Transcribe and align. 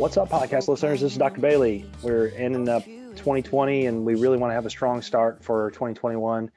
What's 0.00 0.16
up, 0.16 0.30
podcast 0.30 0.66
listeners? 0.66 1.02
This 1.02 1.12
is 1.12 1.18
Dr. 1.18 1.42
Bailey. 1.42 1.84
We're 2.02 2.28
ending 2.28 2.70
up 2.70 2.86
2020 2.86 3.84
and 3.84 4.02
we 4.02 4.14
really 4.14 4.38
want 4.38 4.50
to 4.50 4.54
have 4.54 4.64
a 4.64 4.70
strong 4.70 5.02
start 5.02 5.44
for 5.44 5.70
2021. 5.72 6.50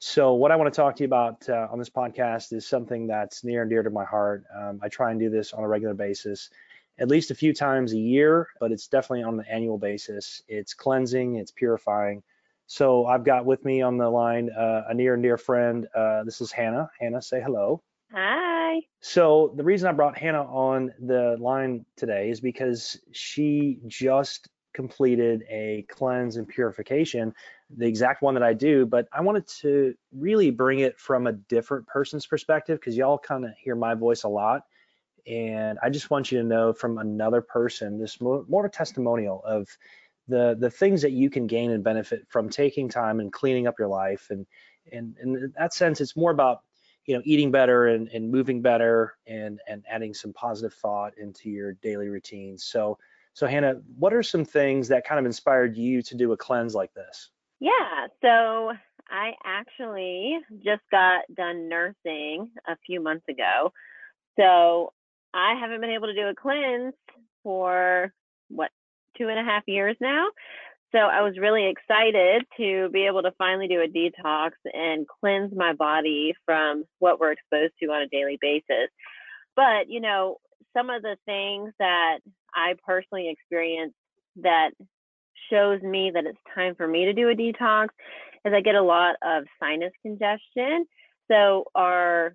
So, 0.00 0.34
what 0.34 0.50
I 0.50 0.56
want 0.56 0.74
to 0.74 0.76
talk 0.76 0.96
to 0.96 1.04
you 1.04 1.06
about 1.06 1.48
uh, 1.48 1.68
on 1.70 1.78
this 1.78 1.88
podcast 1.88 2.52
is 2.52 2.66
something 2.66 3.06
that's 3.06 3.44
near 3.44 3.62
and 3.62 3.70
dear 3.70 3.84
to 3.84 3.90
my 3.90 4.04
heart. 4.04 4.42
Um, 4.52 4.80
I 4.82 4.88
try 4.88 5.12
and 5.12 5.20
do 5.20 5.30
this 5.30 5.52
on 5.52 5.62
a 5.62 5.68
regular 5.68 5.94
basis, 5.94 6.50
at 6.98 7.06
least 7.06 7.30
a 7.30 7.34
few 7.36 7.54
times 7.54 7.92
a 7.92 7.96
year, 7.96 8.48
but 8.58 8.72
it's 8.72 8.88
definitely 8.88 9.22
on 9.22 9.38
an 9.38 9.46
annual 9.48 9.78
basis. 9.78 10.42
It's 10.48 10.74
cleansing, 10.74 11.36
it's 11.36 11.52
purifying. 11.52 12.24
So, 12.66 13.06
I've 13.06 13.22
got 13.22 13.44
with 13.44 13.64
me 13.64 13.82
on 13.82 13.98
the 13.98 14.10
line 14.10 14.50
uh, 14.50 14.82
a 14.88 14.94
near 14.94 15.14
and 15.14 15.22
dear 15.22 15.38
friend. 15.38 15.86
Uh, 15.94 16.24
this 16.24 16.40
is 16.40 16.50
Hannah. 16.50 16.90
Hannah, 16.98 17.22
say 17.22 17.40
hello. 17.40 17.84
Hi. 18.12 18.80
So 19.00 19.52
the 19.56 19.62
reason 19.62 19.88
I 19.88 19.92
brought 19.92 20.18
Hannah 20.18 20.42
on 20.42 20.92
the 20.98 21.36
line 21.38 21.84
today 21.96 22.30
is 22.30 22.40
because 22.40 22.98
she 23.12 23.78
just 23.86 24.48
completed 24.74 25.44
a 25.48 25.84
cleanse 25.88 26.36
and 26.36 26.46
purification, 26.46 27.32
the 27.76 27.86
exact 27.86 28.22
one 28.22 28.34
that 28.34 28.42
I 28.42 28.52
do, 28.52 28.86
but 28.86 29.06
I 29.12 29.20
wanted 29.20 29.46
to 29.60 29.94
really 30.12 30.50
bring 30.50 30.80
it 30.80 30.98
from 30.98 31.26
a 31.26 31.32
different 31.32 31.86
person's 31.86 32.26
perspective 32.26 32.80
because 32.80 32.96
y'all 32.96 33.18
kind 33.18 33.44
of 33.44 33.52
hear 33.58 33.76
my 33.76 33.94
voice 33.94 34.24
a 34.24 34.28
lot. 34.28 34.62
And 35.26 35.78
I 35.82 35.90
just 35.90 36.10
want 36.10 36.32
you 36.32 36.38
to 36.38 36.44
know 36.44 36.72
from 36.72 36.98
another 36.98 37.42
person, 37.42 37.98
this 37.98 38.20
more, 38.20 38.44
more 38.48 38.64
of 38.64 38.70
a 38.70 38.72
testimonial 38.72 39.42
of 39.44 39.68
the 40.28 40.56
the 40.58 40.70
things 40.70 41.02
that 41.02 41.12
you 41.12 41.28
can 41.30 41.46
gain 41.46 41.70
and 41.70 41.82
benefit 41.84 42.26
from 42.28 42.48
taking 42.48 42.88
time 42.88 43.20
and 43.20 43.32
cleaning 43.32 43.66
up 43.66 43.74
your 43.78 43.88
life. 43.88 44.28
And 44.30 44.46
and, 44.90 45.16
and 45.20 45.36
in 45.36 45.52
that 45.58 45.74
sense, 45.74 46.00
it's 46.00 46.16
more 46.16 46.30
about 46.30 46.62
you 47.10 47.16
know 47.16 47.22
eating 47.24 47.50
better 47.50 47.88
and, 47.88 48.06
and 48.10 48.30
moving 48.30 48.62
better 48.62 49.16
and 49.26 49.58
and 49.66 49.84
adding 49.90 50.14
some 50.14 50.32
positive 50.32 50.72
thought 50.72 51.12
into 51.18 51.50
your 51.50 51.72
daily 51.82 52.08
routine. 52.08 52.56
So 52.56 52.98
so 53.32 53.48
hannah 53.48 53.80
what 53.98 54.14
are 54.14 54.22
some 54.22 54.44
things 54.44 54.86
that 54.88 55.04
kind 55.04 55.18
of 55.18 55.26
inspired 55.26 55.76
you 55.76 56.02
to 56.02 56.14
do 56.14 56.30
a 56.30 56.36
cleanse 56.36 56.72
like 56.72 56.94
this? 56.94 57.30
Yeah 57.58 58.06
so 58.22 58.72
i 59.08 59.32
actually 59.44 60.38
just 60.64 60.82
got 60.92 61.22
done 61.34 61.68
nursing 61.68 62.48
a 62.68 62.76
few 62.86 63.02
months 63.02 63.24
ago. 63.28 63.72
So 64.38 64.92
i 65.34 65.54
haven't 65.60 65.80
been 65.80 65.90
able 65.90 66.06
to 66.06 66.14
do 66.14 66.28
a 66.28 66.34
cleanse 66.34 66.94
for 67.42 68.14
what 68.50 68.70
two 69.18 69.28
and 69.28 69.38
a 69.40 69.42
half 69.42 69.64
years 69.66 69.96
now 70.00 70.28
so 70.92 70.98
I 70.98 71.22
was 71.22 71.38
really 71.38 71.66
excited 71.66 72.44
to 72.56 72.88
be 72.90 73.06
able 73.06 73.22
to 73.22 73.32
finally 73.38 73.68
do 73.68 73.80
a 73.80 73.88
detox 73.88 74.50
and 74.72 75.06
cleanse 75.20 75.52
my 75.54 75.72
body 75.72 76.34
from 76.44 76.84
what 76.98 77.20
we're 77.20 77.32
exposed 77.32 77.74
to 77.82 77.90
on 77.90 78.02
a 78.02 78.08
daily 78.08 78.38
basis. 78.40 78.88
But, 79.54 79.88
you 79.88 80.00
know, 80.00 80.38
some 80.76 80.90
of 80.90 81.02
the 81.02 81.16
things 81.26 81.72
that 81.78 82.18
I 82.54 82.74
personally 82.86 83.28
experienced 83.28 83.96
that 84.36 84.70
shows 85.48 85.80
me 85.82 86.10
that 86.14 86.26
it's 86.26 86.38
time 86.54 86.74
for 86.74 86.86
me 86.86 87.04
to 87.06 87.12
do 87.12 87.28
a 87.28 87.34
detox 87.34 87.88
is 88.44 88.52
I 88.52 88.60
get 88.60 88.74
a 88.74 88.82
lot 88.82 89.16
of 89.22 89.44
sinus 89.60 89.92
congestion. 90.02 90.86
So 91.30 91.64
our 91.74 92.34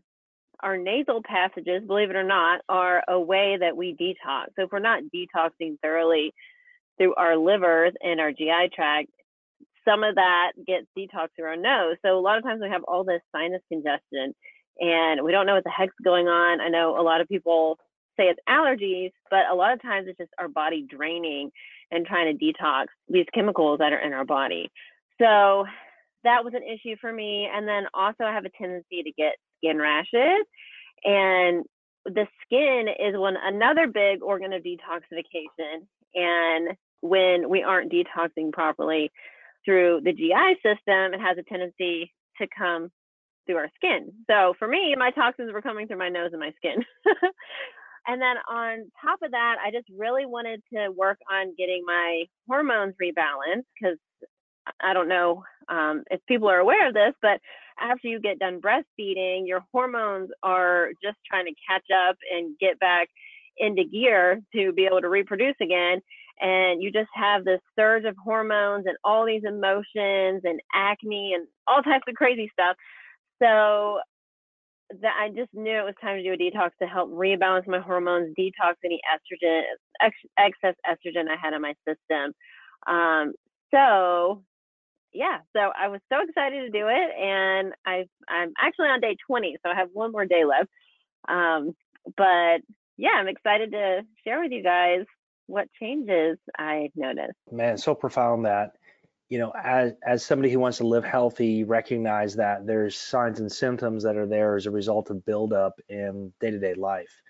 our 0.64 0.78
nasal 0.78 1.22
passages, 1.22 1.84
believe 1.86 2.10
it 2.10 2.16
or 2.16 2.24
not, 2.24 2.62
are 2.70 3.04
a 3.10 3.20
way 3.20 3.58
that 3.60 3.76
we 3.76 3.94
detox. 3.94 4.48
So 4.56 4.64
if 4.64 4.72
we're 4.72 4.80
not 4.80 5.04
detoxing 5.14 5.78
thoroughly, 5.82 6.34
through 6.98 7.16
our 7.16 7.38
livers 7.38 7.94
and 8.02 8.20
our 8.20 8.32
GI 8.32 8.70
tract, 8.74 9.10
some 9.88 10.04
of 10.04 10.16
that 10.16 10.54
gets 10.66 10.88
detoxed 10.98 11.30
through 11.36 11.46
our 11.46 11.56
nose. 11.56 11.98
So 12.04 12.18
a 12.18 12.20
lot 12.20 12.38
of 12.38 12.44
times 12.44 12.62
we 12.62 12.70
have 12.70 12.84
all 12.84 13.04
this 13.04 13.22
sinus 13.32 13.62
congestion 13.72 14.34
and 14.80 15.24
we 15.24 15.32
don't 15.32 15.46
know 15.46 15.56
what 15.56 15.64
the 15.64 15.70
heck's 15.70 15.96
going 16.04 16.28
on. 16.28 16.60
I 16.60 16.70
know 16.70 17.00
a 17.00 17.04
lot 17.04 17.22
of 17.22 17.28
people 17.28 17.78
say 18.18 18.24
it's 18.26 18.40
allergies, 18.50 19.12
but 19.30 19.42
a 19.52 19.56
lot 19.56 19.74
of 19.74 19.82
times 19.82 20.08
it's 20.10 20.18
just 20.18 20.32
our 20.40 20.48
body 20.48 20.86
draining 20.90 21.52
and 21.92 22.06
trying 22.06 22.36
to 22.36 22.44
detox 22.44 22.86
these 23.08 23.26
chemicals 23.34 23.80
that 23.80 23.94
are 23.94 24.00
in 24.00 24.14
our 24.14 24.26
body. 24.26 24.70
So 25.22 25.66
that 26.24 26.44
was 26.44 26.54
an 26.56 26.64
issue 26.64 26.96
for 27.00 27.14
me. 27.14 27.48
And 27.54 27.68
then 27.68 27.84
also 27.94 28.24
I 28.24 28.34
have 28.34 28.46
a 28.46 28.50
tendency 28.58 29.04
to 29.04 29.12
get 29.12 29.36
skin 29.58 29.78
rashes 29.78 30.46
and 31.04 31.64
the 32.06 32.28
skin 32.44 32.88
is 32.88 33.18
one 33.18 33.36
another 33.42 33.88
big 33.88 34.22
organ 34.22 34.54
of 34.54 34.64
detoxification 34.64 35.86
and 36.14 36.78
when 37.08 37.50
we 37.50 37.64
aren't 37.64 37.92
detoxing 37.92 38.52
properly 38.52 39.12
through 39.64 40.02
the 40.04 40.14
GI 40.14 40.56
system, 40.64 41.14
it 41.14 41.20
has 41.20 41.38
a 41.38 41.44
tendency 41.44 42.14
to 42.40 42.48
come 42.58 42.90
through 43.46 43.58
our 43.58 43.70
skin. 43.76 44.12
So 44.30 44.54
for 44.58 44.68
me, 44.68 44.96
my 44.98 45.12
toxins 45.12 45.52
were 45.54 45.62
coming 45.62 45.88
through 45.88 46.00
my 46.00 46.10
nose 46.10 46.30
and 46.32 46.40
my 46.40 46.52
skin. 46.58 46.84
and 48.08 48.22
then 48.22 48.38
on 48.50 48.92
top 49.02 49.20
of 49.24 49.32
that, 49.32 49.56
I 49.64 49.72
just 49.72 49.88
really 49.96 50.26
wanted 50.26 50.62
to 50.74 50.90
work 50.90 51.20
on 51.32 51.56
getting 51.58 51.84
my 51.86 52.26
hormones 52.48 52.96
rebalanced 53.02 53.66
because 53.80 53.98
I 54.82 54.94
don't 54.94 55.10
know 55.10 55.44
um, 55.70 56.04
if 56.10 56.20
people 56.28 56.50
are 56.50 56.60
aware 56.60 56.88
of 56.88 56.94
this, 56.94 57.14
but 57.22 57.40
after 57.80 58.08
you 58.08 58.20
get 58.20 58.40
done 58.40 58.62
breastfeeding, 58.62 59.48
your 59.48 59.64
hormones 59.72 60.30
are 60.42 60.90
just 61.04 61.18
trying 61.30 61.46
to 61.46 61.54
catch 61.68 61.86
up 62.08 62.18
and 62.34 62.58
get 62.60 62.80
back 62.80 63.10
into 63.58 63.84
gear 63.84 64.42
to 64.54 64.74
be 64.74 64.86
able 64.86 65.02
to 65.02 65.10
reproduce 65.10 65.56
again 65.62 66.02
and 66.40 66.82
you 66.82 66.92
just 66.92 67.10
have 67.14 67.46
this 67.46 67.62
surge 67.78 68.06
of 68.06 68.16
hormones 68.24 68.86
and 68.88 68.98
all 69.04 69.26
these 69.26 69.44
emotions 69.46 70.42
and 70.44 70.60
acne 70.74 71.34
and 71.34 71.48
all 71.68 71.82
types 71.82 72.04
of 72.08 72.16
crazy 72.16 72.50
stuff. 72.54 72.76
So 73.42 74.00
that 75.02 75.14
I 75.20 75.30
just 75.30 75.54
knew 75.54 75.80
it 75.80 75.86
was 75.86 75.96
time 76.02 76.18
to 76.18 76.24
do 76.24 76.34
a 76.34 76.38
detox 76.38 76.70
to 76.82 76.88
help 76.88 77.10
rebalance 77.12 77.68
my 77.68 77.80
hormones, 77.80 78.36
detox 78.40 78.76
any 78.84 79.00
estrogen, 79.12 79.62
ex- 80.02 80.16
excess 80.38 80.76
estrogen 80.88 81.28
I 81.30 81.36
had 81.42 81.54
in 81.54 81.62
my 81.62 81.74
system. 81.88 82.34
Um, 82.88 83.34
so 83.74 84.44
yeah, 85.14 85.40
so 85.56 85.72
I 85.80 85.88
was 85.88 86.02
so 86.12 86.20
excited 86.22 86.62
to 86.62 86.70
do 86.78 86.88
it, 86.88 87.12
and 87.20 87.74
I 87.86 88.06
I'm 88.30 88.52
actually 88.60 88.88
on 88.88 89.00
day 89.00 89.16
20, 89.26 89.58
so 89.64 89.72
I 89.72 89.76
have 89.76 89.90
one 89.94 90.12
more 90.12 90.26
day 90.26 90.44
left. 90.46 90.70
Um, 91.28 91.74
but 92.18 92.62
yeah, 92.98 93.12
I'm 93.16 93.28
excited 93.28 93.72
to 93.72 94.02
share 94.24 94.42
with 94.42 94.52
you 94.52 94.62
guys 94.62 95.06
what 95.48 95.68
changes 95.80 96.38
I've 96.58 96.92
noticed. 96.96 97.38
Man, 97.52 97.78
so 97.78 97.96
profound 97.96 98.46
that 98.46 98.74
you 99.30 99.40
know, 99.40 99.52
as 99.52 99.94
as 100.06 100.24
somebody 100.24 100.52
who 100.52 100.60
wants 100.60 100.78
to 100.78 100.88
live 100.88 101.04
healthy, 101.04 101.64
recognize 101.64 102.36
that 102.36 102.68
there's 102.68 102.96
signs 102.96 103.40
and 103.40 103.52
symptoms 103.52 104.04
that 104.04 104.18
are 104.18 104.28
there 104.28 104.56
as 104.56 104.68
a 104.68 104.72
result 104.72 105.10
of 105.10 105.26
buildup 105.26 105.80
in 105.90 106.32
day-to-day 106.40 106.76
life. 106.76 107.22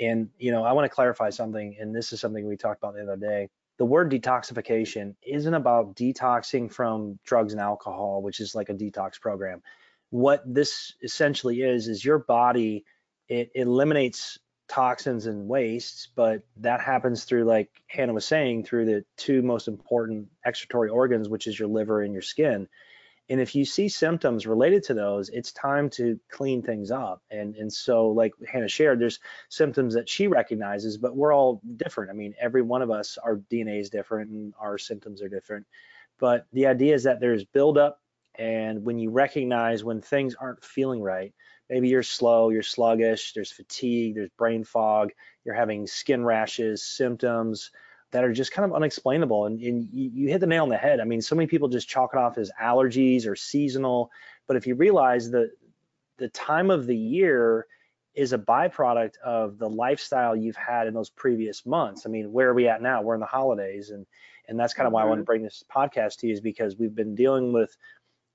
And 0.00 0.30
you 0.38 0.50
know, 0.50 0.64
I 0.64 0.72
want 0.72 0.86
to 0.86 0.94
clarify 0.94 1.30
something, 1.30 1.76
and 1.78 1.94
this 1.94 2.12
is 2.12 2.20
something 2.20 2.46
we 2.46 2.56
talked 2.56 2.82
about 2.82 2.94
the 2.94 3.02
other 3.02 3.16
day. 3.16 3.48
The 3.78 3.84
word 3.84 4.10
detoxification 4.10 5.14
isn't 5.22 5.54
about 5.54 5.94
detoxing 5.94 6.72
from 6.72 7.18
drugs 7.24 7.52
and 7.52 7.60
alcohol, 7.60 8.22
which 8.22 8.40
is 8.40 8.54
like 8.54 8.70
a 8.70 8.74
detox 8.74 9.20
program. 9.20 9.62
What 10.10 10.42
this 10.46 10.94
essentially 11.02 11.62
is 11.62 11.88
is 11.88 12.04
your 12.04 12.18
body 12.18 12.84
it 13.28 13.50
eliminates 13.54 14.38
toxins 14.72 15.26
and 15.26 15.46
wastes, 15.48 16.08
but 16.16 16.40
that 16.56 16.80
happens 16.80 17.24
through, 17.24 17.44
like 17.44 17.68
Hannah 17.88 18.14
was 18.14 18.24
saying, 18.24 18.64
through 18.64 18.86
the 18.86 19.04
two 19.18 19.42
most 19.42 19.68
important 19.68 20.28
excretory 20.46 20.88
organs, 20.88 21.28
which 21.28 21.46
is 21.46 21.58
your 21.58 21.68
liver 21.68 22.00
and 22.00 22.14
your 22.14 22.22
skin. 22.22 22.66
And 23.28 23.38
if 23.38 23.54
you 23.54 23.66
see 23.66 23.90
symptoms 23.90 24.46
related 24.46 24.82
to 24.84 24.94
those, 24.94 25.28
it's 25.28 25.52
time 25.52 25.90
to 25.90 26.18
clean 26.30 26.62
things 26.62 26.90
up. 26.90 27.22
And 27.30 27.54
and 27.54 27.70
so, 27.70 28.08
like 28.08 28.32
Hannah 28.50 28.68
shared, 28.68 28.98
there's 28.98 29.20
symptoms 29.50 29.92
that 29.92 30.08
she 30.08 30.26
recognizes, 30.26 30.96
but 30.96 31.14
we're 31.14 31.34
all 31.34 31.60
different. 31.76 32.10
I 32.10 32.14
mean, 32.14 32.34
every 32.40 32.62
one 32.62 32.80
of 32.80 32.90
us, 32.90 33.18
our 33.22 33.36
DNA 33.36 33.78
is 33.78 33.90
different 33.90 34.30
and 34.30 34.54
our 34.58 34.78
symptoms 34.78 35.20
are 35.20 35.28
different. 35.28 35.66
But 36.18 36.46
the 36.54 36.66
idea 36.66 36.94
is 36.94 37.02
that 37.02 37.20
there's 37.20 37.44
buildup, 37.44 38.00
and 38.36 38.84
when 38.86 38.98
you 38.98 39.10
recognize 39.10 39.84
when 39.84 40.00
things 40.00 40.34
aren't 40.34 40.64
feeling 40.64 41.02
right, 41.02 41.34
maybe 41.72 41.88
you're 41.88 42.02
slow, 42.02 42.50
you're 42.50 42.62
sluggish, 42.62 43.32
there's 43.32 43.50
fatigue, 43.50 44.14
there's 44.14 44.28
brain 44.36 44.62
fog, 44.62 45.08
you're 45.42 45.54
having 45.54 45.86
skin 45.86 46.22
rashes, 46.22 46.82
symptoms 46.82 47.70
that 48.10 48.24
are 48.24 48.32
just 48.32 48.52
kind 48.52 48.70
of 48.70 48.76
unexplainable. 48.76 49.46
And, 49.46 49.58
and 49.62 49.88
you, 49.90 50.10
you, 50.12 50.28
hit 50.28 50.42
the 50.42 50.46
nail 50.46 50.64
on 50.64 50.68
the 50.68 50.76
head. 50.76 51.00
I 51.00 51.04
mean, 51.04 51.22
so 51.22 51.34
many 51.34 51.46
people 51.46 51.68
just 51.68 51.88
chalk 51.88 52.10
it 52.12 52.18
off 52.18 52.36
as 52.36 52.50
allergies 52.62 53.26
or 53.26 53.34
seasonal. 53.34 54.10
But 54.46 54.58
if 54.58 54.66
you 54.66 54.74
realize 54.74 55.30
that 55.30 55.52
the 56.18 56.28
time 56.28 56.70
of 56.70 56.86
the 56.86 56.96
year 56.96 57.66
is 58.14 58.34
a 58.34 58.38
byproduct 58.38 59.16
of 59.24 59.56
the 59.56 59.70
lifestyle 59.70 60.36
you've 60.36 60.56
had 60.56 60.86
in 60.86 60.92
those 60.92 61.08
previous 61.08 61.64
months. 61.64 62.04
I 62.04 62.10
mean, 62.10 62.30
where 62.32 62.50
are 62.50 62.54
we 62.54 62.68
at 62.68 62.82
now? 62.82 63.00
We're 63.00 63.14
in 63.14 63.20
the 63.20 63.26
holidays, 63.26 63.88
and 63.88 64.04
and 64.46 64.60
that's 64.60 64.74
kind 64.74 64.86
of 64.86 64.92
why 64.92 65.00
I 65.00 65.04
want 65.06 65.20
to 65.20 65.22
mm-hmm. 65.22 65.26
bring 65.26 65.42
this 65.42 65.64
podcast 65.74 66.18
to 66.18 66.26
you 66.26 66.34
is 66.34 66.42
because 66.42 66.76
we've 66.76 66.94
been 66.94 67.14
dealing 67.14 67.54
with 67.54 67.74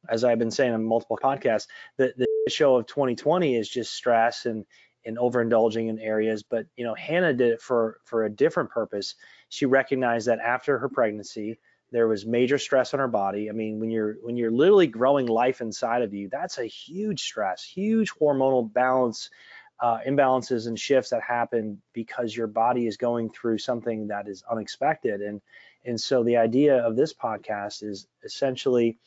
as 0.10 0.24
I've 0.24 0.40
been 0.40 0.50
saying 0.50 0.74
on 0.74 0.84
multiple 0.84 1.20
podcasts, 1.22 1.68
the, 1.98 2.14
the 2.18 2.26
show 2.50 2.78
of 2.78 2.88
2020 2.88 3.56
is 3.56 3.70
just 3.70 3.94
stress 3.94 4.46
and 4.46 4.66
and 5.06 5.18
overindulging 5.18 5.90
in 5.90 6.00
areas. 6.00 6.44
But 6.44 6.66
you 6.76 6.86
know, 6.86 6.94
Hannah 6.94 7.34
did 7.34 7.54
it 7.54 7.62
for 7.62 8.00
for 8.04 8.26
a 8.26 8.30
different 8.30 8.72
purpose. 8.72 9.16
She 9.50 9.66
recognized 9.66 10.28
that 10.28 10.40
after 10.40 10.78
her 10.78 10.90
pregnancy, 10.90 11.60
there 11.92 12.08
was 12.08 12.26
major 12.26 12.58
stress 12.58 12.94
on 12.94 13.00
her 13.00 13.08
body. 13.08 13.50
I 13.50 13.54
mean, 13.54 13.80
when 13.80 13.90
you're 13.90 14.16
when 14.22 14.36
you're 14.36 14.52
literally 14.52 14.88
growing 14.88 15.28
life 15.28 15.62
inside 15.62 16.02
of 16.02 16.14
you, 16.14 16.30
that's 16.30 16.58
a 16.58 16.66
huge 16.66 17.22
stress, 17.22 17.64
huge 17.64 18.12
hormonal 18.14 18.72
balance 18.72 19.30
uh, 19.80 20.00
imbalances 20.08 20.68
and 20.68 20.80
shifts 20.80 21.12
that 21.12 21.22
happen 21.22 21.82
because 21.94 22.36
your 22.36 22.48
body 22.48 22.88
is 22.88 22.98
going 22.98 23.30
through 23.30 23.60
something 23.60 24.08
that 24.08 24.28
is 24.28 24.44
unexpected. 24.50 25.22
And 25.22 25.42
and 25.86 26.00
so 26.00 26.24
the 26.24 26.38
idea 26.38 26.86
of 26.86 26.96
this 26.96 27.14
podcast 27.14 27.84
is 27.84 28.08
essentially 28.24 28.98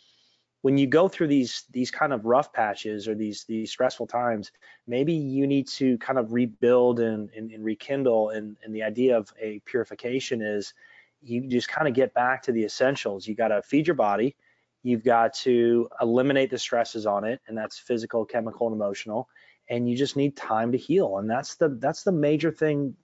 when 0.62 0.76
you 0.76 0.86
go 0.86 1.08
through 1.08 1.28
these 1.28 1.64
these 1.70 1.90
kind 1.90 2.12
of 2.12 2.24
rough 2.24 2.52
patches 2.52 3.08
or 3.08 3.14
these 3.14 3.44
these 3.44 3.70
stressful 3.70 4.06
times, 4.06 4.52
maybe 4.86 5.12
you 5.12 5.46
need 5.46 5.66
to 5.68 5.96
kind 5.98 6.18
of 6.18 6.32
rebuild 6.32 7.00
and, 7.00 7.30
and, 7.36 7.50
and 7.50 7.64
rekindle. 7.64 8.30
And, 8.30 8.56
and 8.62 8.74
the 8.74 8.82
idea 8.82 9.16
of 9.16 9.32
a 9.40 9.60
purification 9.64 10.42
is 10.42 10.74
you 11.22 11.48
just 11.48 11.68
kind 11.68 11.88
of 11.88 11.94
get 11.94 12.12
back 12.14 12.42
to 12.42 12.52
the 12.52 12.64
essentials. 12.64 13.26
You 13.26 13.34
got 13.34 13.48
to 13.48 13.62
feed 13.62 13.86
your 13.86 13.96
body. 13.96 14.36
You've 14.82 15.04
got 15.04 15.34
to 15.34 15.88
eliminate 16.00 16.50
the 16.50 16.58
stresses 16.58 17.04
on 17.04 17.24
it, 17.24 17.40
and 17.46 17.56
that's 17.56 17.78
physical, 17.78 18.24
chemical, 18.24 18.66
and 18.66 18.74
emotional. 18.74 19.28
And 19.68 19.88
you 19.88 19.96
just 19.96 20.16
need 20.16 20.36
time 20.36 20.72
to 20.72 20.78
heal. 20.78 21.18
And 21.18 21.30
that's 21.30 21.54
the 21.56 21.68
that's 21.68 22.02
the 22.02 22.12
major 22.12 22.50
thing 22.50 22.96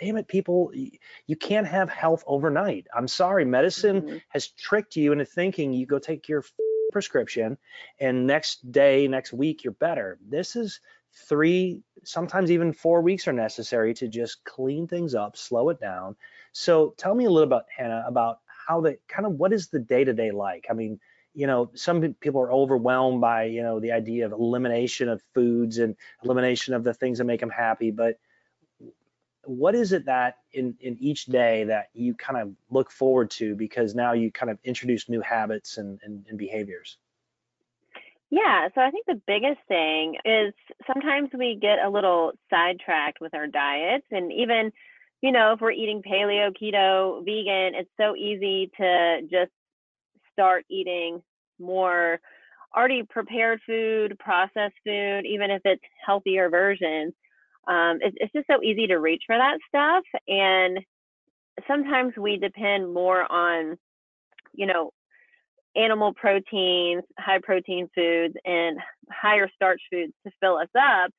damn 0.00 0.16
it, 0.16 0.28
people, 0.28 0.72
you 1.26 1.36
can't 1.36 1.66
have 1.66 1.88
health 1.88 2.24
overnight. 2.26 2.86
I'm 2.94 3.08
sorry, 3.08 3.44
medicine 3.44 4.02
mm-hmm. 4.02 4.16
has 4.28 4.48
tricked 4.48 4.96
you 4.96 5.12
into 5.12 5.24
thinking 5.24 5.72
you 5.72 5.86
go 5.86 5.98
take 5.98 6.28
your 6.28 6.44
prescription 6.92 7.58
and 8.00 8.26
next 8.26 8.70
day, 8.70 9.08
next 9.08 9.32
week, 9.32 9.64
you're 9.64 9.72
better. 9.72 10.18
This 10.26 10.56
is 10.56 10.80
three, 11.28 11.82
sometimes 12.04 12.50
even 12.50 12.72
four 12.72 13.02
weeks 13.02 13.28
are 13.28 13.32
necessary 13.32 13.94
to 13.94 14.08
just 14.08 14.44
clean 14.44 14.86
things 14.86 15.14
up, 15.14 15.36
slow 15.36 15.68
it 15.68 15.80
down. 15.80 16.16
So 16.52 16.94
tell 16.96 17.14
me 17.14 17.24
a 17.24 17.30
little 17.30 17.46
about 17.46 17.66
Hannah, 17.76 18.04
about 18.06 18.38
how 18.66 18.80
the 18.80 18.98
kind 19.08 19.26
of 19.26 19.32
what 19.32 19.52
is 19.52 19.68
the 19.68 19.80
day 19.80 20.04
to 20.04 20.12
day 20.12 20.30
like? 20.30 20.66
I 20.70 20.74
mean, 20.74 21.00
you 21.34 21.46
know, 21.46 21.70
some 21.74 22.14
people 22.20 22.40
are 22.42 22.52
overwhelmed 22.52 23.20
by, 23.20 23.44
you 23.44 23.62
know, 23.62 23.80
the 23.80 23.92
idea 23.92 24.26
of 24.26 24.32
elimination 24.32 25.08
of 25.08 25.22
foods 25.34 25.78
and 25.78 25.96
elimination 26.22 26.74
of 26.74 26.84
the 26.84 26.94
things 26.94 27.18
that 27.18 27.24
make 27.24 27.40
them 27.40 27.50
happy, 27.50 27.90
but 27.90 28.18
what 29.44 29.74
is 29.74 29.92
it 29.92 30.06
that 30.06 30.38
in 30.52 30.76
in 30.80 30.96
each 31.00 31.26
day 31.26 31.64
that 31.64 31.88
you 31.94 32.14
kind 32.14 32.38
of 32.38 32.54
look 32.70 32.90
forward 32.90 33.30
to 33.30 33.54
because 33.54 33.94
now 33.94 34.12
you 34.12 34.30
kind 34.30 34.50
of 34.50 34.58
introduce 34.64 35.08
new 35.08 35.20
habits 35.20 35.78
and, 35.78 36.00
and, 36.04 36.24
and 36.28 36.38
behaviors 36.38 36.98
yeah, 38.32 38.68
so 38.74 38.80
I 38.80 38.90
think 38.90 39.04
the 39.04 39.20
biggest 39.26 39.60
thing 39.68 40.16
is 40.24 40.54
sometimes 40.86 41.28
we 41.34 41.58
get 41.60 41.84
a 41.84 41.90
little 41.90 42.32
sidetracked 42.48 43.20
with 43.20 43.34
our 43.34 43.46
diets. 43.46 44.06
And 44.10 44.32
even, 44.32 44.72
you 45.20 45.32
know, 45.32 45.52
if 45.52 45.60
we're 45.60 45.72
eating 45.72 46.00
paleo, 46.00 46.50
keto, 46.50 47.22
vegan, 47.26 47.78
it's 47.78 47.90
so 48.00 48.16
easy 48.16 48.70
to 48.78 49.20
just 49.30 49.50
start 50.32 50.64
eating 50.70 51.22
more 51.60 52.20
already 52.74 53.02
prepared 53.02 53.60
food, 53.66 54.18
processed 54.18 54.76
food, 54.82 55.26
even 55.26 55.50
if 55.50 55.60
it's 55.66 55.84
healthier 56.02 56.48
versions 56.48 57.12
um, 57.68 57.98
it's, 58.00 58.16
it's 58.20 58.32
just 58.32 58.46
so 58.50 58.62
easy 58.62 58.86
to 58.88 58.96
reach 58.96 59.22
for 59.26 59.36
that 59.36 59.58
stuff. 59.68 60.04
And 60.26 60.80
sometimes 61.68 62.14
we 62.16 62.36
depend 62.36 62.92
more 62.92 63.30
on, 63.30 63.76
you 64.52 64.66
know, 64.66 64.90
animal 65.76 66.12
proteins, 66.12 67.02
high 67.18 67.38
protein 67.42 67.88
foods, 67.94 68.34
and 68.44 68.78
higher 69.10 69.48
starch 69.54 69.80
foods 69.90 70.12
to 70.26 70.32
fill 70.40 70.56
us 70.56 70.68
up. 70.78 71.10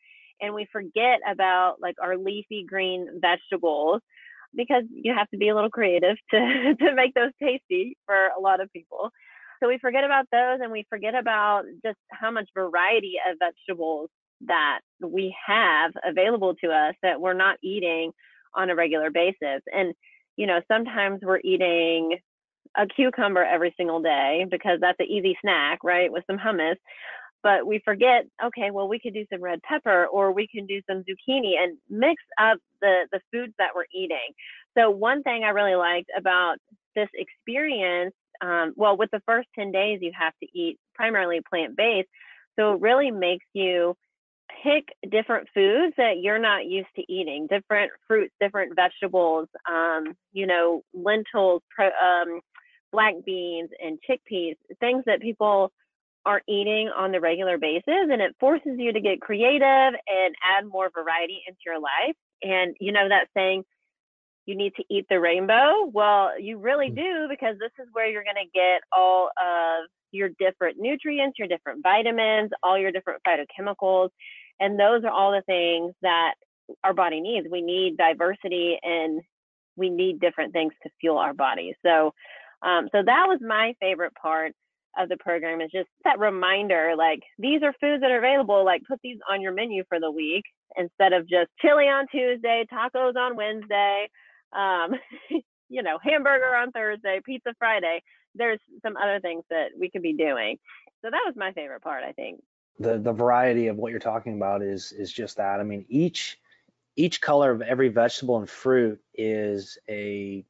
And 0.42 0.54
we 0.54 0.68
forget 0.72 1.20
about 1.30 1.76
like 1.82 1.96
our 2.02 2.18
leafy 2.18 2.66
green 2.68 3.08
vegetables 3.22 4.02
because 4.56 4.84
you 4.92 5.14
have 5.14 5.30
to 5.30 5.38
be 5.38 5.50
a 5.50 5.56
little 5.56 5.70
creative 5.70 6.18
to, 6.32 6.76
to 6.80 6.96
make 6.96 7.14
those 7.14 7.32
tasty 7.42 7.98
for 8.06 8.30
a 8.38 8.40
lot 8.40 8.62
of 8.62 8.72
people. 8.74 9.10
So 9.62 9.70
we 9.70 9.78
forget 9.78 10.04
about 10.04 10.26
those 10.32 10.60
and 10.62 10.72
we 10.72 10.86
forget 10.90 11.16
about 11.16 11.64
just 11.86 11.98
how 12.10 12.32
much 12.32 12.50
variety 12.54 13.16
of 13.28 13.38
vegetables 13.40 14.10
that 14.48 14.80
we 15.02 15.36
have 15.46 15.92
available 16.08 16.56
to 16.64 16.72
us 16.72 16.96
that 17.02 17.20
we're 17.20 17.34
not 17.34 17.58
eating 17.64 18.12
on 18.56 18.70
a 18.70 18.76
regular 18.76 19.10
basis. 19.10 19.62
And, 19.72 19.94
you 20.38 20.48
know, 20.48 20.62
sometimes 20.68 21.22
we're 21.24 21.42
eating 21.44 22.18
a 22.76 22.88
cucumber 22.88 23.44
every 23.44 23.74
single 23.78 24.02
day 24.02 24.46
because 24.50 24.80
that's 24.82 25.00
an 25.00 25.08
easy 25.08 25.38
snack, 25.42 25.80
right? 25.84 26.12
With 26.12 26.24
some 26.28 26.38
hummus. 26.38 26.76
But 27.44 27.68
we 27.68 27.82
forget, 27.84 28.26
okay, 28.44 28.72
well, 28.72 28.88
we 28.88 29.00
could 29.00 29.14
do 29.14 29.26
some 29.32 29.44
red 29.44 29.62
pepper 29.64 30.06
or 30.06 30.32
we 30.32 30.48
can 30.48 30.66
do 30.66 30.82
some 30.90 31.04
zucchini 31.04 31.54
and 31.62 31.78
mix 31.90 32.24
up 32.40 32.58
the, 32.82 33.08
the 33.12 33.20
foods 33.32 33.54
that 33.60 33.72
we're 33.76 33.86
eating. 33.94 34.32
So, 34.78 34.90
one 34.90 35.24
thing 35.24 35.44
I 35.44 35.50
really 35.50 35.76
liked 35.76 36.10
about 36.18 36.56
this 36.96 37.10
experience, 37.14 38.16
um, 38.42 38.74
well, 38.78 38.96
with 38.96 39.12
the 39.12 39.22
first 39.26 39.50
10 39.60 39.74
days, 39.74 40.00
you 40.02 40.12
have 40.18 40.34
to 40.42 40.48
eat 40.58 40.80
primarily 40.96 41.42
plant 41.48 41.76
based. 41.76 42.08
So, 42.58 42.76
it 42.76 42.82
really 42.82 43.12
makes 43.12 43.46
you 43.52 43.98
pick 44.62 44.86
different 45.10 45.48
foods 45.54 45.94
that 45.98 46.20
you're 46.20 46.40
not 46.40 46.66
used 46.66 46.90
to 46.96 47.04
eating, 47.12 47.48
different 47.48 47.92
fruits, 48.08 48.34
different 48.40 48.76
vegetables, 48.76 49.48
um, 49.70 50.16
you 50.32 50.46
know, 50.46 50.84
lentils, 50.94 51.62
pro, 51.76 51.88
um, 51.88 52.42
black 52.92 53.16
beans, 53.26 53.70
and 53.84 53.98
chickpeas, 54.08 54.56
things 54.80 55.04
that 55.06 55.22
people 55.22 55.72
aren't 56.26 56.44
eating 56.48 56.90
on 56.96 57.12
the 57.12 57.20
regular 57.20 57.58
basis. 57.58 57.84
And 57.88 58.22
it 58.22 58.36
forces 58.40 58.78
you 58.78 58.94
to 58.94 59.02
get 59.02 59.22
creative 59.22 59.64
and 59.64 60.36
add 60.44 60.66
more 60.66 60.90
variety 60.94 61.42
into 61.48 61.60
your 61.66 61.80
life. 61.80 62.16
And, 62.42 62.76
you 62.80 62.92
know, 62.92 63.10
that 63.10 63.28
saying, 63.36 63.64
you 64.46 64.56
need 64.56 64.74
to 64.76 64.84
eat 64.90 65.06
the 65.10 65.20
rainbow. 65.20 65.90
Well, 65.92 66.40
you 66.40 66.58
really 66.58 66.90
mm. 66.90 66.96
do 66.96 67.28
because 67.30 67.56
this 67.60 67.72
is 67.80 67.88
where 67.94 68.10
you're 68.10 68.24
going 68.24 68.36
to 68.36 68.52
get 68.54 68.82
all 68.92 69.30
of 69.38 69.90
your 70.12 70.30
different 70.40 70.78
nutrients, 70.80 71.40
your 71.40 71.48
different 71.48 71.82
vitamins, 71.82 72.52
all 72.62 72.78
your 72.78 72.92
different 72.92 73.22
phytochemicals. 73.28 74.10
And 74.60 74.80
those 74.80 75.04
are 75.04 75.12
all 75.12 75.32
the 75.32 75.42
things 75.42 75.94
that 76.02 76.34
our 76.84 76.94
body 76.94 77.22
needs. 77.22 77.48
We 77.52 77.62
need 77.62 77.98
diversity 77.98 78.78
and 78.82 79.22
we 79.76 79.90
need 79.90 80.20
different 80.20 80.54
things 80.54 80.74
to 80.84 80.90
fuel 81.02 81.18
our 81.18 81.34
bodies. 81.34 81.76
So, 81.86 82.14
um, 82.62 82.88
so 82.92 83.02
that 83.06 83.26
was 83.28 83.40
my 83.42 83.74
favorite 83.82 84.14
part 84.16 84.54
of 84.98 85.10
the 85.10 85.18
program 85.18 85.62
is 85.62 85.72
just 85.72 85.90
that 86.04 86.20
reminder 86.20 86.94
like 86.98 87.22
these 87.40 87.62
are 87.64 87.74
foods 87.82 88.02
that 88.02 88.12
are 88.12 88.20
available 88.20 88.64
like 88.64 88.82
put 88.88 89.00
these 89.04 89.18
on 89.30 89.42
your 89.42 89.54
menu 89.54 89.84
for 89.90 90.00
the 90.00 90.12
week 90.12 90.44
instead 90.78 91.14
of 91.14 91.28
just 91.28 91.50
chili 91.62 91.86
on 91.86 92.06
tuesday 92.12 92.64
tacos 92.72 93.16
on 93.16 93.36
wednesday 93.36 94.08
um, 94.56 94.92
you 95.70 95.82
know 95.82 95.98
hamburger 96.04 96.56
on 96.56 96.72
thursday 96.72 97.20
pizza 97.26 97.54
friday 97.58 98.02
there's 98.36 98.60
some 98.86 98.96
other 98.98 99.20
things 99.20 99.44
that 99.50 99.70
we 99.80 99.90
could 99.90 100.02
be 100.04 100.14
doing 100.14 100.58
so 101.02 101.10
that 101.10 101.24
was 101.26 101.34
my 101.36 101.52
favorite 101.54 101.82
part 101.82 102.04
i 102.04 102.12
think 102.12 102.40
the 102.80 102.98
the 102.98 103.14
variety 103.14 103.68
of 103.68 103.78
what 103.78 103.92
you're 103.92 104.00
talking 104.00 104.36
about 104.36 104.62
is 104.62 104.92
is 104.92 105.12
just 105.12 105.38
that. 105.38 105.60
I 105.60 105.64
mean, 105.64 105.86
each 105.90 106.40
each 106.96 107.22
color 107.22 107.52
of 107.52 107.62
every 107.62 107.90
vegetable 107.90 108.38
and 108.38 108.50
fruit 108.50 109.00
is 109.14 109.78
a 109.90 110.46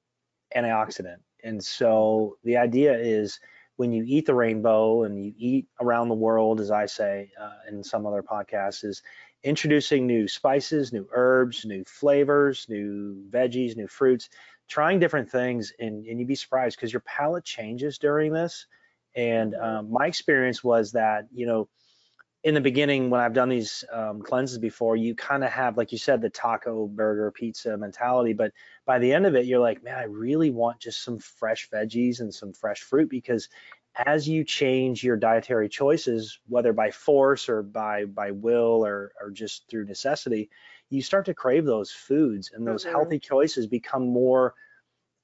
antioxidant, 0.55 1.19
and 1.43 1.63
so 1.63 2.37
the 2.43 2.57
idea 2.57 2.97
is 2.97 3.39
when 3.75 3.91
you 3.91 4.03
eat 4.05 4.25
the 4.25 4.35
rainbow 4.35 5.03
and 5.03 5.23
you 5.23 5.33
eat 5.37 5.67
around 5.81 6.07
the 6.07 6.15
world, 6.15 6.61
as 6.61 6.71
I 6.71 6.85
say 6.85 7.31
uh, 7.39 7.53
in 7.69 7.83
some 7.83 8.05
other 8.05 8.21
podcasts, 8.21 8.83
is 8.83 9.01
introducing 9.43 10.05
new 10.05 10.27
spices, 10.27 10.93
new 10.93 11.07
herbs, 11.11 11.65
new 11.65 11.83
flavors, 11.85 12.67
new 12.69 13.25
veggies, 13.29 13.75
new 13.75 13.87
fruits, 13.87 14.29
trying 14.69 14.99
different 14.99 15.29
things, 15.29 15.73
and, 15.79 16.05
and 16.05 16.19
you'd 16.19 16.27
be 16.27 16.35
surprised 16.35 16.77
because 16.77 16.93
your 16.93 17.01
palate 17.01 17.43
changes 17.43 17.97
during 17.97 18.31
this. 18.31 18.67
And 19.15 19.55
um, 19.55 19.91
my 19.91 20.07
experience 20.07 20.63
was 20.63 20.91
that 20.93 21.27
you 21.33 21.45
know 21.45 21.67
in 22.43 22.53
the 22.53 22.61
beginning 22.61 23.09
when 23.09 23.21
I've 23.21 23.33
done 23.33 23.49
these 23.49 23.85
um, 23.91 24.21
cleanses 24.21 24.57
before, 24.57 24.97
you 24.97 25.15
kind 25.15 25.43
of 25.43 25.51
have, 25.51 25.77
like 25.77 25.93
you 25.93 25.97
said, 25.97 26.21
the 26.21 26.29
taco, 26.29 26.87
burger, 26.87 27.31
pizza 27.31 27.77
mentality. 27.77 28.33
But 28.33 28.51
by 28.85 28.99
the 28.99 29.13
end 29.13 29.25
of 29.25 29.35
it, 29.35 29.45
you're 29.45 29.61
like, 29.61 29.81
man, 29.81 29.97
I 29.97 30.03
really 30.03 30.51
want 30.51 30.79
just 30.79 31.03
some 31.03 31.19
fresh 31.19 31.69
veggies 31.69 32.19
and 32.19 32.33
some 32.33 32.51
fresh 32.51 32.81
fruit 32.81 33.09
because 33.09 33.47
as 33.95 34.27
you 34.27 34.43
change 34.43 35.03
your 35.03 35.15
dietary 35.15 35.69
choices, 35.69 36.39
whether 36.47 36.73
by 36.73 36.91
force 36.91 37.47
or 37.47 37.61
by 37.61 38.05
by 38.05 38.31
will 38.31 38.85
or 38.85 39.13
or 39.21 39.29
just 39.29 39.69
through 39.69 39.85
necessity, 39.85 40.49
you 40.89 41.01
start 41.01 41.25
to 41.27 41.33
crave 41.33 41.63
those 41.63 41.91
foods 41.91 42.51
and 42.53 42.67
those 42.67 42.83
mm-hmm. 42.83 42.93
healthy 42.93 43.19
choices 43.19 43.67
become 43.67 44.07
more. 44.07 44.55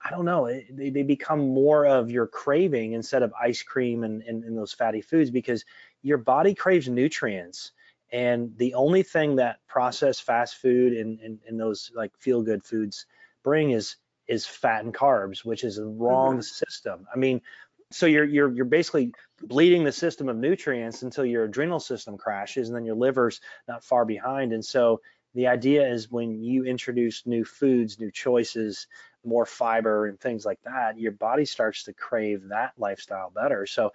I 0.04 0.12
don't 0.12 0.26
know, 0.26 0.48
they, 0.48 0.90
they 0.90 1.04
become 1.04 1.40
more 1.40 1.86
of 1.86 2.10
your 2.10 2.26
craving 2.26 2.94
instead 2.94 3.22
of 3.22 3.34
ice 3.34 3.64
cream 3.64 4.04
and, 4.04 4.22
and, 4.24 4.44
and 4.44 4.58
those 4.58 4.72
fatty 4.74 5.02
foods 5.02 5.30
because 5.30 5.66
your 6.02 6.18
body 6.18 6.56
craves 6.56 6.88
nutrients. 6.88 7.72
And 8.12 8.58
the 8.58 8.74
only 8.76 9.04
thing 9.04 9.36
that 9.36 9.60
processed 9.68 10.24
fast 10.24 10.56
food 10.56 10.94
and, 10.94 11.20
and, 11.20 11.40
and 11.48 11.60
those 11.60 11.92
like 11.94 12.12
feel 12.18 12.42
good 12.42 12.64
foods 12.64 13.06
bring 13.44 13.72
is 13.72 13.96
is 14.28 14.46
fat 14.46 14.84
and 14.84 14.94
carbs 14.94 15.44
which 15.44 15.64
is 15.64 15.80
a 15.80 15.86
wrong 15.86 16.36
mm-hmm. 16.36 16.42
system. 16.42 17.08
I 17.14 17.18
mean 17.18 17.42
so 17.92 18.06
you're 18.06 18.26
you're 18.26 18.52
you're 18.52 18.66
basically 18.66 19.14
bleeding 19.42 19.84
the 19.84 19.92
system 19.92 20.30
of 20.30 20.38
nutrients 20.38 21.02
until 21.02 21.26
your 21.26 21.46
adrenal 21.46 21.80
system 21.80 22.18
crashes 22.18 22.70
and 22.70 22.76
then 22.76 22.86
your 22.86 22.96
liver's 22.96 23.42
not 23.68 23.84
far 23.84 24.06
behind. 24.06 24.54
And 24.54 24.64
so 24.64 25.02
the 25.34 25.48
idea 25.48 25.88
is 25.88 26.12
when 26.12 26.42
you 26.42 26.66
introduce 26.66 27.26
new 27.26 27.44
foods 27.46 28.00
new 28.00 28.12
choices 28.12 28.88
more 29.26 29.46
fiber 29.46 30.08
and 30.08 30.20
things 30.20 30.46
like 30.46 30.60
that 30.64 31.00
your 31.00 31.12
body 31.12 31.46
starts 31.46 31.84
to 31.84 31.94
crave 31.94 32.48
that 32.50 32.72
lifestyle 32.78 33.30
better 33.30 33.66
so 33.66 33.92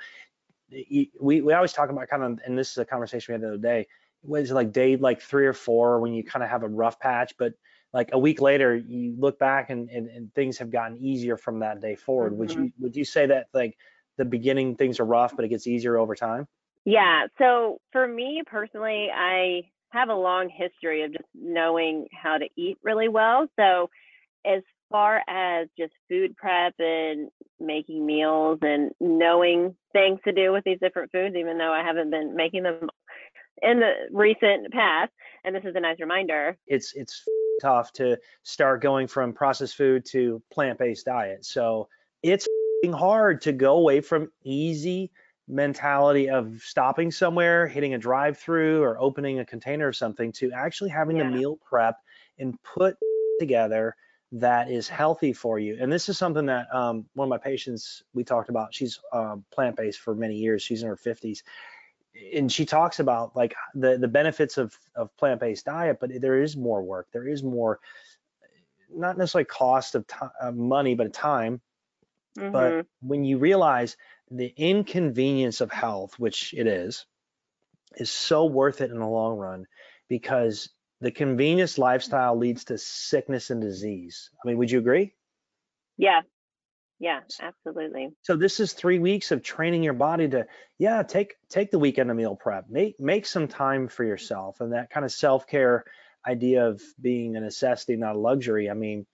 we, 1.21 1.41
we 1.41 1.53
always 1.53 1.73
talk 1.73 1.91
about 1.91 2.09
kind 2.09 2.23
of, 2.23 2.41
and 2.45 2.59
this 2.59 2.71
is 2.71 2.79
a 2.79 2.85
conversation 2.85 3.33
we 3.33 3.35
had 3.35 3.43
the 3.43 3.49
other 3.49 3.59
day, 3.59 3.87
was 4.23 4.51
like 4.51 4.73
day 4.73 4.97
like 4.97 5.21
three 5.21 5.47
or 5.47 5.53
four 5.53 6.01
when 6.01 6.15
you 6.15 6.25
kind 6.25 6.43
of 6.43 6.49
have 6.49 6.63
a 6.63 6.69
rough 6.69 6.99
patch, 6.99 7.35
but 7.39 7.53
like 7.93 8.11
a 8.13 8.19
week 8.19 8.41
later 8.41 8.75
you 8.75 9.15
look 9.19 9.39
back 9.39 9.71
and, 9.71 9.89
and, 9.91 10.09
and 10.09 10.35
things 10.35 10.59
have 10.59 10.71
gotten 10.71 10.97
easier 10.97 11.37
from 11.37 11.61
that 11.61 11.81
day 11.81 11.95
forward. 11.95 12.33
Mm-hmm. 12.33 12.39
Would 12.41 12.53
you 12.53 12.73
would 12.81 12.97
you 12.97 13.05
say 13.05 13.27
that 13.27 13.47
like 13.53 13.77
the 14.17 14.25
beginning 14.25 14.77
things 14.77 14.99
are 14.99 15.05
rough, 15.05 15.37
but 15.37 15.45
it 15.45 15.49
gets 15.49 15.67
easier 15.67 15.99
over 15.99 16.15
time? 16.15 16.47
Yeah. 16.85 17.27
So 17.39 17.79
for 17.93 18.07
me 18.09 18.43
personally, 18.47 19.09
I 19.15 19.63
have 19.91 20.09
a 20.09 20.15
long 20.15 20.49
history 20.49 21.03
of 21.03 21.13
just 21.13 21.25
knowing 21.35 22.07
how 22.11 22.39
to 22.39 22.47
eat 22.57 22.79
really 22.83 23.09
well. 23.09 23.47
So 23.59 23.91
as 24.45 24.63
far 24.91 25.23
as 25.29 25.69
just 25.79 25.93
food 26.09 26.37
prep 26.37 26.75
and 26.79 27.29
making 27.61 28.05
meals 28.05 28.59
and 28.63 28.91
knowing 29.01 29.75
things 29.93 30.21
to 30.25 30.33
do 30.33 30.53
with 30.53 30.65
these 30.65 30.79
different 30.81 31.11
foods, 31.13 31.37
even 31.37 31.59
though 31.59 31.73
I 31.73 31.83
haven't 31.83 32.11
been 32.11 32.35
making 32.35 32.63
them 32.65 32.89
in 33.63 33.81
the 33.81 33.93
recent 34.13 34.73
past, 34.73 35.13
and 35.45 35.55
this 35.55 35.65
is 35.65 35.75
a 35.77 35.81
nice 35.81 36.01
reminder. 36.01 36.57
It's 36.67 36.95
it's 36.95 37.25
tough 37.61 37.93
to 37.95 38.19
start 38.43 38.83
going 38.83 39.07
from 39.07 39.33
processed 39.33 39.77
food 39.77 40.05
to 40.05 40.43
plant-based 40.53 41.07
diet. 41.07 41.45
So 41.45 41.89
it's 42.23 42.47
hard 42.93 43.41
to 43.43 43.53
go 43.53 43.77
away 43.77 44.01
from 44.01 44.31
easy 44.43 45.11
mentality 45.49 46.29
of 46.29 46.61
stopping 46.63 47.11
somewhere, 47.11 47.67
hitting 47.67 47.95
a 47.95 47.99
drive-through 47.99 48.83
or 48.83 48.99
opening 48.99 49.39
a 49.39 49.45
container 49.45 49.89
of 49.89 49.97
something 49.97 50.33
to 50.33 50.53
actually 50.53 50.91
having 50.91 51.17
yeah. 51.17 51.25
the 51.25 51.37
meal 51.37 51.59
prep 51.65 51.97
and 52.39 52.61
put 52.63 52.97
together 53.39 53.95
that 54.35 54.69
is 54.69 54.89
healthy 54.89 55.33
for 55.33 55.61
you. 55.61 55.77
And 55.81 55.93
this 55.93 56.09
is 56.09 56.19
something 56.19 56.47
that 56.47 56.67
um, 56.75 57.07
one 57.15 57.27
of 57.27 57.31
my 57.31 57.39
patients 57.39 58.03
we 58.15 58.25
talked 58.25 58.49
about. 58.49 58.75
She's 58.75 58.99
um, 59.13 59.45
plant-based 59.53 60.01
for 60.01 60.15
many 60.15 60.35
years. 60.35 60.63
She's 60.63 60.83
in 60.83 60.89
her 60.89 60.97
50s, 60.97 61.43
and 62.35 62.51
she 62.51 62.67
talks 62.67 62.99
about 62.99 63.37
like 63.37 63.55
the 63.75 63.97
the 63.97 64.09
benefits 64.09 64.59
of 64.59 64.77
of 64.97 65.17
plant-based 65.17 65.65
diet. 65.65 65.99
But 66.01 66.21
there 66.21 66.43
is 66.43 66.57
more 66.57 66.83
work. 66.83 67.07
There 67.13 67.29
is 67.29 67.45
more, 67.45 67.79
not 68.93 69.17
necessarily 69.17 69.47
cost 69.47 69.95
of 69.95 70.07
time, 70.09 70.31
uh, 70.41 70.51
money, 70.51 70.97
but 70.97 71.13
time. 71.13 71.61
Mm-hmm. 72.37 72.51
But 72.51 72.87
when 73.01 73.23
you 73.23 73.39
realize 73.39 73.97
the 74.33 74.53
inconvenience 74.57 75.61
of 75.61 75.71
health, 75.71 76.19
which 76.19 76.53
it 76.55 76.67
is, 76.67 77.07
is 77.97 78.11
so 78.11 78.47
worth 78.47 78.81
it 78.81 78.91
in 78.91 78.99
the 78.99 79.07
long 79.07 79.37
run 79.37 79.67
because 80.09 80.71
the 81.01 81.11
convenience 81.11 81.79
lifestyle 81.79 82.37
leads 82.37 82.65
to 82.65 82.79
sickness 82.79 83.51
and 83.51 83.61
disease. 83.61 84.31
I 84.43 84.49
mean, 84.49 84.59
would 84.59 84.71
you 84.71 84.79
agree? 84.79 85.15
Yeah. 85.97 86.21
Yeah, 87.01 87.21
absolutely. 87.43 88.11
So 88.23 88.37
this 88.37 88.61
is 88.61 88.73
three 88.73 88.99
weeks 88.99 89.33
of 89.33 89.43
training 89.43 89.83
your 89.83 89.95
body 89.95 90.29
to, 90.29 90.47
yeah, 90.79 91.03
take 91.03 91.35
take 91.51 91.71
the 91.71 91.79
weekend 91.79 92.09
to 92.09 92.15
meal 92.15 92.37
prep. 92.37 92.71
Make 92.71 92.99
make 93.01 93.27
some 93.27 93.49
time 93.49 93.89
for 93.89 94.05
yourself 94.05 94.61
and 94.61 94.73
that 94.73 94.91
kind 94.91 95.05
of 95.05 95.13
self-care 95.13 95.85
idea 96.27 96.67
of 96.69 96.81
being 97.01 97.37
a 97.37 97.41
necessity, 97.41 97.97
not 97.97 98.17
a 98.17 98.19
luxury. 98.19 98.71
I 98.71 98.75
mean, 98.75 99.07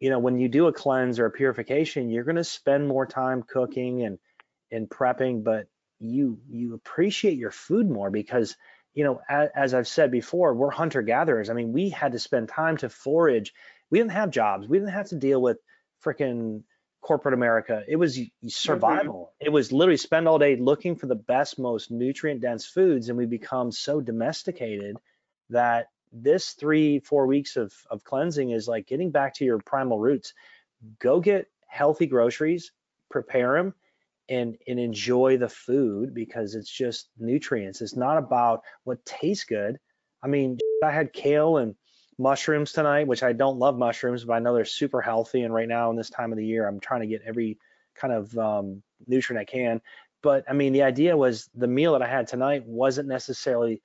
you 0.00 0.10
know, 0.10 0.18
when 0.18 0.38
you 0.38 0.48
do 0.48 0.66
a 0.66 0.72
cleanse 0.72 1.18
or 1.18 1.26
a 1.26 1.30
purification, 1.30 2.10
you're 2.10 2.24
going 2.24 2.36
to 2.36 2.44
spend 2.44 2.86
more 2.86 3.06
time 3.06 3.42
cooking 3.42 4.02
and 4.02 4.18
and 4.70 4.88
prepping, 4.88 5.44
but 5.44 5.66
you 6.00 6.40
you 6.48 6.74
appreciate 6.74 7.38
your 7.38 7.50
food 7.50 7.88
more 7.88 8.10
because 8.10 8.56
you 8.94 9.04
know, 9.04 9.20
as, 9.28 9.50
as 9.54 9.74
I've 9.74 9.88
said 9.88 10.10
before, 10.10 10.54
we're 10.54 10.70
hunter 10.70 11.02
gatherers. 11.02 11.50
I 11.50 11.54
mean, 11.54 11.72
we 11.72 11.90
had 11.90 12.12
to 12.12 12.18
spend 12.18 12.48
time 12.48 12.76
to 12.78 12.88
forage. 12.88 13.52
We 13.90 13.98
didn't 13.98 14.12
have 14.12 14.30
jobs. 14.30 14.68
We 14.68 14.78
didn't 14.78 14.92
have 14.92 15.08
to 15.08 15.16
deal 15.16 15.40
with 15.40 15.58
freaking 16.04 16.62
corporate 17.00 17.34
America. 17.34 17.84
It 17.86 17.96
was 17.96 18.18
survival. 18.48 19.32
Mm-hmm. 19.34 19.46
It 19.46 19.52
was 19.52 19.72
literally 19.72 19.96
spend 19.96 20.28
all 20.28 20.38
day 20.38 20.56
looking 20.56 20.96
for 20.96 21.06
the 21.06 21.14
best, 21.14 21.58
most 21.58 21.90
nutrient 21.90 22.40
dense 22.40 22.66
foods, 22.66 23.08
and 23.08 23.16
we 23.16 23.26
become 23.26 23.72
so 23.72 24.00
domesticated 24.00 24.96
that 25.50 25.88
this 26.12 26.52
three, 26.52 27.00
four 27.00 27.26
weeks 27.26 27.56
of, 27.56 27.72
of 27.90 28.04
cleansing 28.04 28.50
is 28.50 28.68
like 28.68 28.86
getting 28.86 29.10
back 29.10 29.34
to 29.34 29.44
your 29.44 29.58
primal 29.58 29.98
roots. 29.98 30.34
Go 30.98 31.20
get 31.20 31.48
healthy 31.66 32.06
groceries, 32.06 32.72
prepare 33.10 33.54
them, 33.54 33.74
and 34.28 34.56
and 34.66 34.78
enjoy 34.78 35.36
the 35.36 35.48
food 35.48 36.14
because 36.14 36.54
it's 36.54 36.70
just 36.70 37.08
nutrients. 37.18 37.80
It's 37.80 37.96
not 37.96 38.18
about 38.18 38.62
what 38.84 39.04
tastes 39.04 39.44
good. 39.44 39.78
I 40.22 40.28
mean, 40.28 40.58
I 40.84 40.90
had 40.90 41.12
kale 41.12 41.58
and 41.58 41.74
mushrooms 42.18 42.72
tonight, 42.72 43.06
which 43.06 43.22
I 43.22 43.32
don't 43.32 43.58
love 43.58 43.78
mushrooms, 43.78 44.24
but 44.24 44.34
I 44.34 44.38
know 44.40 44.54
they're 44.54 44.64
super 44.64 45.00
healthy. 45.00 45.42
And 45.42 45.54
right 45.54 45.68
now 45.68 45.90
in 45.90 45.96
this 45.96 46.10
time 46.10 46.32
of 46.32 46.38
the 46.38 46.46
year, 46.46 46.66
I'm 46.66 46.80
trying 46.80 47.00
to 47.00 47.06
get 47.06 47.22
every 47.24 47.58
kind 47.94 48.12
of 48.12 48.36
um, 48.38 48.82
nutrient 49.06 49.40
I 49.40 49.50
can. 49.50 49.80
But 50.22 50.44
I 50.48 50.52
mean, 50.52 50.72
the 50.72 50.82
idea 50.82 51.16
was 51.16 51.48
the 51.54 51.68
meal 51.68 51.92
that 51.92 52.02
I 52.02 52.08
had 52.08 52.26
tonight 52.26 52.64
wasn't 52.66 53.08
necessarily 53.08 53.82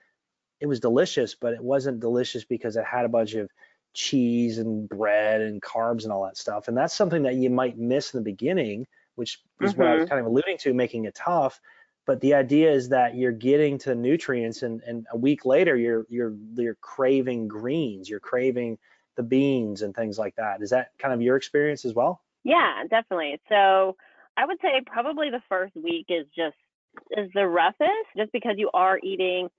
it 0.59 0.67
was 0.67 0.79
delicious, 0.79 1.35
but 1.35 1.53
it 1.53 1.61
wasn't 1.61 1.99
delicious 1.99 2.45
because 2.45 2.77
it 2.77 2.85
had 2.85 3.05
a 3.05 3.09
bunch 3.09 3.33
of 3.33 3.49
cheese 3.93 4.57
and 4.57 4.87
bread 4.89 5.41
and 5.41 5.61
carbs 5.61 6.03
and 6.03 6.11
all 6.11 6.23
that 6.23 6.37
stuff. 6.37 6.67
And 6.67 6.77
that's 6.77 6.95
something 6.95 7.23
that 7.23 7.35
you 7.35 7.49
might 7.49 7.77
miss 7.77 8.13
in 8.13 8.19
the 8.19 8.23
beginning, 8.23 8.87
which 9.15 9.39
is 9.61 9.71
mm-hmm. 9.71 9.81
what 9.81 9.87
I 9.89 9.95
was 9.95 10.01
mm-hmm. 10.03 10.09
kind 10.09 10.21
of 10.21 10.27
alluding 10.27 10.57
to, 10.59 10.73
making 10.73 11.05
it 11.05 11.15
tough. 11.15 11.59
But 12.05 12.19
the 12.19 12.33
idea 12.33 12.71
is 12.71 12.89
that 12.89 13.15
you're 13.15 13.31
getting 13.31 13.77
to 13.79 13.95
nutrients, 13.95 14.61
and, 14.61 14.81
and 14.81 15.07
a 15.11 15.17
week 15.17 15.45
later, 15.45 15.75
you're 15.75 16.05
you're 16.09 16.33
you're 16.55 16.75
craving 16.75 17.47
greens, 17.47 18.09
you're 18.09 18.19
craving 18.19 18.77
the 19.15 19.23
beans 19.23 19.81
and 19.81 19.95
things 19.95 20.17
like 20.19 20.35
that. 20.35 20.61
Is 20.61 20.71
that 20.71 20.89
kind 20.99 21.13
of 21.13 21.21
your 21.21 21.37
experience 21.37 21.85
as 21.85 21.93
well? 21.93 22.21
Yeah, 22.43 22.83
definitely. 22.89 23.39
So 23.47 23.95
I 24.35 24.45
would 24.45 24.57
say 24.61 24.81
probably 24.85 25.29
the 25.29 25.41
first 25.47 25.75
week 25.75 26.07
is 26.09 26.25
just 26.35 26.57
is 27.11 27.29
the 27.33 27.47
roughest, 27.47 27.89
just 28.17 28.31
because 28.31 28.55
you 28.57 28.69
are 28.73 28.99
eating 29.01 29.49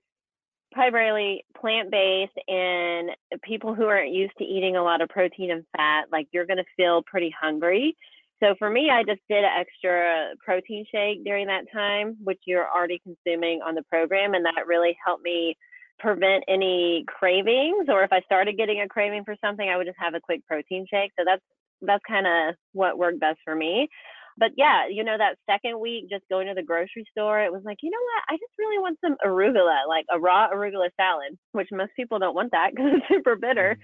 primarily 0.71 1.45
plant 1.59 1.89
based 1.89 2.37
and 2.47 3.11
people 3.43 3.73
who 3.73 3.85
aren't 3.85 4.13
used 4.13 4.33
to 4.37 4.43
eating 4.43 4.75
a 4.75 4.83
lot 4.83 5.01
of 5.01 5.09
protein 5.09 5.51
and 5.51 5.65
fat, 5.75 6.05
like 6.11 6.27
you're 6.31 6.45
going 6.45 6.57
to 6.57 6.65
feel 6.75 7.01
pretty 7.01 7.33
hungry. 7.39 7.95
So 8.43 8.55
for 8.59 8.69
me, 8.69 8.89
I 8.89 9.03
just 9.03 9.21
did 9.29 9.43
an 9.43 9.51
extra 9.57 10.33
protein 10.43 10.85
shake 10.91 11.23
during 11.23 11.47
that 11.47 11.65
time, 11.73 12.17
which 12.23 12.39
you're 12.45 12.67
already 12.69 12.99
consuming 13.03 13.61
on 13.65 13.75
the 13.75 13.83
program, 13.83 14.33
and 14.33 14.45
that 14.45 14.67
really 14.67 14.97
helped 15.05 15.23
me 15.23 15.55
prevent 15.99 16.43
any 16.47 17.05
cravings. 17.07 17.87
Or 17.87 18.03
if 18.03 18.11
I 18.11 18.21
started 18.21 18.57
getting 18.57 18.81
a 18.81 18.87
craving 18.87 19.23
for 19.23 19.35
something, 19.43 19.67
I 19.67 19.77
would 19.77 19.87
just 19.87 19.99
have 19.99 20.15
a 20.15 20.19
quick 20.19 20.45
protein 20.45 20.85
shake. 20.89 21.11
So 21.17 21.23
that's 21.25 21.41
that's 21.81 22.03
kind 22.07 22.27
of 22.27 22.55
what 22.73 22.97
worked 22.97 23.19
best 23.19 23.39
for 23.43 23.55
me 23.55 23.89
but 24.37 24.51
yeah, 24.57 24.87
you 24.89 25.03
know, 25.03 25.17
that 25.17 25.37
second 25.49 25.79
week, 25.79 26.09
just 26.09 26.27
going 26.29 26.47
to 26.47 26.53
the 26.53 26.63
grocery 26.63 27.05
store, 27.11 27.41
it 27.41 27.51
was 27.51 27.61
like, 27.63 27.77
you 27.81 27.89
know 27.89 27.97
what? 28.01 28.33
I 28.33 28.37
just 28.37 28.51
really 28.59 28.79
want 28.79 28.99
some 29.03 29.15
arugula, 29.25 29.87
like 29.87 30.05
a 30.11 30.19
raw 30.19 30.49
arugula 30.49 30.89
salad, 30.97 31.37
which 31.53 31.69
most 31.71 31.91
people 31.95 32.19
don't 32.19 32.35
want 32.35 32.51
that 32.51 32.71
because 32.75 32.91
it's 32.95 33.07
super 33.07 33.35
bitter. 33.35 33.77
Mm-hmm. 33.77 33.81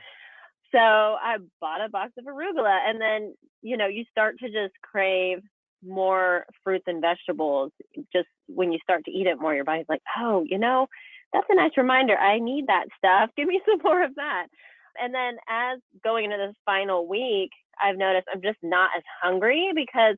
So 0.71 0.79
I 0.79 1.37
bought 1.59 1.83
a 1.83 1.89
box 1.89 2.13
of 2.17 2.25
arugula, 2.25 2.79
and 2.87 2.99
then, 2.99 3.35
you 3.61 3.77
know, 3.77 3.87
you 3.87 4.05
start 4.09 4.37
to 4.39 4.47
just 4.47 4.73
crave 4.81 5.39
more 5.85 6.45
fruits 6.63 6.85
and 6.87 7.01
vegetables. 7.01 7.71
Just 8.13 8.27
when 8.47 8.71
you 8.71 8.79
start 8.83 9.03
to 9.05 9.11
eat 9.11 9.27
it 9.27 9.39
more, 9.39 9.53
your 9.53 9.63
body's 9.63 9.85
like, 9.89 10.01
oh, 10.17 10.45
you 10.47 10.57
know, 10.57 10.87
that's 11.33 11.47
a 11.49 11.55
nice 11.55 11.71
reminder. 11.77 12.17
I 12.17 12.39
need 12.39 12.67
that 12.67 12.85
stuff. 12.97 13.31
Give 13.37 13.47
me 13.47 13.61
some 13.65 13.79
more 13.83 14.03
of 14.03 14.15
that. 14.15 14.47
And 15.01 15.13
then 15.13 15.37
as 15.49 15.79
going 16.03 16.25
into 16.25 16.37
this 16.37 16.55
final 16.65 17.07
week, 17.07 17.51
I've 17.81 17.97
noticed 17.97 18.27
I'm 18.31 18.41
just 18.41 18.59
not 18.61 18.91
as 18.95 19.03
hungry 19.21 19.71
because 19.73 20.17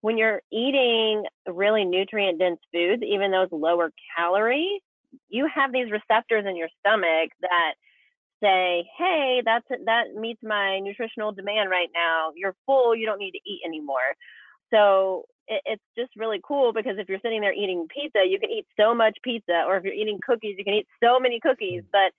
when 0.00 0.18
you're 0.18 0.42
eating 0.52 1.24
really 1.46 1.84
nutrient 1.84 2.38
dense 2.38 2.60
foods, 2.72 3.02
even 3.02 3.30
those 3.30 3.48
lower 3.50 3.90
calorie, 4.16 4.80
you 5.28 5.48
have 5.52 5.72
these 5.72 5.90
receptors 5.90 6.44
in 6.46 6.56
your 6.56 6.68
stomach 6.80 7.30
that 7.40 7.74
say, 8.42 8.88
"Hey, 8.96 9.42
that's 9.44 9.66
that 9.86 10.14
meets 10.14 10.42
my 10.42 10.78
nutritional 10.80 11.32
demand 11.32 11.70
right 11.70 11.90
now. 11.94 12.32
You're 12.34 12.54
full. 12.66 12.94
You 12.94 13.06
don't 13.06 13.18
need 13.18 13.32
to 13.32 13.50
eat 13.50 13.62
anymore." 13.64 14.14
So 14.70 15.24
it, 15.46 15.62
it's 15.64 15.82
just 15.96 16.10
really 16.16 16.40
cool 16.46 16.72
because 16.72 16.96
if 16.98 17.08
you're 17.08 17.20
sitting 17.22 17.40
there 17.40 17.52
eating 17.52 17.86
pizza, 17.88 18.20
you 18.26 18.38
can 18.38 18.50
eat 18.50 18.66
so 18.78 18.94
much 18.94 19.18
pizza, 19.22 19.64
or 19.66 19.76
if 19.76 19.84
you're 19.84 19.94
eating 19.94 20.20
cookies, 20.24 20.56
you 20.58 20.64
can 20.64 20.74
eat 20.74 20.88
so 21.02 21.18
many 21.18 21.40
cookies. 21.40 21.82
But 21.90 22.12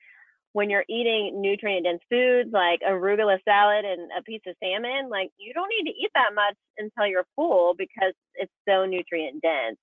when 0.53 0.69
you're 0.69 0.85
eating 0.89 1.41
nutrient 1.41 1.85
dense 1.85 2.01
foods 2.09 2.49
like 2.51 2.79
arugula 2.81 3.37
salad 3.45 3.85
and 3.85 4.09
a 4.17 4.23
piece 4.23 4.41
of 4.47 4.55
salmon, 4.61 5.09
like 5.09 5.29
you 5.37 5.53
don't 5.53 5.69
need 5.69 5.91
to 5.91 5.97
eat 5.97 6.11
that 6.15 6.33
much 6.33 6.55
until 6.77 7.07
you're 7.07 7.27
full 7.35 7.75
because 7.77 8.13
it's 8.35 8.51
so 8.67 8.85
nutrient 8.85 9.41
dense. 9.41 9.77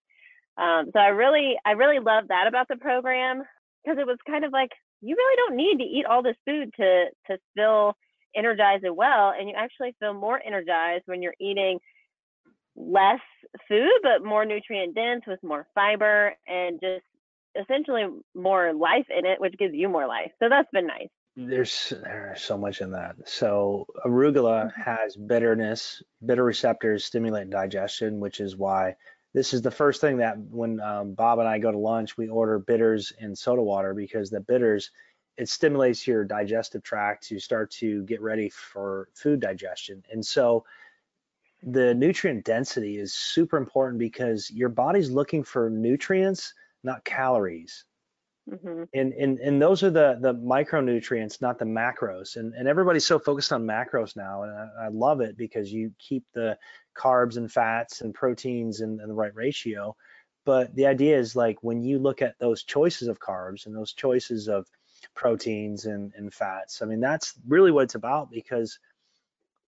Um, 0.59 0.91
so 0.93 0.99
I 0.99 1.09
really, 1.09 1.57
I 1.65 1.73
really 1.73 2.01
love 2.01 2.29
that 2.29 2.47
about 2.49 2.67
the 2.69 2.77
program 2.77 3.45
because 3.85 3.99
it 3.99 4.07
was 4.07 4.19
kind 4.27 4.45
of 4.45 4.53
like 4.53 4.71
you 5.07 5.15
really 5.17 5.37
don't 5.37 5.57
need 5.57 5.79
to 5.79 5.85
eat 5.85 6.07
all 6.07 6.23
this 6.23 6.37
food 6.45 6.73
to 6.77 7.07
to 7.29 7.39
feel 7.55 7.97
energized 8.35 8.85
and 8.85 8.97
well, 8.97 9.33
and 9.39 9.49
you 9.49 9.55
actually 9.57 9.95
feel 10.01 10.13
more 10.13 10.41
energized 10.45 11.05
when 11.07 11.23
you're 11.23 11.35
eating 11.41 11.79
less 12.75 13.21
food 13.69 13.91
but 14.03 14.23
more 14.23 14.45
nutrient 14.45 14.95
dense 14.95 15.23
with 15.27 15.43
more 15.43 15.67
fiber 15.75 16.35
and 16.47 16.79
just 16.81 17.05
essentially 17.59 18.05
more 18.35 18.75
life 18.75 19.07
in 19.17 19.25
it, 19.25 19.41
which 19.41 19.57
gives 19.59 19.75
you 19.75 19.89
more 19.89 20.07
life. 20.07 20.31
So 20.43 20.49
that's 20.49 20.69
been 20.73 20.87
nice. 20.87 21.09
There's 21.37 21.93
there's 22.03 22.43
so 22.43 22.57
much 22.59 22.81
in 22.81 22.93
that. 22.93 23.17
So 23.27 23.87
arugula 24.05 24.67
mm-hmm. 24.67 24.83
has 24.83 25.17
bitterness, 25.17 26.03
bitter 26.25 26.45
receptors 26.45 27.05
stimulate 27.05 27.51
digestion, 27.51 28.21
which 28.21 28.41
is 28.41 28.57
why 28.57 28.97
this 29.37 29.53
is 29.53 29.61
the 29.61 29.71
first 29.71 30.01
thing 30.01 30.17
that 30.17 30.39
when 30.51 30.81
um, 30.81 31.13
Bob 31.13 31.41
and 31.41 31.47
I 31.47 31.59
go 31.59 31.71
to 31.71 31.77
lunch, 31.77 32.17
we 32.17 32.27
order 32.27 32.59
bitters 32.59 33.13
and 33.21 33.37
soda 33.37 33.63
water 33.63 33.93
because 33.93 34.31
the 34.31 34.41
bitters 34.41 34.91
it 35.37 35.51
stimulates 35.51 36.07
your 36.07 36.25
digestive 36.25 36.83
tract 36.83 37.29
to 37.29 37.39
start 37.39 37.71
to 37.73 38.03
get 38.05 38.23
ready 38.23 38.49
for 38.49 39.11
food 39.13 39.41
digestion. 39.41 40.03
And 40.11 40.25
so 40.25 40.65
the 41.63 41.95
nutrient 41.95 42.47
density 42.47 42.97
is 42.97 43.13
super 43.13 43.59
important 43.59 43.99
because 43.99 44.51
your 44.51 44.71
body's 44.71 45.11
looking 45.11 45.45
for 45.45 45.69
nutrients, 45.69 46.55
not 46.83 47.05
calories. 47.05 47.85
Mm-hmm. 48.51 48.85
And, 48.95 49.13
and 49.13 49.39
and 49.41 49.61
those 49.61 49.83
are 49.83 49.91
the 49.91 50.17
the 50.19 50.33
micronutrients, 50.33 51.43
not 51.43 51.59
the 51.59 51.67
macros. 51.67 52.37
And 52.37 52.55
and 52.55 52.67
everybody's 52.67 53.05
so 53.05 53.19
focused 53.19 53.53
on 53.53 53.67
macros 53.67 54.17
now, 54.17 54.45
and 54.45 54.53
I, 54.53 54.87
I 54.87 54.89
love 54.89 55.21
it 55.21 55.37
because 55.37 55.71
you 55.71 55.93
keep 55.99 56.25
the 56.33 56.57
carbs 56.97 57.37
and 57.37 57.51
fats 57.51 58.01
and 58.01 58.15
proteins 58.15 58.81
in, 58.81 59.01
in 59.01 59.09
the 59.09 59.15
right 59.15 59.35
ratio. 59.35 59.97
But 60.45 60.75
the 60.75 60.87
idea 60.87 61.19
is 61.19 61.35
like 61.35 61.63
when 61.63 61.83
you 61.83 61.99
look 61.99 62.23
at 62.23 62.39
those 62.39 62.63
choices 62.63 63.09
of 63.09 63.21
carbs 63.21 63.67
and 63.67 63.75
those 63.75 63.93
choices 63.93 64.49
of 64.49 64.67
proteins 65.15 65.87
and, 65.87 66.13
and 66.17 66.33
fats, 66.33 66.83
I 66.83 66.87
mean 66.87 67.01
that's 67.01 67.35
really 67.47 67.71
what 67.71 67.85
it's 67.85 67.97
about 67.97 68.31
because 68.31 68.79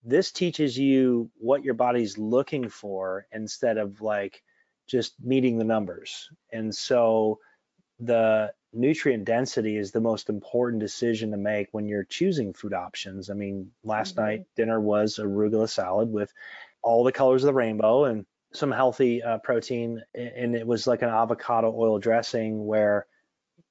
this 0.04 0.32
teaches 0.32 0.78
you 0.78 1.30
what 1.38 1.64
your 1.64 1.74
body's 1.74 2.18
looking 2.18 2.70
for 2.70 3.26
instead 3.32 3.78
of 3.78 4.02
like 4.02 4.44
just 4.88 5.14
meeting 5.22 5.58
the 5.58 5.66
numbers. 5.66 6.30
And 6.52 6.74
so 6.74 7.40
the 8.00 8.54
nutrient 8.74 9.26
density 9.26 9.78
is 9.78 9.92
the 9.92 10.00
most 10.00 10.30
important 10.30 10.80
decision 10.80 11.32
to 11.32 11.38
make 11.38 11.68
when 11.72 11.88
you're 11.88 12.04
choosing 12.04 12.54
food 12.54 12.74
options. 12.74 13.30
I 13.30 13.34
mean, 13.34 13.72
last 13.84 14.16
mm-hmm. 14.16 14.26
night 14.26 14.46
dinner 14.56 14.80
was 14.80 15.18
arugula 15.18 15.70
salad 15.70 16.12
with 16.12 16.32
all 16.88 17.04
the 17.04 17.12
colors 17.12 17.44
of 17.44 17.48
the 17.48 17.54
rainbow 17.54 18.06
and 18.06 18.26
some 18.54 18.72
healthy 18.72 19.22
uh, 19.22 19.40
protein, 19.40 20.02
and 20.16 20.56
it 20.56 20.66
was 20.66 20.88
like 20.88 21.02
an 21.02 21.10
avocado 21.10 21.74
oil 21.76 22.00
dressing 22.00 22.66
where 22.66 23.06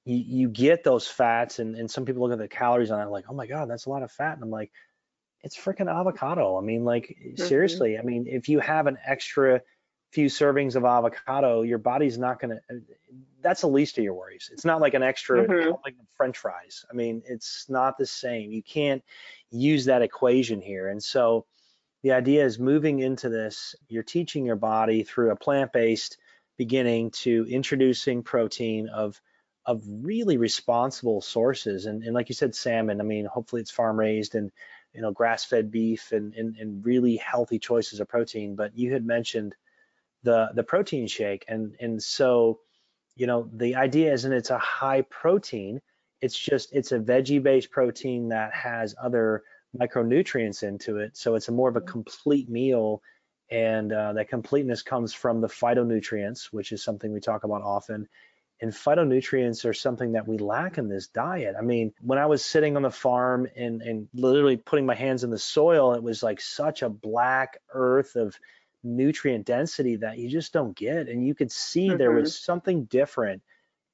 you, 0.05 0.17
you 0.17 0.49
get 0.51 0.85
those 0.85 1.07
fats, 1.07 1.59
and, 1.59 1.77
and 1.77 1.91
some 1.91 2.05
people 2.05 2.23
look 2.23 2.33
at 2.33 2.39
the 2.39 2.47
calories 2.47 2.91
on 2.91 3.01
it 3.01 3.11
like, 3.11 3.25
oh 3.31 3.35
my 3.35 3.47
god, 3.47 3.71
that's 3.71 3.87
a 3.87 3.91
lot 3.91 4.03
of 4.03 4.13
fat, 4.13 4.35
and 4.35 4.43
I'm 4.43 4.51
like, 4.51 4.71
it's 5.43 5.57
freaking 5.57 5.91
avocado. 5.91 6.59
I 6.59 6.61
mean, 6.61 6.85
like 6.85 7.07
mm-hmm. 7.09 7.43
seriously, 7.43 7.99
I 7.99 8.03
mean, 8.03 8.27
if 8.29 8.51
you 8.51 8.61
have 8.61 8.87
an 8.87 8.99
extra 9.07 9.63
few 10.13 10.27
servings 10.27 10.77
of 10.77 10.85
avocado, 10.85 11.63
your 11.63 11.79
body's 11.79 12.19
not 12.19 12.39
going 12.41 12.51
to, 12.51 12.57
uh, 12.75 12.79
that's 13.43 13.63
the 13.63 13.69
least 13.69 13.97
of 13.99 14.05
your 14.05 14.15
worries. 14.15 14.51
It's 14.53 14.65
not 14.65 14.81
like 14.81 14.95
an 14.95 15.03
extra 15.03 15.47
mm-hmm. 15.47 15.73
like 15.85 15.95
french 16.17 16.37
fries. 16.37 16.85
I 16.91 16.95
mean, 16.95 17.23
it's 17.27 17.67
not 17.69 17.97
the 17.97 18.07
same. 18.07 18.51
You 18.51 18.63
can't 18.63 19.03
use 19.51 19.87
that 19.87 20.03
equation 20.03 20.61
here. 20.61 20.89
And 20.89 21.03
so 21.03 21.47
the 22.07 22.13
idea 22.13 22.45
is 22.45 22.57
moving 22.57 23.01
into 23.01 23.29
this, 23.29 23.75
you're 23.89 24.05
teaching 24.05 24.47
your 24.47 24.55
body 24.55 25.03
through 25.03 25.33
a 25.33 25.37
plant-based 25.37 26.17
beginning 26.57 27.11
to 27.11 27.45
introducing 27.51 28.23
protein 28.23 28.89
of 28.89 29.21
of 29.67 29.83
really 29.89 30.37
responsible 30.37 31.21
sources. 31.21 31.87
And, 31.87 32.05
and 32.05 32.15
like 32.15 32.29
you 32.29 32.37
said, 32.37 32.55
salmon, 32.55 33.01
I 33.01 33.03
mean, 33.03 33.25
hopefully 33.25 33.61
it's 33.61 33.73
farm 33.73 33.99
raised 33.99 34.37
and 34.37 34.53
you 34.93 35.03
know, 35.03 35.11
grass-fed 35.11 35.73
beef 35.73 36.13
and, 36.13 36.33
and, 36.35 36.55
and 36.57 36.87
really 36.87 37.17
healthy 37.17 37.59
choices 37.59 37.99
of 37.99 38.09
protein. 38.09 38.55
But 38.55 38.79
you 38.79 38.93
had 38.93 39.05
mentioned 39.05 39.57
the 40.23 40.51
the 40.55 40.63
protein 40.63 41.09
shake 41.09 41.45
and 41.49 41.75
and 41.81 42.01
so 42.01 42.61
you 43.17 43.27
know 43.27 43.51
the 43.53 43.75
idea 43.75 44.13
isn't 44.13 44.33
it's 44.33 44.51
a 44.51 44.59
high 44.59 45.03
protein 45.03 45.81
it's 46.21 46.39
just 46.39 46.73
it's 46.73 46.93
a 46.93 47.01
veggie 47.01 47.43
based 47.43 47.73
protein 47.73 48.29
that 48.29 48.55
has 48.55 48.95
other 49.03 49.43
micronutrients 49.79 50.63
into 50.63 50.99
it 50.99 51.17
so 51.17 51.35
it's 51.35 51.49
a 51.49 51.53
more 51.53 51.69
of 51.69 51.77
a 51.77 51.81
mm-hmm. 51.81 51.91
complete 51.91 52.49
meal 52.49 53.03
and 53.51 53.93
uh, 53.93 54.13
that 54.13 54.29
completeness 54.29 54.83
comes 54.83 55.13
from 55.13 55.41
the 55.41 55.49
phytonutrients 55.49 56.47
which 56.53 56.73
is 56.73 56.83
something 56.83 57.13
we 57.13 57.21
talk 57.21 57.45
about 57.45 57.63
often 57.63 58.09
and 58.61 58.73
phytonutrients 58.73 59.65
are 59.65 59.75
something 59.75 60.13
that 60.13 60.27
we 60.27 60.39
lack 60.39 60.79
in 60.79 60.89
this 60.89 61.09
diet. 61.09 61.57
I 61.59 61.63
mean, 61.63 61.93
when 62.01 62.19
I 62.19 62.27
was 62.27 62.45
sitting 62.45 62.77
on 62.77 62.83
the 62.83 62.91
farm 62.91 63.47
and, 63.55 63.83
and 63.83 64.09
literally 64.15 64.57
putting 64.57 64.87
my 64.87 64.95
hands 64.95 65.25
in 65.25 65.31
the 65.31 65.39
soil, 65.39 65.93
it 65.93 66.03
was 66.03 66.23
like 66.23 66.41
such 66.41 66.83
a 66.83 66.89
black 66.89 67.59
earth 67.75 68.17
of 68.17 68.35
nutrient 68.83 69.45
density 69.45 69.97
that 69.97 70.19
you 70.19 70.31
just 70.31 70.53
don't 70.55 70.77
get. 70.77 71.09
And 71.09 71.27
you 71.27 71.35
could 71.35 71.53
see 71.53 71.89
mm-hmm. 71.89 71.99
there 71.99 72.13
was 72.13 72.33
mm-hmm. 72.33 72.45
something 72.45 72.85
different. 72.85 73.43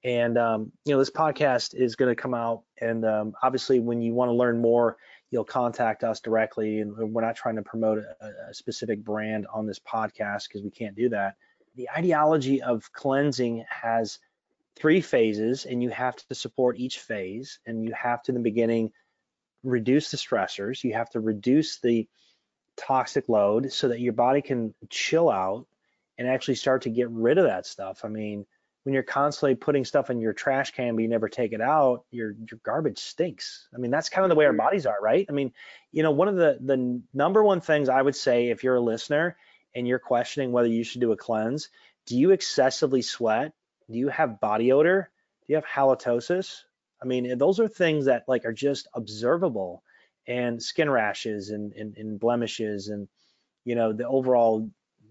And 0.05 0.37
um, 0.37 0.73
you 0.85 0.93
know, 0.93 0.99
this 0.99 1.11
podcast 1.11 1.75
is 1.75 1.95
going 1.95 2.15
to 2.15 2.21
come 2.21 2.35
out, 2.35 2.62
and 2.81 3.05
um, 3.05 3.35
obviously, 3.43 3.79
when 3.79 4.03
you 4.03 4.15
want 4.15 4.31
to 4.31 4.35
learn 4.35 4.61
more, 4.61 4.97
you'll 5.31 5.45
contact 5.45 6.03
us 6.03 6.21
directly. 6.21 6.81
And 6.81 6.97
we're 7.12 7.23
not 7.23 7.37
trying 7.37 7.57
to 7.57 7.62
promote 7.62 7.99
a, 7.99 8.27
a 8.51 8.55
specific 8.55 9.05
brand 9.05 9.47
on 9.53 9.67
this 9.67 9.79
podcast 9.79 10.49
because 10.49 10.62
we 10.62 10.71
can't 10.71 10.97
do 10.97 11.11
that. 11.11 11.37
The 11.77 11.88
ideology 11.91 12.62
of 12.62 12.93
cleansing 12.93 13.65
has 13.69 14.19
three 14.77 15.01
phases, 15.01 15.67
and 15.67 15.83
you 15.83 15.91
have 15.91 16.17
to 16.17 16.35
support 16.35 16.79
each 16.79 16.99
phase. 16.99 17.61
And 17.65 17.85
you 17.85 17.93
have 17.95 18.23
to, 18.25 18.33
in 18.33 18.35
the 18.35 18.43
beginning, 18.43 18.91
reduce 19.62 20.11
the 20.11 20.17
stressors. 20.17 20.83
You 20.83 20.95
have 20.95 21.11
to 21.11 21.21
reduce 21.21 21.79
the 21.79 22.09
toxic 22.77 23.29
load 23.29 23.73
so 23.73 23.88
that 23.88 24.01
your 24.01 24.15
body 24.15 24.43
can 24.43 24.75
chill 24.91 25.31
out 25.31 25.67
and 26.19 26.29
actually 26.29 26.57
start 26.57 26.83
to 26.83 26.91
get 26.91 27.09
rid 27.11 27.38
of 27.38 27.45
that 27.45 27.67
stuff. 27.67 28.05
I 28.05 28.09
mean, 28.09 28.47
when 28.85 28.95
you're 28.95 29.03
constantly 29.03 29.55
putting 29.55 29.85
stuff 29.85 30.11
in 30.11 30.21
your 30.21 30.33
trash 30.33 30.73
can 30.73 30.97
but 30.97 31.03
you 31.03 31.09
never 31.09 31.29
take 31.29 31.53
it 31.53 31.61
out, 31.61 32.05
your 32.11 32.33
your 32.33 32.61
garbage 32.64 32.99
stinks. 32.99 33.68
I 33.75 33.79
mean, 33.79 33.90
that's 33.90 34.09
kind 34.09 34.25
of 34.25 34.29
the 34.29 34.35
way 34.35 34.45
our 34.45 34.53
mm-hmm. 34.53 34.59
bodies 34.59 34.87
are, 34.87 35.01
right? 35.01 35.27
I 35.29 35.33
mean, 35.33 35.53
you 35.92 36.03
know, 36.03 36.11
one 36.11 36.29
of 36.29 36.37
the 36.37 36.59
the 36.61 37.01
number 37.14 37.42
one 37.42 37.61
things 37.61 37.88
I 37.88 38.03
would 38.03 38.16
say 38.16 38.49
if 38.49 38.64
you're 38.64 38.77
a 38.77 38.81
listener 38.81 39.37
and 39.75 39.87
you're 39.87 39.99
questioning 39.99 40.53
whether 40.53 40.68
you 40.68 40.85
should 40.85 41.01
do 41.01 41.12
a 41.12 41.16
cleanse, 41.16 41.71
do 42.07 42.18
you 42.18 42.31
excessively 42.31 43.03
sweat? 43.03 43.53
Do 43.90 43.99
you 43.99 44.09
have 44.09 44.40
body 44.40 44.73
odor? 44.73 45.11
Do 45.47 45.53
you 45.53 45.57
have 45.57 45.66
halitosis? 45.66 46.62
I 47.01 47.07
mean, 47.07 47.37
those 47.38 47.61
are 47.61 47.68
things 47.68 48.07
that 48.07 48.25
like 48.29 48.45
are 48.45 48.53
just 48.53 48.88
observable 48.95 49.83
and 50.27 50.62
skin 50.62 50.88
rashes 50.88 51.51
and, 51.51 51.73
and, 51.73 51.97
and 51.97 52.21
blemishes 52.21 52.88
and 52.88 53.09
you 53.64 53.75
know 53.75 53.92
the 53.92 54.07
overall 54.07 54.68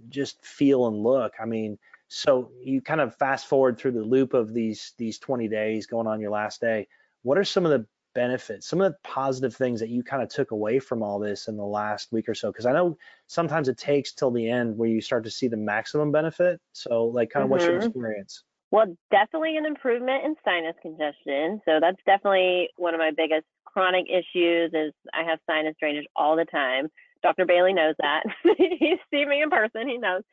just 0.09 0.43
feel 0.43 0.87
and 0.87 0.97
look 0.97 1.33
i 1.39 1.45
mean 1.45 1.77
so 2.13 2.51
you 2.61 2.81
kind 2.81 2.99
of 2.99 3.15
fast 3.15 3.47
forward 3.47 3.77
through 3.77 3.91
the 3.91 4.03
loop 4.03 4.33
of 4.33 4.53
these 4.53 4.93
these 4.97 5.17
20 5.19 5.47
days 5.47 5.87
going 5.87 6.07
on 6.07 6.19
your 6.19 6.31
last 6.31 6.59
day 6.59 6.87
what 7.23 7.37
are 7.37 7.43
some 7.43 7.65
of 7.65 7.71
the 7.71 7.85
benefits 8.13 8.67
some 8.67 8.81
of 8.81 8.91
the 8.91 8.97
positive 9.03 9.55
things 9.55 9.79
that 9.79 9.87
you 9.87 10.03
kind 10.03 10.21
of 10.21 10.27
took 10.27 10.51
away 10.51 10.77
from 10.77 11.01
all 11.01 11.17
this 11.17 11.47
in 11.47 11.55
the 11.55 11.63
last 11.63 12.11
week 12.11 12.27
or 12.27 12.35
so 12.35 12.51
because 12.51 12.65
i 12.65 12.73
know 12.73 12.97
sometimes 13.27 13.69
it 13.69 13.77
takes 13.77 14.11
till 14.11 14.29
the 14.29 14.49
end 14.49 14.77
where 14.77 14.89
you 14.89 14.99
start 14.99 15.23
to 15.23 15.31
see 15.31 15.47
the 15.47 15.55
maximum 15.55 16.11
benefit 16.11 16.59
so 16.73 17.05
like 17.05 17.29
kind 17.29 17.43
of 17.43 17.45
mm-hmm. 17.45 17.51
what's 17.51 17.63
your 17.63 17.75
mm-hmm. 17.75 17.87
experience 17.87 18.43
well 18.71 18.85
definitely 19.11 19.55
an 19.55 19.65
improvement 19.65 20.25
in 20.25 20.35
sinus 20.43 20.75
congestion 20.81 21.61
so 21.63 21.79
that's 21.79 22.01
definitely 22.05 22.67
one 22.75 22.93
of 22.93 22.99
my 22.99 23.11
biggest 23.15 23.45
chronic 23.73 24.05
issues 24.09 24.71
is 24.73 24.93
I 25.13 25.23
have 25.23 25.39
sinus 25.49 25.75
drainage 25.79 26.05
all 26.15 26.35
the 26.35 26.45
time. 26.45 26.89
Dr. 27.23 27.45
Bailey 27.45 27.73
knows 27.73 27.95
that. 27.99 28.23
He's 28.57 28.99
seen 29.11 29.29
me 29.29 29.41
in 29.41 29.49
person. 29.49 29.87
He 29.87 29.97
knows. 29.97 30.23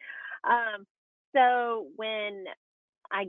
Um, 0.44 0.86
so 1.34 1.86
when 1.96 2.44
I 3.10 3.26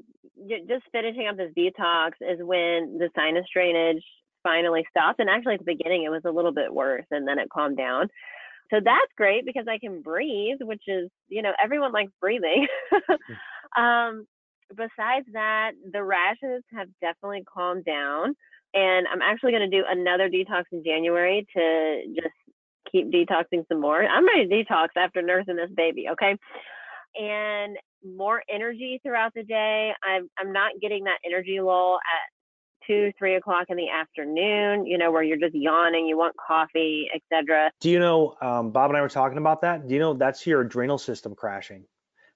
just 0.68 0.84
finishing 0.92 1.28
up 1.28 1.38
this 1.38 1.52
detox 1.58 2.12
is 2.22 2.40
when 2.42 2.98
the 2.98 3.10
sinus 3.16 3.46
drainage 3.54 4.04
finally 4.44 4.86
stopped. 4.90 5.20
And 5.20 5.30
actually, 5.30 5.56
at 5.56 5.60
the 5.60 5.66
beginning, 5.66 6.04
it 6.04 6.10
was 6.10 6.24
a 6.26 6.32
little 6.32 6.54
bit 6.54 6.74
worse, 6.74 7.06
and 7.12 7.28
then 7.28 7.40
it 7.40 7.50
calmed 7.50 7.78
down. 7.78 8.08
So 8.72 8.80
that's 8.84 9.12
great 9.18 9.46
because 9.46 9.66
I 9.68 9.80
can 9.80 10.02
breathe, 10.02 10.58
which 10.62 10.84
is, 10.88 11.10
you 11.28 11.42
know, 11.42 11.52
everyone 11.64 11.92
likes 11.92 12.12
breathing. 12.20 12.68
Um, 13.78 14.26
besides 14.70 15.28
that, 15.34 15.72
the 15.92 16.04
rashes 16.04 16.64
have 16.74 16.88
definitely 17.02 17.44
calmed 17.52 17.86
down. 17.86 18.36
And 18.74 19.08
I'm 19.08 19.22
actually 19.22 19.52
going 19.52 19.70
to 19.70 19.78
do 19.78 19.84
another 19.88 20.30
detox 20.30 20.64
in 20.72 20.84
January 20.84 21.46
to 21.56 22.02
just 22.16 22.34
keep 22.92 23.12
detoxing 23.12 23.68
some 23.68 23.82
more. 23.82 24.04
I'm 24.04 24.26
ready 24.26 24.48
to 24.48 24.56
detox 24.56 24.90
after 24.96 25.22
nursing 25.22 25.56
this 25.56 25.70
baby, 25.76 26.08
okay? 26.12 26.36
And 27.20 27.78
more 28.04 28.44
energy 28.50 29.00
throughout 29.04 29.34
the 29.34 29.44
day. 29.44 29.92
I'm 30.04 30.30
I'm 30.38 30.52
not 30.54 30.72
getting 30.82 31.06
that 31.06 31.18
energy 31.26 31.60
lull 31.62 31.96
at 31.98 32.88
two, 32.88 33.12
three 33.18 33.36
o'clock 33.36 33.66
in 33.70 33.78
the 33.78 33.90
afternoon, 33.90 34.86
you 34.86 34.98
know, 34.98 35.12
where 35.12 35.22
you're 35.22 35.38
just 35.38 35.54
yawning, 35.54 36.08
you 36.08 36.18
want 36.18 36.36
coffee, 36.36 37.08
etc. 37.14 37.72
Do 37.82 37.90
you 37.90 38.00
know, 38.00 38.36
um, 38.42 38.72
Bob 38.72 38.90
and 38.90 38.98
I 38.98 39.02
were 39.02 39.10
talking 39.10 39.38
about 39.38 39.62
that. 39.62 39.88
Do 39.88 39.94
you 39.94 40.00
know 40.00 40.14
that's 40.14 40.46
your 40.48 40.62
adrenal 40.62 40.98
system 40.98 41.36
crashing? 41.36 41.86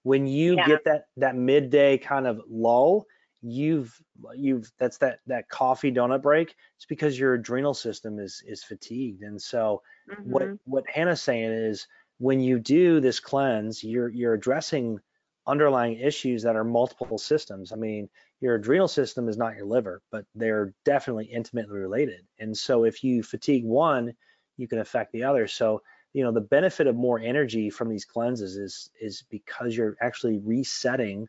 When 0.03 0.27
you 0.27 0.55
yeah. 0.55 0.67
get 0.67 0.85
that 0.85 1.05
that 1.17 1.35
midday 1.35 1.97
kind 1.97 2.27
of 2.27 2.41
lull, 2.49 3.07
you've 3.43 4.01
you've 4.35 4.71
that's 4.79 4.97
that 4.99 5.19
that 5.27 5.49
coffee 5.49 5.91
donut 5.91 6.21
break 6.21 6.55
it's 6.77 6.85
because 6.85 7.19
your 7.19 7.33
adrenal 7.33 7.73
system 7.73 8.17
is 8.17 8.41
is 8.47 8.63
fatigued 8.63 9.21
and 9.21 9.39
so 9.41 9.81
mm-hmm. 10.09 10.31
what 10.31 10.47
what 10.63 10.85
hannah's 10.87 11.21
saying 11.21 11.51
is 11.51 11.85
when 12.19 12.39
you 12.39 12.57
do 12.57 13.01
this 13.01 13.19
cleanse 13.19 13.83
you're 13.83 14.07
you're 14.07 14.33
addressing 14.33 14.97
underlying 15.45 15.99
issues 15.99 16.43
that 16.43 16.55
are 16.55 16.63
multiple 16.63 17.17
systems. 17.17 17.71
I 17.71 17.75
mean 17.75 18.09
your 18.39 18.55
adrenal 18.55 18.87
system 18.87 19.29
is 19.29 19.37
not 19.37 19.55
your 19.55 19.65
liver 19.65 20.01
but 20.11 20.25
they're 20.35 20.73
definitely 20.85 21.25
intimately 21.25 21.77
related. 21.77 22.25
And 22.39 22.57
so 22.57 22.85
if 22.85 23.03
you 23.03 23.23
fatigue 23.23 23.65
one 23.65 24.13
you 24.57 24.67
can 24.67 24.79
affect 24.79 25.11
the 25.11 25.23
other. 25.23 25.47
So 25.47 25.81
you 26.13 26.23
know 26.23 26.31
the 26.31 26.41
benefit 26.41 26.87
of 26.87 26.95
more 26.95 27.19
energy 27.19 27.69
from 27.69 27.89
these 27.89 28.05
cleanses 28.05 28.55
is 28.55 28.89
is 29.01 29.23
because 29.29 29.75
you're 29.75 29.97
actually 30.01 30.39
resetting 30.39 31.27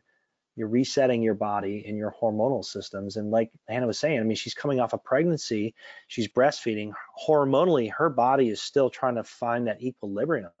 you're 0.57 0.69
resetting 0.69 1.21
your 1.21 1.33
body 1.33 1.83
and 1.85 1.97
your 1.97 2.15
hormonal 2.21 2.63
systems. 2.63 3.17
And 3.17 3.31
like 3.31 3.51
hannah 3.67 3.87
was 3.87 3.99
saying 3.99 4.19
i 4.19 4.23
mean 4.23 4.37
she's 4.37 4.53
coming 4.53 4.79
off 4.79 4.93
a 4.93 4.97
pregnancy 4.97 5.73
she's 6.07 6.27
breastfeeding 6.27 6.93
hormonally 7.27 7.91
her 7.91 8.09
body 8.09 8.49
is 8.49 8.61
still 8.61 8.89
trying 8.89 9.15
to 9.15 9.23
find 9.23 9.67
that 9.67 9.81
equilibrium 9.81 10.51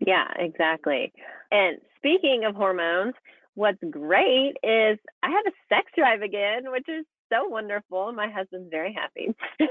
yeah 0.00 0.28
exactly 0.36 1.12
and 1.50 1.78
speaking 1.96 2.44
of 2.44 2.54
hormones 2.54 3.14
what's 3.54 3.82
great 3.90 4.54
is 4.62 4.98
i 5.22 5.30
have 5.30 5.46
a 5.46 5.52
sex 5.68 5.90
drive 5.96 6.22
again 6.22 6.70
which 6.70 6.88
is 6.88 7.04
so 7.34 7.48
wonderful. 7.48 8.08
And 8.08 8.16
my 8.16 8.28
husband's 8.28 8.70
very 8.70 8.92
happy. 8.92 9.34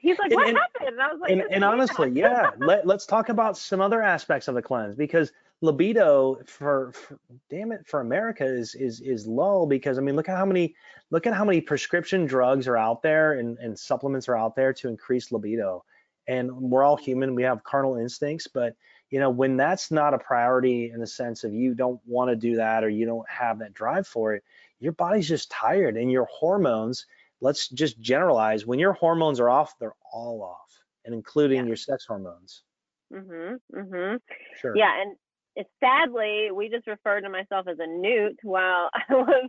He's 0.00 0.18
like, 0.18 0.32
what 0.32 0.48
and, 0.48 0.58
happened? 0.58 0.88
And 0.88 1.00
I 1.00 1.08
was 1.08 1.20
like, 1.20 1.30
and, 1.30 1.42
and 1.50 1.64
honestly, 1.64 2.10
yeah, 2.10 2.50
let, 2.58 2.86
let's 2.86 3.06
talk 3.06 3.28
about 3.28 3.56
some 3.56 3.80
other 3.80 4.02
aspects 4.02 4.48
of 4.48 4.54
the 4.54 4.62
cleanse 4.62 4.94
because 4.94 5.32
libido 5.60 6.38
for, 6.46 6.92
for, 6.92 7.18
damn 7.48 7.72
it 7.72 7.86
for 7.86 8.00
America 8.00 8.44
is 8.44 8.74
is 8.74 9.00
is 9.00 9.26
low 9.26 9.64
because 9.64 9.96
I 9.98 10.02
mean 10.02 10.14
look 10.16 10.28
at 10.28 10.36
how 10.36 10.44
many 10.44 10.74
look 11.10 11.26
at 11.26 11.32
how 11.32 11.44
many 11.44 11.60
prescription 11.60 12.26
drugs 12.26 12.68
are 12.68 12.76
out 12.76 13.02
there 13.02 13.34
and, 13.34 13.56
and 13.58 13.78
supplements 13.78 14.28
are 14.28 14.36
out 14.36 14.56
there 14.56 14.72
to 14.74 14.88
increase 14.88 15.32
libido. 15.32 15.84
And 16.26 16.50
we're 16.50 16.82
all 16.82 16.96
human, 16.96 17.34
we 17.34 17.42
have 17.42 17.62
carnal 17.64 17.96
instincts, 17.96 18.46
but 18.46 18.74
you 19.14 19.20
know 19.20 19.30
when 19.30 19.56
that's 19.56 19.92
not 19.92 20.12
a 20.12 20.18
priority 20.18 20.90
in 20.92 20.98
the 20.98 21.06
sense 21.06 21.44
of 21.44 21.54
you 21.54 21.72
don't 21.72 22.00
want 22.04 22.30
to 22.30 22.34
do 22.34 22.56
that 22.56 22.82
or 22.82 22.88
you 22.88 23.06
don't 23.06 23.30
have 23.30 23.60
that 23.60 23.72
drive 23.72 24.08
for 24.08 24.34
it, 24.34 24.42
your 24.80 24.90
body's 24.90 25.28
just 25.28 25.52
tired 25.52 25.96
and 25.96 26.10
your 26.10 26.24
hormones, 26.24 27.06
let's 27.40 27.68
just 27.68 28.00
generalize, 28.00 28.66
when 28.66 28.80
your 28.80 28.92
hormones 28.92 29.38
are 29.38 29.48
off, 29.48 29.78
they're 29.78 29.94
all 30.12 30.42
off, 30.42 30.82
and 31.04 31.14
including 31.14 31.58
yeah. 31.58 31.66
your 31.66 31.76
sex 31.76 32.04
hormones. 32.04 32.64
Mhm. 33.12 33.60
Mhm. 33.72 34.18
Sure. 34.60 34.76
Yeah, 34.76 35.00
and 35.00 35.14
it, 35.54 35.68
sadly, 35.78 36.48
we 36.52 36.68
just 36.68 36.88
referred 36.88 37.20
to 37.20 37.28
myself 37.28 37.68
as 37.68 37.78
a 37.78 37.86
newt 37.86 38.40
while 38.42 38.90
I 39.08 39.14
was 39.14 39.48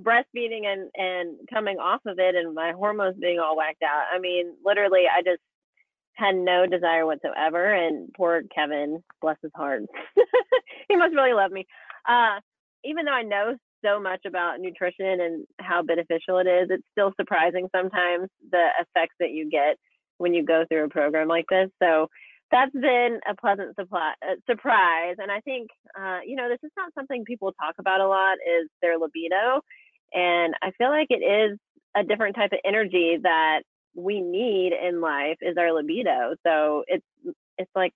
breastfeeding 0.00 0.64
and 0.64 0.90
and 0.94 1.38
coming 1.52 1.78
off 1.78 2.00
of 2.06 2.18
it, 2.18 2.34
and 2.34 2.54
my 2.54 2.72
hormones 2.72 3.18
being 3.20 3.40
all 3.40 3.58
whacked 3.58 3.82
out. 3.82 4.04
I 4.10 4.18
mean, 4.20 4.54
literally, 4.64 5.04
I 5.14 5.20
just 5.20 5.42
had 6.14 6.34
no 6.34 6.66
desire 6.66 7.06
whatsoever. 7.06 7.72
And 7.72 8.10
poor 8.16 8.42
Kevin, 8.54 9.02
bless 9.20 9.36
his 9.42 9.52
heart, 9.54 9.82
he 10.88 10.96
must 10.96 11.14
really 11.14 11.34
love 11.34 11.52
me. 11.52 11.66
Uh, 12.08 12.40
even 12.84 13.04
though 13.04 13.12
I 13.12 13.22
know 13.22 13.56
so 13.84 14.00
much 14.00 14.20
about 14.26 14.60
nutrition 14.60 15.20
and 15.20 15.46
how 15.60 15.82
beneficial 15.82 16.38
it 16.38 16.46
is, 16.46 16.68
it's 16.70 16.86
still 16.92 17.12
surprising 17.18 17.68
sometimes 17.74 18.28
the 18.50 18.68
effects 18.80 19.14
that 19.20 19.30
you 19.30 19.50
get 19.50 19.76
when 20.18 20.34
you 20.34 20.44
go 20.44 20.64
through 20.68 20.84
a 20.84 20.88
program 20.88 21.28
like 21.28 21.46
this. 21.50 21.70
So 21.82 22.08
that's 22.50 22.72
been 22.72 23.20
a 23.28 23.34
pleasant 23.34 23.76
supply, 23.76 24.12
uh, 24.22 24.34
surprise. 24.48 25.16
And 25.18 25.30
I 25.30 25.40
think, 25.40 25.68
uh, 25.98 26.18
you 26.26 26.36
know, 26.36 26.48
this 26.48 26.58
is 26.62 26.72
not 26.76 26.92
something 26.94 27.24
people 27.24 27.52
talk 27.52 27.76
about 27.78 28.00
a 28.00 28.08
lot 28.08 28.34
is 28.34 28.68
their 28.82 28.98
libido. 28.98 29.60
And 30.12 30.54
I 30.62 30.72
feel 30.76 30.90
like 30.90 31.08
it 31.10 31.22
is 31.24 31.58
a 31.96 32.04
different 32.04 32.36
type 32.36 32.52
of 32.52 32.58
energy 32.64 33.18
that 33.22 33.62
we 33.94 34.20
need 34.20 34.72
in 34.72 35.00
life 35.00 35.38
is 35.40 35.56
our 35.58 35.72
libido. 35.72 36.34
So 36.46 36.84
it's, 36.86 37.04
it's 37.58 37.70
like 37.74 37.94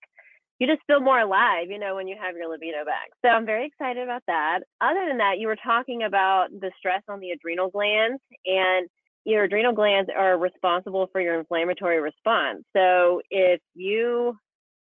you 0.59 0.67
just 0.67 0.83
feel 0.87 1.01
more 1.01 1.19
alive, 1.19 1.69
you 1.69 1.79
know, 1.79 1.97
when 1.97 2.07
you 2.07 2.17
have 2.21 2.37
your 2.37 2.49
libido 2.49 2.85
back. 2.85 3.11
So 3.25 3.29
I'm 3.29 3.47
very 3.47 3.67
excited 3.67 4.03
about 4.03 4.23
that. 4.27 4.61
Other 4.81 5.05
than 5.09 5.19
that, 5.19 5.39
you 5.39 5.49
were 5.49 5.57
talking 5.57 6.05
about 6.05 6.49
the 6.51 6.71
stress 6.79 7.03
on 7.09 7.21
the 7.21 7.31
adrenal 7.31 7.71
glands 7.71 8.23
and 8.47 8.89
your 9.25 9.45
adrenal 9.45 9.73
glands 9.73 10.11
are 10.15 10.39
responsible 10.39 11.09
for 11.11 11.21
your 11.21 11.39
inflammatory 11.39 12.01
response. 12.01 12.63
So 12.77 13.23
if 13.31 13.61
you, 13.75 14.37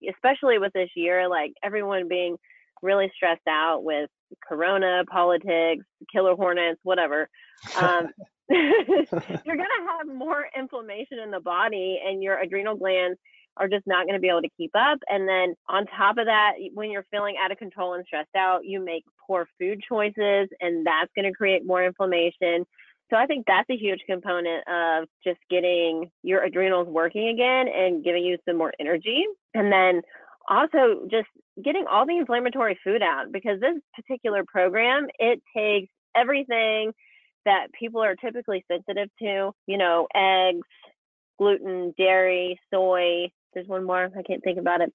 especially 0.08 0.58
with 0.58 0.72
this 0.72 0.90
year, 0.96 1.28
like 1.28 1.52
everyone 1.62 2.08
being 2.08 2.36
really 2.82 3.10
stressed 3.14 3.46
out 3.48 3.84
with 3.84 4.10
corona, 4.46 5.04
politics, 5.10 5.84
killer 6.12 6.34
hornets, 6.34 6.80
whatever, 6.82 7.28
um, 7.80 8.08
you're 8.48 9.56
going 9.56 9.68
to 9.68 9.86
have 9.98 10.14
more 10.14 10.46
inflammation 10.58 11.18
in 11.18 11.30
the 11.30 11.40
body 11.40 12.00
and 12.04 12.22
your 12.22 12.38
adrenal 12.38 12.76
glands 12.76 13.18
are 13.56 13.68
just 13.68 13.86
not 13.86 14.06
going 14.06 14.14
to 14.14 14.20
be 14.20 14.28
able 14.28 14.42
to 14.42 14.48
keep 14.56 14.72
up. 14.74 14.98
And 15.08 15.28
then 15.28 15.54
on 15.68 15.86
top 15.86 16.18
of 16.18 16.26
that, 16.26 16.52
when 16.74 16.90
you're 16.90 17.06
feeling 17.10 17.36
out 17.42 17.52
of 17.52 17.58
control 17.58 17.94
and 17.94 18.04
stressed 18.06 18.34
out, 18.36 18.64
you 18.64 18.82
make 18.82 19.04
poor 19.26 19.46
food 19.58 19.80
choices, 19.86 20.48
and 20.60 20.86
that's 20.86 21.10
going 21.14 21.30
to 21.30 21.32
create 21.32 21.66
more 21.66 21.84
inflammation. 21.84 22.64
So 23.10 23.16
I 23.16 23.26
think 23.26 23.44
that's 23.46 23.68
a 23.68 23.76
huge 23.76 24.00
component 24.08 24.66
of 24.66 25.08
just 25.22 25.38
getting 25.50 26.10
your 26.22 26.42
adrenals 26.42 26.88
working 26.88 27.28
again 27.28 27.68
and 27.68 28.02
giving 28.02 28.24
you 28.24 28.38
some 28.48 28.56
more 28.56 28.72
energy. 28.80 29.24
And 29.52 29.70
then 29.70 30.00
also 30.48 31.06
just 31.10 31.28
getting 31.62 31.84
all 31.90 32.06
the 32.06 32.16
inflammatory 32.16 32.78
food 32.82 33.02
out 33.02 33.32
because 33.32 33.60
this 33.60 33.76
particular 33.94 34.44
program, 34.46 35.08
it 35.18 35.42
takes 35.56 35.92
everything 36.16 36.92
that 37.44 37.66
people 37.78 38.02
are 38.02 38.14
typically 38.14 38.64
sensitive 38.70 39.08
to, 39.18 39.52
you 39.66 39.78
know, 39.78 40.06
eggs, 40.14 40.66
gluten, 41.38 41.92
dairy, 41.98 42.58
soy, 42.72 43.30
there's 43.54 43.66
one 43.66 43.84
more. 43.84 44.10
I 44.16 44.22
can't 44.22 44.42
think 44.42 44.58
about 44.58 44.80
it. 44.80 44.92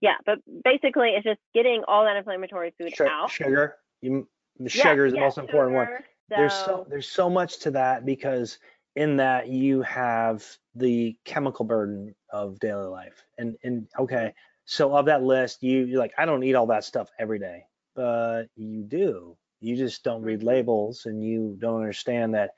Yeah, 0.00 0.16
but 0.26 0.38
basically, 0.64 1.10
it's 1.10 1.24
just 1.24 1.40
getting 1.54 1.82
all 1.86 2.04
that 2.04 2.16
inflammatory 2.16 2.74
food 2.78 2.94
Sh- 2.94 3.02
out. 3.02 3.30
Sugar. 3.30 3.76
You, 4.00 4.28
sugar 4.66 5.02
yeah, 5.02 5.06
is 5.06 5.12
the 5.12 5.18
yeah, 5.18 5.24
most 5.24 5.38
important 5.38 5.76
one. 5.76 5.86
So, 6.30 6.36
there's 6.36 6.54
so 6.54 6.86
there's 6.90 7.08
so 7.08 7.30
much 7.30 7.60
to 7.60 7.70
that 7.72 8.04
because 8.04 8.58
in 8.96 9.16
that 9.16 9.48
you 9.48 9.82
have 9.82 10.44
the 10.74 11.16
chemical 11.24 11.64
burden 11.64 12.14
of 12.30 12.58
daily 12.58 12.86
life. 12.86 13.24
And 13.38 13.56
and 13.62 13.86
okay, 13.98 14.34
so 14.70 14.94
of 14.94 15.06
that 15.06 15.22
list, 15.22 15.62
you 15.62 15.86
you're 15.86 15.98
like, 15.98 16.12
I 16.18 16.26
don't 16.26 16.44
eat 16.44 16.54
all 16.54 16.66
that 16.66 16.84
stuff 16.84 17.08
every 17.18 17.38
day, 17.38 17.64
but 17.96 18.48
you 18.54 18.82
do. 18.82 19.34
You 19.60 19.76
just 19.76 20.04
don't 20.04 20.20
read 20.20 20.40
mm-hmm. 20.40 20.48
labels 20.48 21.06
and 21.06 21.24
you 21.24 21.56
don't 21.58 21.80
understand 21.80 22.34
that 22.34 22.50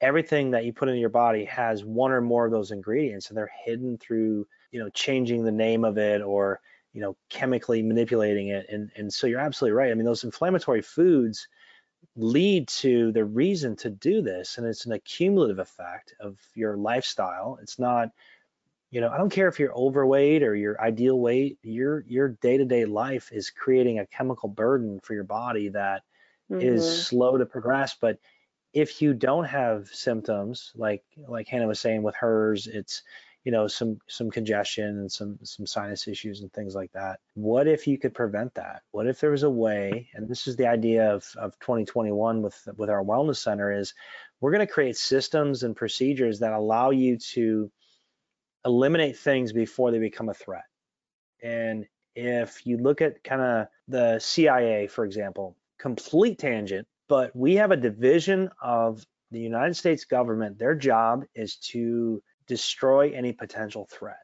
everything 0.00 0.50
that 0.50 0.64
you 0.64 0.72
put 0.72 0.88
into 0.88 1.00
your 1.00 1.10
body 1.10 1.44
has 1.44 1.84
one 1.84 2.10
or 2.10 2.20
more 2.20 2.44
of 2.44 2.50
those 2.50 2.72
ingredients 2.72 3.28
and 3.28 3.38
they're 3.38 3.52
hidden 3.64 3.96
through 3.98 4.48
you 4.72 4.80
know 4.80 4.90
changing 4.90 5.44
the 5.44 5.52
name 5.52 5.84
of 5.84 5.96
it 5.96 6.22
or 6.22 6.60
you 6.92 7.00
know 7.00 7.16
chemically 7.30 7.82
manipulating 7.82 8.48
it 8.48 8.66
and 8.68 8.90
and 8.96 9.14
so 9.14 9.28
you're 9.28 9.38
absolutely 9.38 9.76
right 9.76 9.92
i 9.92 9.94
mean 9.94 10.04
those 10.04 10.24
inflammatory 10.24 10.82
foods 10.82 11.46
lead 12.16 12.66
to 12.66 13.12
the 13.12 13.24
reason 13.24 13.76
to 13.76 13.88
do 13.88 14.20
this 14.20 14.58
and 14.58 14.66
it's 14.66 14.86
an 14.86 14.92
accumulative 14.92 15.60
effect 15.60 16.14
of 16.18 16.36
your 16.56 16.76
lifestyle 16.76 17.58
it's 17.62 17.78
not 17.78 18.08
you 18.94 19.00
know 19.00 19.10
i 19.10 19.18
don't 19.18 19.30
care 19.30 19.48
if 19.48 19.58
you're 19.58 19.74
overweight 19.74 20.42
or 20.44 20.54
your 20.54 20.80
ideal 20.80 21.18
weight 21.18 21.58
your 21.62 22.04
your 22.06 22.28
day-to-day 22.28 22.84
life 22.84 23.30
is 23.32 23.50
creating 23.50 23.98
a 23.98 24.06
chemical 24.06 24.48
burden 24.48 25.00
for 25.02 25.14
your 25.14 25.24
body 25.24 25.68
that 25.68 26.02
mm-hmm. 26.50 26.60
is 26.60 27.06
slow 27.06 27.36
to 27.36 27.44
progress 27.44 27.96
but 28.00 28.18
if 28.72 29.02
you 29.02 29.12
don't 29.12 29.46
have 29.46 29.88
symptoms 29.88 30.72
like 30.76 31.02
like 31.28 31.48
hannah 31.48 31.66
was 31.66 31.80
saying 31.80 32.04
with 32.04 32.14
hers 32.14 32.68
it's 32.68 33.02
you 33.42 33.50
know 33.50 33.66
some 33.66 33.98
some 34.06 34.30
congestion 34.30 34.86
and 35.00 35.10
some 35.10 35.38
some 35.42 35.66
sinus 35.66 36.06
issues 36.06 36.40
and 36.40 36.52
things 36.52 36.76
like 36.76 36.92
that 36.92 37.18
what 37.34 37.66
if 37.66 37.88
you 37.88 37.98
could 37.98 38.14
prevent 38.14 38.54
that 38.54 38.82
what 38.92 39.08
if 39.08 39.18
there 39.18 39.32
was 39.32 39.42
a 39.42 39.50
way 39.50 40.08
and 40.14 40.28
this 40.28 40.46
is 40.46 40.54
the 40.54 40.68
idea 40.68 41.12
of, 41.12 41.26
of 41.36 41.58
2021 41.58 42.42
with 42.42 42.68
with 42.76 42.88
our 42.88 43.02
wellness 43.02 43.36
center 43.36 43.72
is 43.72 43.92
we're 44.40 44.52
going 44.52 44.66
to 44.66 44.72
create 44.72 44.96
systems 44.96 45.64
and 45.64 45.74
procedures 45.74 46.38
that 46.38 46.52
allow 46.52 46.90
you 46.90 47.18
to 47.18 47.70
eliminate 48.64 49.18
things 49.18 49.52
before 49.52 49.90
they 49.90 49.98
become 49.98 50.28
a 50.28 50.34
threat 50.34 50.64
and 51.42 51.86
if 52.16 52.64
you 52.66 52.76
look 52.76 53.00
at 53.00 53.22
kind 53.24 53.42
of 53.42 53.66
the 53.88 54.18
cia 54.18 54.86
for 54.86 55.04
example 55.04 55.56
complete 55.78 56.38
tangent 56.38 56.86
but 57.08 57.34
we 57.34 57.54
have 57.54 57.70
a 57.70 57.76
division 57.76 58.48
of 58.62 59.04
the 59.30 59.40
united 59.40 59.74
states 59.74 60.04
government 60.04 60.58
their 60.58 60.74
job 60.74 61.24
is 61.34 61.56
to 61.56 62.22
destroy 62.46 63.12
any 63.12 63.32
potential 63.32 63.88
threat. 63.90 64.18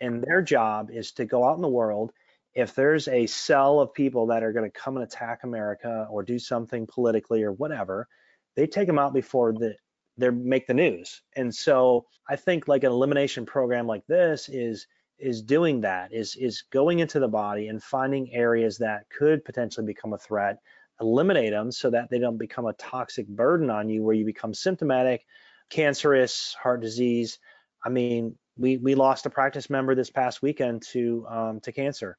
And 0.00 0.22
their 0.22 0.42
job 0.42 0.90
is 0.90 1.12
to 1.12 1.24
go 1.24 1.44
out 1.44 1.56
in 1.56 1.62
the 1.62 1.68
world. 1.68 2.12
If 2.54 2.74
there's 2.74 3.06
a 3.08 3.26
cell 3.26 3.80
of 3.80 3.94
people 3.94 4.26
that 4.28 4.42
are 4.42 4.52
going 4.52 4.70
to 4.70 4.78
come 4.78 4.96
and 4.96 5.04
attack 5.04 5.40
America 5.44 6.06
or 6.10 6.22
do 6.22 6.38
something 6.38 6.86
politically 6.86 7.42
or 7.42 7.52
whatever, 7.52 8.08
they 8.56 8.66
take 8.66 8.86
them 8.86 8.98
out 8.98 9.14
before 9.14 9.52
the 9.52 9.74
they 10.20 10.30
make 10.30 10.66
the 10.66 10.74
news. 10.74 11.22
And 11.36 11.54
so 11.54 12.06
I 12.28 12.36
think 12.36 12.68
like 12.68 12.84
an 12.84 12.92
elimination 12.92 13.46
program 13.46 13.86
like 13.86 14.06
this 14.06 14.48
is 14.48 14.86
is 15.18 15.42
doing 15.42 15.82
that 15.82 16.12
is 16.12 16.34
is 16.36 16.62
going 16.70 17.00
into 17.00 17.20
the 17.20 17.28
body 17.28 17.68
and 17.68 17.82
finding 17.82 18.32
areas 18.32 18.78
that 18.78 19.04
could 19.10 19.44
potentially 19.44 19.86
become 19.86 20.14
a 20.14 20.18
threat 20.18 20.58
eliminate 21.00 21.50
them 21.50 21.72
so 21.72 21.90
that 21.90 22.10
they 22.10 22.18
don't 22.18 22.38
become 22.38 22.66
a 22.66 22.72
toxic 22.74 23.26
burden 23.26 23.70
on 23.70 23.88
you 23.88 24.02
where 24.02 24.14
you 24.14 24.24
become 24.24 24.52
symptomatic 24.52 25.24
cancerous, 25.70 26.54
heart 26.60 26.82
disease. 26.82 27.38
I 27.84 27.88
mean, 27.88 28.36
we 28.58 28.76
we 28.76 28.94
lost 28.94 29.24
a 29.24 29.30
practice 29.30 29.70
member 29.70 29.94
this 29.94 30.10
past 30.10 30.42
weekend 30.42 30.82
to 30.92 31.26
um, 31.30 31.60
to 31.60 31.72
cancer, 31.72 32.18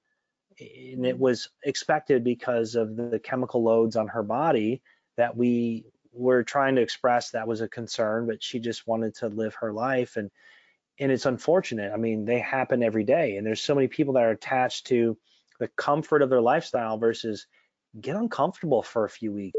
and 0.60 1.06
it 1.06 1.20
was 1.20 1.50
expected 1.64 2.24
because 2.24 2.74
of 2.76 2.96
the 2.96 3.20
chemical 3.24 3.64
loads 3.64 3.96
on 3.96 4.08
her 4.08 4.24
body 4.24 4.82
that 5.18 5.38
we 5.38 5.86
were 6.14 6.44
trying 6.44 6.76
to 6.76 6.82
express 6.82 7.32
that 7.32 7.48
was 7.48 7.62
a 7.62 7.68
concern, 7.68 8.28
but 8.28 8.44
she 8.44 8.60
just 8.60 8.88
wanted 8.88 9.16
to 9.16 9.28
live 9.28 9.56
her 9.56 9.72
life 9.72 10.18
and 10.18 10.30
and 11.00 11.12
it's 11.12 11.26
unfortunate. 11.26 11.92
I 11.92 11.98
mean, 11.98 12.26
they 12.26 12.40
happen 12.40 12.84
every 12.84 13.04
day, 13.04 13.38
and 13.38 13.48
there's 13.48 13.62
so 13.62 13.74
many 13.74 13.88
people 13.88 14.14
that 14.14 14.24
are 14.24 14.32
attached 14.32 14.88
to 14.88 15.18
the 15.60 15.68
comfort 15.70 16.22
of 16.22 16.30
their 16.30 16.42
lifestyle 16.42 16.98
versus 16.98 17.48
get 18.00 18.16
uncomfortable 18.16 18.84
for 18.84 19.06
a 19.06 19.10
few 19.10 19.32
weeks. 19.32 19.58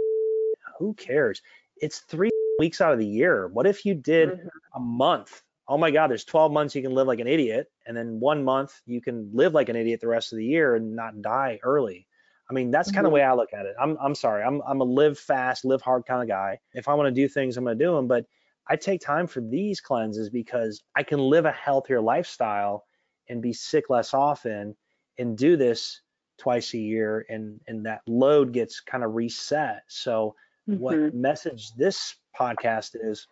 Who 0.79 0.95
cares? 0.95 1.43
It's 1.77 1.99
three 2.01 2.31
weeks 2.59 2.81
out 2.81 2.93
of 2.93 3.01
the 3.01 3.07
year. 3.07 3.49
What 3.49 3.67
if 3.67 3.85
you 3.85 3.95
did 3.95 4.31
mm-hmm. 4.31 4.49
a 4.75 4.81
month? 4.81 5.43
Oh 5.67 5.79
my 5.79 5.91
God, 5.91 6.11
there's 6.11 6.25
12 6.25 6.53
months 6.53 6.75
you 6.75 6.83
can 6.83 6.95
live 6.95 7.07
like 7.07 7.21
an 7.21 7.27
idiot, 7.27 7.71
and 7.87 7.97
then 7.97 8.21
one 8.21 8.45
month 8.45 8.81
you 8.87 9.01
can 9.01 9.31
live 9.33 9.55
like 9.55 9.69
an 9.69 9.77
idiot 9.77 10.01
the 10.01 10.09
rest 10.09 10.33
of 10.33 10.39
the 10.39 10.47
year 10.47 10.77
and 10.77 10.95
not 10.95 11.23
die 11.23 11.59
early. 11.63 12.07
I 12.51 12.55
mean, 12.55 12.71
that's 12.71 12.91
kind 12.91 13.07
of 13.07 13.11
mm-hmm. 13.11 13.13
the 13.13 13.15
way 13.15 13.23
I 13.23 13.35
look 13.35 13.53
at 13.55 13.67
it. 13.67 13.75
I'm 13.81 13.97
I'm 14.01 14.15
sorry. 14.15 14.43
I'm 14.43 14.61
I'm 14.67 14.81
a 14.81 14.85
live 14.85 15.19
fast, 15.19 15.65
live 15.65 15.81
hard 15.81 16.05
kind 16.07 16.23
of 16.23 16.29
guy. 16.29 16.59
If 16.75 16.89
I 16.89 16.95
want 16.95 17.15
to 17.15 17.21
do 17.21 17.29
things, 17.29 17.57
I'm 17.57 17.65
going 17.65 17.79
to 17.79 17.85
do 17.85 17.95
them. 17.95 18.09
But 18.09 18.27
I 18.69 18.77
take 18.77 19.01
time 19.01 19.27
for 19.27 19.41
these 19.41 19.81
cleanses 19.81 20.31
because 20.31 20.83
I 20.95 21.03
can 21.03 21.19
live 21.19 21.47
a 21.47 21.53
healthier 21.53 22.01
lifestyle 22.01 22.85
and 23.29 23.43
be 23.43 23.53
sick 23.53 23.91
less 23.91 24.15
often 24.15 24.77
and 25.19 25.37
do 25.37 25.57
this 25.57 26.01
twice 26.39 26.75
a 26.75 26.79
year 26.79 27.25
and 27.29 27.61
and 27.67 27.87
that 27.87 28.03
load 28.07 28.53
gets 28.53 28.81
kind 28.81 29.05
of 29.05 29.15
reset. 29.15 29.83
So 29.89 30.35
mm-hmm. 30.69 30.81
what 30.81 31.15
message 31.15 31.73
this 31.75 32.17
podcast 32.39 32.91
is 32.95 33.27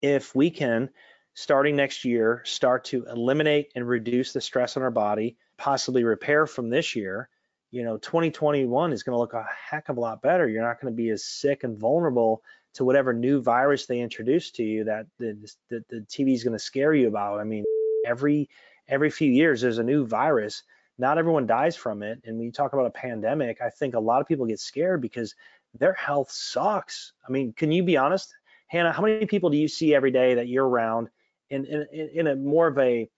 if 0.00 0.34
we 0.34 0.50
can 0.50 0.90
starting 1.34 1.76
next 1.76 2.04
year 2.04 2.42
start 2.44 2.84
to 2.84 3.04
eliminate 3.06 3.72
and 3.74 3.88
reduce 3.88 4.32
the 4.32 4.40
stress 4.40 4.76
on 4.76 4.82
our 4.82 4.90
body, 4.90 5.36
possibly 5.56 6.04
repair 6.04 6.46
from 6.46 6.68
this 6.68 6.94
year, 6.94 7.28
you 7.72 7.82
know, 7.82 7.96
2021 7.96 8.92
is 8.92 9.02
going 9.02 9.14
to 9.14 9.18
look 9.18 9.32
a 9.32 9.46
heck 9.70 9.88
of 9.88 9.96
a 9.96 10.00
lot 10.00 10.20
better. 10.20 10.46
You're 10.46 10.62
not 10.62 10.80
going 10.80 10.92
to 10.92 10.96
be 10.96 11.08
as 11.08 11.24
sick 11.24 11.64
and 11.64 11.76
vulnerable 11.76 12.42
to 12.74 12.84
whatever 12.84 13.12
new 13.12 13.40
virus 13.40 13.86
they 13.86 14.00
introduce 14.00 14.50
to 14.52 14.62
you 14.62 14.84
that 14.84 15.06
the, 15.18 15.36
the, 15.70 15.84
the 15.88 16.00
TV 16.02 16.34
is 16.34 16.44
going 16.44 16.52
to 16.52 16.62
scare 16.62 16.94
you 16.94 17.08
about. 17.08 17.40
I 17.40 17.44
mean, 17.44 17.64
every 18.06 18.48
every 18.88 19.10
few 19.10 19.30
years 19.30 19.62
there's 19.62 19.78
a 19.78 19.82
new 19.82 20.06
virus. 20.06 20.62
Not 20.98 21.16
everyone 21.16 21.46
dies 21.46 21.74
from 21.74 22.02
it. 22.02 22.20
And 22.24 22.36
when 22.36 22.44
you 22.44 22.52
talk 22.52 22.74
about 22.74 22.86
a 22.86 22.90
pandemic, 22.90 23.62
I 23.62 23.70
think 23.70 23.94
a 23.94 24.00
lot 24.00 24.20
of 24.20 24.28
people 24.28 24.44
get 24.44 24.60
scared 24.60 25.00
because 25.00 25.34
their 25.78 25.94
health 25.94 26.30
sucks. 26.30 27.12
I 27.26 27.32
mean, 27.32 27.54
can 27.54 27.72
you 27.72 27.82
be 27.82 27.96
honest, 27.96 28.34
Hannah? 28.66 28.92
How 28.92 29.02
many 29.02 29.24
people 29.24 29.48
do 29.48 29.56
you 29.56 29.68
see 29.68 29.94
every 29.94 30.10
day 30.10 30.34
that 30.34 30.48
you're 30.48 30.68
around 30.68 31.08
in 31.48 31.64
in, 31.64 32.10
in 32.14 32.26
a 32.26 32.36
more 32.36 32.66
of 32.66 32.78
a 32.78 33.08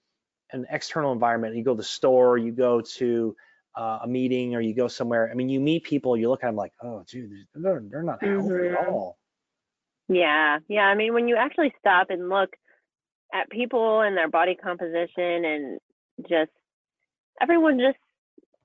an 0.52 0.66
external 0.70 1.12
environment? 1.12 1.56
You 1.56 1.64
go 1.64 1.72
to 1.72 1.78
the 1.78 1.82
store, 1.82 2.38
you 2.38 2.52
go 2.52 2.80
to 2.80 3.34
uh, 3.76 4.00
a 4.02 4.06
meeting, 4.06 4.54
or 4.54 4.60
you 4.60 4.74
go 4.74 4.88
somewhere. 4.88 5.28
I 5.30 5.34
mean, 5.34 5.48
you 5.48 5.60
meet 5.60 5.84
people, 5.84 6.16
you 6.16 6.28
look 6.28 6.44
at 6.44 6.48
them 6.48 6.56
like, 6.56 6.72
oh, 6.82 7.04
dude, 7.06 7.30
they're 7.54 7.82
they're 7.90 8.02
not 8.02 8.22
healthy 8.22 8.48
mm-hmm. 8.48 8.74
at 8.74 8.88
all. 8.88 9.18
Yeah, 10.08 10.58
yeah. 10.68 10.82
I 10.82 10.94
mean, 10.94 11.14
when 11.14 11.28
you 11.28 11.36
actually 11.36 11.72
stop 11.78 12.10
and 12.10 12.28
look 12.28 12.50
at 13.32 13.50
people 13.50 14.00
and 14.00 14.16
their 14.16 14.28
body 14.28 14.54
composition 14.54 15.44
and 15.44 15.78
just 16.28 16.50
everyone 17.40 17.78
just 17.78 17.98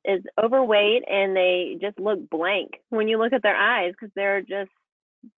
is 0.06 0.24
overweight 0.42 1.04
and 1.10 1.36
they 1.36 1.78
just 1.82 2.00
look 2.00 2.30
blank 2.30 2.72
when 2.90 3.08
you 3.08 3.18
look 3.18 3.34
at 3.34 3.44
their 3.44 3.56
eyes 3.56 3.92
because 3.92 4.12
they're 4.16 4.42
just 4.42 4.72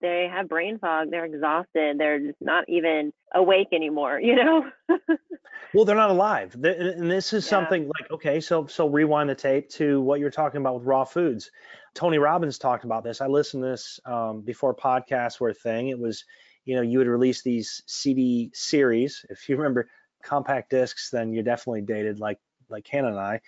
they 0.01 0.27
have 0.31 0.47
brain 0.47 0.77
fog 0.79 1.09
they're 1.09 1.25
exhausted 1.25 1.97
they're 1.97 2.19
just 2.19 2.41
not 2.41 2.63
even 2.67 3.11
awake 3.33 3.69
anymore 3.71 4.19
you 4.23 4.35
know? 4.35 4.65
Well 5.73 5.85
they're 5.85 5.95
not 5.95 6.09
alive. 6.09 6.53
And 6.55 7.09
this 7.09 7.33
is 7.33 7.45
yeah. 7.45 7.49
something 7.49 7.83
like 7.83 8.11
okay 8.11 8.39
so 8.39 8.67
so 8.67 8.87
rewind 8.87 9.29
the 9.29 9.35
tape 9.35 9.69
to 9.71 10.01
what 10.01 10.19
you're 10.19 10.31
talking 10.31 10.59
about 10.59 10.75
with 10.75 10.83
raw 10.83 11.05
foods. 11.05 11.51
Tony 11.93 12.17
robbins 12.17 12.57
talked 12.57 12.83
about 12.83 13.03
this. 13.03 13.21
I 13.21 13.27
listened 13.27 13.63
to 13.63 13.69
this 13.69 13.99
um, 14.05 14.41
before 14.41 14.75
podcasts 14.75 15.39
were 15.39 15.49
a 15.49 15.53
thing. 15.53 15.89
It 15.89 15.99
was 15.99 16.25
you 16.65 16.75
know 16.75 16.81
you 16.81 16.97
would 16.97 17.07
release 17.07 17.41
these 17.41 17.81
cd 17.87 18.51
series. 18.53 19.25
If 19.29 19.47
you 19.47 19.55
remember 19.55 19.89
compact 20.23 20.69
discs 20.69 21.09
then 21.09 21.33
you're 21.33 21.43
definitely 21.43 21.81
dated 21.81 22.19
like 22.19 22.39
like 22.69 22.87
hannah 22.87 23.07
and 23.07 23.19
i. 23.19 23.41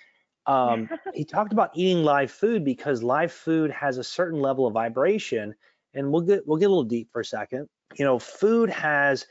Um, 0.45 0.89
he 1.13 1.25
talked 1.25 1.53
about 1.53 1.71
eating 1.75 2.03
live 2.03 2.31
food 2.31 2.63
because 2.63 3.03
live 3.03 3.31
food 3.31 3.69
has 3.71 3.97
a 3.97 4.03
certain 4.03 4.39
level 4.39 4.65
of 4.65 4.73
vibration. 4.73 5.55
And 5.93 6.11
we'll 6.11 6.21
get 6.21 6.47
we'll 6.47 6.57
get 6.57 6.65
a 6.65 6.69
little 6.69 6.83
deep 6.83 7.09
for 7.11 7.21
a 7.21 7.25
second. 7.25 7.67
You 7.95 8.05
know, 8.05 8.19
food 8.19 8.69
has 8.69 9.25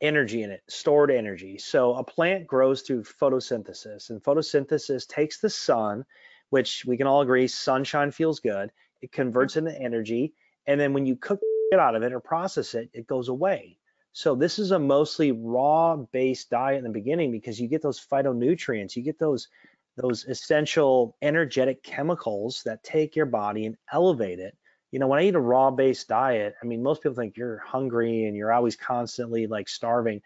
energy 0.00 0.42
in 0.42 0.50
it, 0.50 0.62
stored 0.68 1.10
energy. 1.10 1.58
So 1.58 1.94
a 1.94 2.04
plant 2.04 2.46
grows 2.46 2.82
through 2.82 3.04
photosynthesis, 3.04 4.10
and 4.10 4.22
photosynthesis 4.22 5.06
takes 5.06 5.38
the 5.38 5.50
sun, 5.50 6.04
which 6.50 6.84
we 6.84 6.96
can 6.96 7.06
all 7.06 7.22
agree 7.22 7.46
sunshine 7.46 8.10
feels 8.10 8.40
good. 8.40 8.70
It 9.00 9.12
converts 9.12 9.56
into 9.56 9.76
energy, 9.80 10.34
and 10.66 10.78
then 10.78 10.92
when 10.92 11.06
you 11.06 11.16
cook 11.16 11.40
it 11.70 11.78
out 11.78 11.96
of 11.96 12.02
it 12.02 12.12
or 12.12 12.20
process 12.20 12.74
it, 12.74 12.90
it 12.92 13.06
goes 13.06 13.28
away. 13.28 13.78
So 14.12 14.34
this 14.34 14.58
is 14.58 14.72
a 14.72 14.78
mostly 14.78 15.32
raw 15.32 15.96
based 15.96 16.50
diet 16.50 16.78
in 16.78 16.84
the 16.84 16.90
beginning 16.90 17.32
because 17.32 17.58
you 17.58 17.68
get 17.68 17.82
those 17.82 18.04
phytonutrients, 18.04 18.94
you 18.94 19.02
get 19.02 19.18
those 19.18 19.48
those 19.96 20.24
essential 20.24 21.16
energetic 21.20 21.82
chemicals 21.82 22.62
that 22.64 22.82
take 22.82 23.14
your 23.14 23.26
body 23.26 23.66
and 23.66 23.76
elevate 23.92 24.38
it. 24.38 24.56
You 24.92 24.98
know, 24.98 25.08
when 25.08 25.18
I 25.18 25.24
eat 25.24 25.34
a 25.34 25.40
raw 25.40 25.70
based 25.70 26.08
diet, 26.08 26.54
I 26.62 26.66
mean, 26.66 26.82
most 26.82 27.02
people 27.02 27.16
think 27.16 27.36
you're 27.36 27.58
hungry 27.58 28.26
and 28.26 28.36
you're 28.36 28.52
always 28.52 28.76
constantly 28.76 29.46
like 29.46 29.68
starving. 29.68 30.22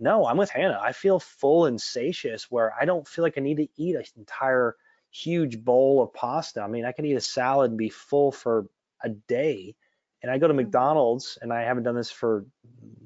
No, 0.00 0.26
I'm 0.26 0.36
with 0.36 0.50
Hannah. 0.50 0.80
I 0.82 0.92
feel 0.92 1.20
full 1.20 1.66
and 1.66 1.80
satious 1.80 2.50
where 2.50 2.74
I 2.78 2.84
don't 2.84 3.06
feel 3.06 3.22
like 3.22 3.38
I 3.38 3.40
need 3.40 3.58
to 3.58 3.68
eat 3.76 3.96
an 3.96 4.04
entire 4.16 4.76
huge 5.10 5.62
bowl 5.62 6.02
of 6.02 6.12
pasta. 6.12 6.62
I 6.62 6.68
mean, 6.68 6.84
I 6.84 6.92
can 6.92 7.04
eat 7.04 7.14
a 7.14 7.20
salad 7.20 7.70
and 7.70 7.78
be 7.78 7.88
full 7.88 8.32
for 8.32 8.66
a 9.02 9.10
day. 9.10 9.74
And 10.22 10.32
I 10.32 10.38
go 10.38 10.48
to 10.48 10.52
mm-hmm. 10.52 10.64
McDonald's 10.64 11.38
and 11.40 11.52
I 11.52 11.62
haven't 11.62 11.84
done 11.84 11.94
this 11.94 12.10
for 12.10 12.46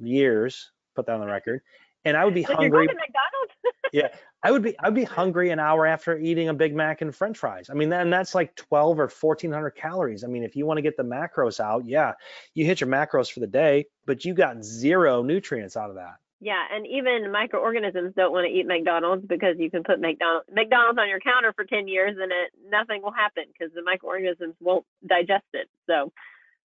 years, 0.00 0.70
put 0.94 1.06
that 1.06 1.12
on 1.12 1.20
the 1.20 1.26
record. 1.26 1.62
And 2.04 2.16
I 2.16 2.24
would 2.24 2.34
be 2.34 2.42
hungry. 2.42 2.88
yeah, 3.92 4.08
I 4.42 4.50
would 4.50 4.62
be 4.62 4.74
I'd 4.80 4.94
be 4.94 5.04
hungry 5.04 5.50
an 5.50 5.60
hour 5.60 5.86
after 5.86 6.18
eating 6.18 6.48
a 6.48 6.54
Big 6.54 6.74
Mac 6.74 7.02
and 7.02 7.14
French 7.14 7.38
fries. 7.38 7.70
I 7.70 7.74
mean, 7.74 7.90
then 7.90 8.10
that's 8.10 8.34
like 8.34 8.56
12 8.56 8.98
or 8.98 9.08
1400 9.08 9.70
calories. 9.72 10.24
I 10.24 10.26
mean, 10.26 10.42
if 10.42 10.56
you 10.56 10.66
want 10.66 10.78
to 10.78 10.82
get 10.82 10.96
the 10.96 11.04
macros 11.04 11.60
out, 11.60 11.86
yeah, 11.86 12.12
you 12.54 12.64
hit 12.64 12.80
your 12.80 12.88
macros 12.88 13.30
for 13.30 13.40
the 13.40 13.46
day, 13.46 13.86
but 14.06 14.24
you 14.24 14.34
got 14.34 14.64
zero 14.64 15.22
nutrients 15.22 15.76
out 15.76 15.90
of 15.90 15.96
that. 15.96 16.16
Yeah, 16.40 16.60
and 16.72 16.84
even 16.88 17.30
microorganisms 17.30 18.14
don't 18.16 18.32
want 18.32 18.48
to 18.48 18.52
eat 18.52 18.66
McDonald's 18.66 19.24
because 19.24 19.56
you 19.58 19.70
can 19.70 19.84
put 19.84 20.00
McDonald's 20.00 20.48
McDonald's 20.52 20.98
on 20.98 21.08
your 21.08 21.20
counter 21.20 21.52
for 21.54 21.64
10 21.64 21.86
years 21.86 22.16
and 22.20 22.32
it 22.32 22.50
nothing 22.68 23.00
will 23.00 23.12
happen 23.12 23.44
because 23.52 23.72
the 23.74 23.82
microorganisms 23.82 24.56
won't 24.58 24.84
digest 25.06 25.44
it. 25.52 25.68
So 25.86 26.12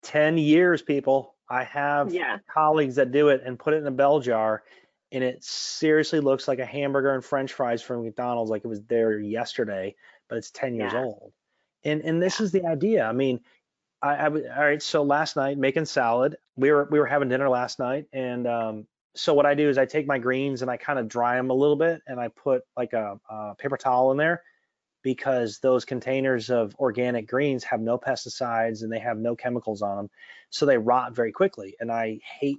10 0.03 0.39
years, 0.39 0.83
people. 0.83 1.37
I 1.49 1.65
have 1.65 2.13
yeah. 2.13 2.39
colleagues 2.53 2.97
that 2.97 3.13
do 3.13 3.29
it 3.29 3.43
and 3.45 3.59
put 3.59 3.75
it 3.75 3.79
in 3.79 3.87
a 3.87 3.93
bell 3.93 4.21
jar 4.21 4.63
and 5.13 5.25
it 5.25 5.43
seriously 5.43 6.21
looks 6.21 6.47
like 6.47 6.59
a 6.59 6.67
hamburger 6.67 7.15
and 7.15 7.25
french 7.25 7.53
fries 7.53 7.83
from 7.83 8.05
McDonald's 8.05 8.51
like 8.51 8.65
it 8.65 8.69
was 8.69 8.83
there 8.83 9.19
yesterday, 9.19 9.95
but 10.29 10.39
it's 10.39 10.51
10 10.51 10.75
years 10.75 10.93
yeah. 10.93 11.05
old. 11.05 11.33
And 11.85 12.03
and 12.03 12.23
this 12.23 12.41
yeah. 12.41 12.45
is 12.45 12.53
the 12.53 12.67
idea. 12.67 13.05
I 13.05 13.13
mean, 13.13 13.41
I, 14.03 14.15
I 14.15 14.27
all 14.27 14.65
right, 14.65 14.83
so 14.83 15.03
last 15.03 15.37
night 15.37 15.59
making 15.59 15.87
salad, 15.87 16.37
we 16.57 16.71
were 16.71 16.89
we 16.91 16.99
were 16.99 17.07
having 17.07 17.29
dinner 17.29 17.49
last 17.49 17.79
night 17.79 18.07
and 18.13 18.47
um 18.47 18.87
so 19.17 19.35
what 19.35 19.47
I 19.47 19.55
do 19.55 19.69
is 19.69 19.77
I 19.77 19.87
take 19.87 20.07
my 20.07 20.19
greens 20.19 20.63
and 20.63 20.71
I 20.71 20.77
kind 20.77 20.99
of 20.99 21.09
dry 21.09 21.37
them 21.37 21.51
a 21.51 21.55
little 21.55 21.77
bit 21.77 22.01
and 22.07 22.21
I 22.21 22.29
put 22.29 22.63
like 22.77 22.93
a, 22.93 23.19
a 23.29 23.55
paper 23.57 23.77
towel 23.77 24.13
in 24.13 24.17
there 24.17 24.43
because 25.03 25.59
those 25.59 25.85
containers 25.85 26.51
of 26.51 26.75
organic 26.79 27.29
greens 27.29 27.65
have 27.65 27.81
no 27.81 27.99
pesticides 27.99 28.83
and 28.83 28.93
they 28.93 28.99
have 28.99 29.19
no 29.19 29.35
chemicals 29.35 29.83
on 29.83 29.97
them. 29.97 30.11
So 30.51 30.67
they 30.67 30.79
rot 30.79 31.15
very 31.15 31.33
quickly. 31.33 31.77
And 31.81 31.91
I 31.91 32.21
hate 32.41 32.59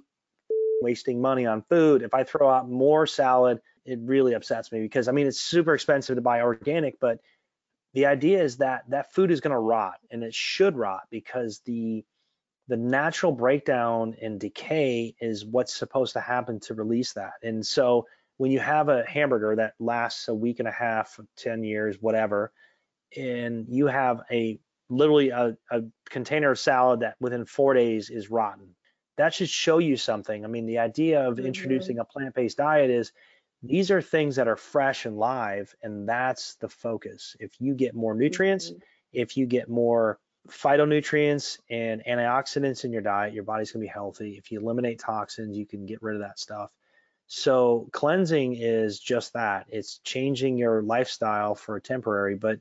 wasting 0.82 1.20
money 1.20 1.46
on 1.46 1.62
food. 1.62 2.02
If 2.02 2.14
I 2.14 2.24
throw 2.24 2.50
out 2.50 2.68
more 2.68 3.06
salad, 3.06 3.60
it 3.84 3.98
really 4.02 4.34
upsets 4.34 4.70
me 4.70 4.80
because 4.80 5.08
I 5.08 5.12
mean 5.12 5.26
it's 5.26 5.40
super 5.40 5.74
expensive 5.74 6.16
to 6.16 6.22
buy 6.22 6.42
organic, 6.42 7.00
but 7.00 7.20
the 7.94 8.06
idea 8.06 8.42
is 8.42 8.58
that 8.58 8.84
that 8.88 9.12
food 9.12 9.30
is 9.30 9.40
going 9.40 9.52
to 9.52 9.58
rot 9.58 9.96
and 10.10 10.22
it 10.22 10.34
should 10.34 10.76
rot 10.76 11.02
because 11.10 11.60
the 11.64 12.04
the 12.68 12.76
natural 12.76 13.32
breakdown 13.32 14.16
and 14.22 14.40
decay 14.40 15.14
is 15.20 15.44
what's 15.44 15.74
supposed 15.74 16.14
to 16.14 16.20
happen 16.20 16.60
to 16.60 16.74
release 16.74 17.14
that. 17.14 17.32
And 17.42 17.66
so 17.66 18.06
when 18.36 18.50
you 18.50 18.60
have 18.60 18.88
a 18.88 19.04
hamburger 19.04 19.56
that 19.56 19.74
lasts 19.78 20.28
a 20.28 20.34
week 20.34 20.58
and 20.58 20.68
a 20.68 20.72
half, 20.72 21.18
10 21.36 21.64
years, 21.64 21.96
whatever, 22.00 22.52
and 23.16 23.66
you 23.68 23.88
have 23.88 24.22
a 24.30 24.58
literally 24.88 25.30
a, 25.30 25.56
a 25.70 25.82
container 26.08 26.52
of 26.52 26.58
salad 26.58 27.00
that 27.00 27.16
within 27.20 27.44
four 27.44 27.74
days 27.74 28.10
is 28.10 28.30
rotten 28.30 28.74
that 29.22 29.32
should 29.32 29.48
show 29.48 29.78
you 29.78 29.96
something. 29.96 30.44
I 30.44 30.48
mean, 30.48 30.66
the 30.66 30.78
idea 30.78 31.28
of 31.28 31.36
mm-hmm. 31.36 31.46
introducing 31.46 31.98
a 32.00 32.04
plant-based 32.04 32.56
diet 32.56 32.90
is 32.90 33.12
these 33.62 33.92
are 33.92 34.02
things 34.02 34.34
that 34.34 34.48
are 34.48 34.56
fresh 34.56 35.06
and 35.06 35.16
live, 35.16 35.72
and 35.80 36.08
that's 36.08 36.56
the 36.56 36.68
focus. 36.68 37.36
If 37.38 37.60
you 37.60 37.74
get 37.74 37.94
more 37.94 38.14
nutrients, 38.14 38.70
mm-hmm. 38.70 38.78
if 39.12 39.36
you 39.36 39.46
get 39.46 39.68
more 39.68 40.18
phytonutrients 40.48 41.58
and 41.70 42.02
antioxidants 42.04 42.84
in 42.84 42.92
your 42.92 43.02
diet, 43.02 43.32
your 43.32 43.44
body's 43.44 43.70
gonna 43.70 43.84
be 43.84 43.86
healthy. 43.86 44.32
If 44.36 44.50
you 44.50 44.58
eliminate 44.58 44.98
toxins, 44.98 45.56
you 45.56 45.66
can 45.66 45.86
get 45.86 46.02
rid 46.02 46.16
of 46.16 46.22
that 46.22 46.40
stuff. 46.40 46.72
So 47.28 47.88
cleansing 47.92 48.56
is 48.56 48.98
just 48.98 49.34
that. 49.34 49.66
It's 49.68 49.98
changing 49.98 50.58
your 50.58 50.82
lifestyle 50.82 51.54
for 51.54 51.76
a 51.76 51.80
temporary, 51.80 52.34
but 52.34 52.58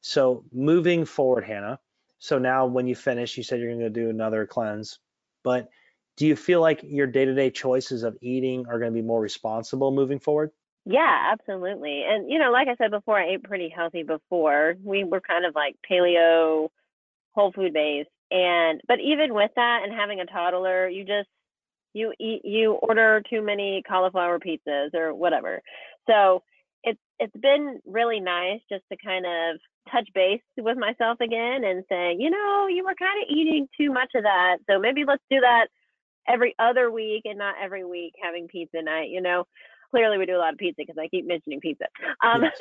so 0.00 0.44
moving 0.52 1.06
forward, 1.06 1.44
Hannah. 1.44 1.80
So 2.20 2.38
now 2.38 2.66
when 2.66 2.86
you 2.86 2.94
finish, 2.94 3.36
you 3.36 3.42
said 3.42 3.58
you're 3.58 3.74
gonna 3.74 3.90
do 3.90 4.10
another 4.10 4.46
cleanse, 4.46 5.00
but 5.42 5.68
do 6.16 6.26
you 6.26 6.36
feel 6.36 6.60
like 6.60 6.80
your 6.82 7.06
day-to-day 7.06 7.50
choices 7.50 8.02
of 8.02 8.16
eating 8.20 8.66
are 8.68 8.78
going 8.78 8.92
to 8.92 8.94
be 8.94 9.06
more 9.06 9.20
responsible 9.20 9.90
moving 9.90 10.18
forward? 10.18 10.50
Yeah, 10.84 11.32
absolutely. 11.32 12.04
And 12.06 12.30
you 12.30 12.38
know, 12.38 12.52
like 12.52 12.68
I 12.68 12.76
said 12.76 12.90
before, 12.90 13.18
I 13.18 13.30
ate 13.30 13.42
pretty 13.42 13.70
healthy 13.74 14.02
before. 14.02 14.74
We 14.82 15.02
were 15.04 15.20
kind 15.20 15.46
of 15.46 15.54
like 15.54 15.76
paleo, 15.90 16.68
whole 17.34 17.52
food 17.52 17.72
based. 17.72 18.10
And 18.30 18.80
but 18.86 19.00
even 19.00 19.34
with 19.34 19.50
that 19.56 19.80
and 19.82 19.92
having 19.92 20.20
a 20.20 20.26
toddler, 20.26 20.88
you 20.88 21.04
just 21.04 21.28
you 21.94 22.12
eat 22.20 22.44
you 22.44 22.72
order 22.72 23.22
too 23.28 23.42
many 23.42 23.82
cauliflower 23.88 24.38
pizzas 24.38 24.94
or 24.94 25.14
whatever. 25.14 25.62
So 26.06 26.42
it's 26.82 27.00
it's 27.18 27.36
been 27.40 27.80
really 27.86 28.20
nice 28.20 28.60
just 28.70 28.84
to 28.92 28.98
kind 29.02 29.24
of 29.24 29.60
touch 29.90 30.08
base 30.14 30.42
with 30.58 30.76
myself 30.76 31.18
again 31.20 31.64
and 31.64 31.84
say, 31.88 32.16
you 32.18 32.30
know, 32.30 32.66
you 32.68 32.84
were 32.84 32.94
kind 32.98 33.22
of 33.22 33.28
eating 33.34 33.68
too 33.78 33.90
much 33.90 34.10
of 34.14 34.24
that. 34.24 34.58
So 34.68 34.78
maybe 34.78 35.04
let's 35.06 35.22
do 35.30 35.40
that 35.40 35.68
every 36.28 36.54
other 36.58 36.90
week 36.90 37.22
and 37.24 37.38
not 37.38 37.54
every 37.62 37.84
week 37.84 38.14
having 38.22 38.48
pizza 38.48 38.82
night, 38.82 39.10
you 39.10 39.20
know 39.20 39.46
clearly 39.94 40.18
we 40.18 40.26
do 40.26 40.36
a 40.36 40.38
lot 40.38 40.52
of 40.52 40.58
pizza 40.58 40.74
because 40.78 40.98
I 40.98 41.06
keep 41.06 41.24
mentioning 41.24 41.60
pizza. 41.60 41.84
Um, 42.20 42.42
yes. 42.42 42.58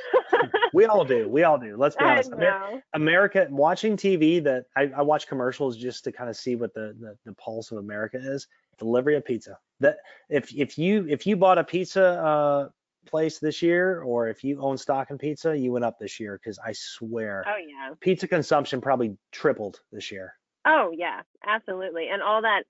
we 0.74 0.86
all 0.86 1.04
do. 1.04 1.28
We 1.28 1.44
all 1.44 1.58
do. 1.58 1.76
Let's 1.76 1.96
be 1.96 2.06
honest. 2.06 2.32
Amer- 2.32 2.84
America, 2.94 3.48
watching 3.50 3.98
TV, 3.98 4.44
that 4.44 4.66
I, 4.78 4.92
I, 4.96 5.02
watch 5.02 5.28
commercials 5.28 5.76
just 5.76 6.04
to 6.04 6.12
kind 6.12 6.30
of 6.30 6.36
see 6.36 6.56
what 6.56 6.76
the, 6.76 6.96
the, 7.00 7.18
the 7.26 7.34
pulse 7.34 7.72
of 7.72 7.80
America 7.80 8.20
is. 8.22 8.48
Delivery 8.78 9.16
of 9.16 9.26
pizza. 9.26 9.58
That 9.80 9.98
if 10.30 10.54
if 10.54 10.78
you 10.78 11.08
if 11.10 11.26
you 11.26 11.36
bought 11.36 11.58
a 11.58 11.64
pizza 11.64 12.04
uh, 12.04 12.70
place 13.08 13.40
this 13.40 13.62
year, 13.62 14.02
or 14.02 14.28
if 14.28 14.44
you 14.44 14.60
own 14.62 14.78
stock 14.78 15.10
in 15.10 15.18
pizza, 15.18 15.58
you 15.58 15.72
went 15.72 15.86
up 15.86 15.98
this 16.00 16.20
year 16.20 16.40
because 16.42 16.60
I 16.60 16.74
swear. 16.74 17.44
Oh 17.48 17.58
yeah. 17.58 17.94
Pizza 18.00 18.28
consumption 18.28 18.82
probably 18.82 19.18
tripled 19.32 19.80
this 19.92 20.12
year. 20.12 20.34
Oh 20.66 20.92
yeah, 20.96 21.22
absolutely, 21.46 22.10
and 22.10 22.22
all 22.22 22.42
that. 22.44 22.64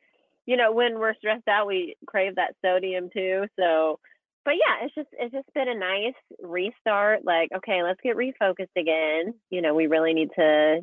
You 0.45 0.57
know, 0.57 0.71
when 0.71 0.99
we're 0.99 1.15
stressed 1.15 1.47
out, 1.47 1.67
we 1.67 1.95
crave 2.05 2.35
that 2.35 2.55
sodium 2.63 3.09
too. 3.13 3.45
So 3.59 3.99
but 4.45 4.55
yeah, 4.55 4.85
it's 4.85 4.95
just 4.95 5.07
it's 5.13 5.33
just 5.33 5.53
been 5.53 5.69
a 5.69 5.75
nice 5.75 6.19
restart. 6.41 7.23
Like, 7.23 7.49
okay, 7.55 7.83
let's 7.83 7.99
get 8.03 8.17
refocused 8.17 8.75
again. 8.77 9.33
You 9.49 9.61
know, 9.61 9.73
we 9.73 9.87
really 9.87 10.13
need 10.13 10.29
to. 10.37 10.81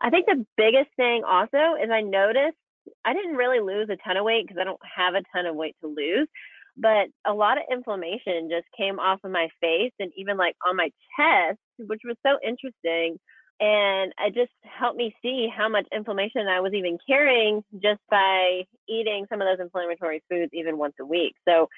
I 0.00 0.10
think 0.10 0.26
the 0.26 0.44
biggest 0.56 0.90
thing 0.96 1.22
also 1.24 1.78
is 1.82 1.90
I 1.90 2.00
noticed 2.00 2.56
I 3.04 3.14
didn't 3.14 3.36
really 3.36 3.60
lose 3.60 3.88
a 3.90 3.96
ton 3.96 4.16
of 4.16 4.24
weight 4.24 4.46
because 4.46 4.60
I 4.60 4.64
don't 4.64 4.80
have 4.96 5.14
a 5.14 5.22
ton 5.34 5.46
of 5.46 5.54
weight 5.54 5.76
to 5.82 5.88
lose, 5.88 6.28
but 6.76 7.06
a 7.24 7.32
lot 7.32 7.58
of 7.58 7.64
inflammation 7.70 8.50
just 8.50 8.66
came 8.76 8.98
off 8.98 9.20
of 9.24 9.30
my 9.30 9.48
face 9.60 9.92
and 10.00 10.10
even 10.16 10.36
like 10.36 10.56
on 10.66 10.76
my 10.76 10.90
chest, 11.16 11.58
which 11.78 12.02
was 12.04 12.16
so 12.26 12.38
interesting. 12.46 13.18
And 13.60 14.12
it 14.18 14.34
just 14.34 14.52
helped 14.62 14.96
me 14.96 15.14
see 15.22 15.48
how 15.54 15.68
much 15.68 15.86
inflammation 15.94 16.48
I 16.48 16.60
was 16.60 16.72
even 16.74 16.98
carrying 17.06 17.62
just 17.82 18.00
by 18.10 18.64
eating 18.88 19.26
some 19.28 19.40
of 19.40 19.46
those 19.46 19.64
inflammatory 19.64 20.22
foods 20.28 20.50
even 20.52 20.76
once 20.76 20.94
a 21.00 21.06
week. 21.06 21.34
So 21.46 21.68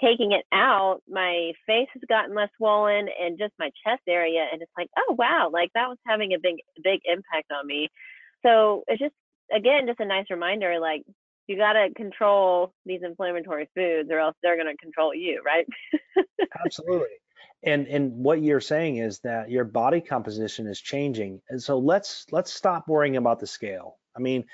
taking 0.00 0.32
it 0.32 0.44
out, 0.52 1.00
my 1.08 1.52
face 1.66 1.88
has 1.94 2.02
gotten 2.08 2.34
less 2.34 2.50
swollen 2.56 3.08
and 3.20 3.38
just 3.38 3.52
my 3.58 3.70
chest 3.84 4.02
area. 4.08 4.46
And 4.52 4.62
it's 4.62 4.72
like, 4.76 4.88
oh, 4.98 5.14
wow, 5.18 5.50
like 5.52 5.70
that 5.74 5.88
was 5.88 5.98
having 6.06 6.32
a 6.34 6.38
big, 6.38 6.56
big 6.82 7.00
impact 7.04 7.50
on 7.50 7.66
me. 7.66 7.88
So 8.44 8.84
it's 8.86 9.00
just, 9.00 9.14
again, 9.54 9.86
just 9.86 10.00
a 10.00 10.04
nice 10.04 10.26
reminder 10.30 10.78
like, 10.80 11.02
you 11.48 11.56
got 11.56 11.72
to 11.72 11.92
control 11.94 12.72
these 12.86 13.00
inflammatory 13.02 13.68
foods 13.74 14.10
or 14.10 14.18
else 14.18 14.36
they're 14.42 14.56
going 14.56 14.74
to 14.74 14.82
control 14.82 15.14
you, 15.14 15.42
right? 15.44 15.66
Absolutely. 16.64 17.08
And 17.64 17.86
and 17.86 18.12
what 18.12 18.42
you're 18.42 18.60
saying 18.60 18.96
is 18.96 19.20
that 19.20 19.50
your 19.50 19.64
body 19.64 20.00
composition 20.00 20.66
is 20.66 20.80
changing. 20.80 21.40
And 21.48 21.62
so 21.62 21.78
let's 21.78 22.26
let's 22.32 22.52
stop 22.52 22.88
worrying 22.88 23.16
about 23.16 23.38
the 23.38 23.46
scale. 23.46 23.98
I 24.16 24.20
mean, 24.20 24.44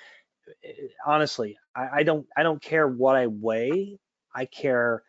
eh, 0.64 0.88
honestly, 1.06 1.56
I, 1.74 1.88
I 1.96 2.02
don't 2.02 2.26
I 2.36 2.42
don't 2.42 2.60
care 2.60 2.86
what 2.86 3.16
I 3.16 3.26
weigh. 3.26 3.98
I 4.34 4.44
care 4.44 5.02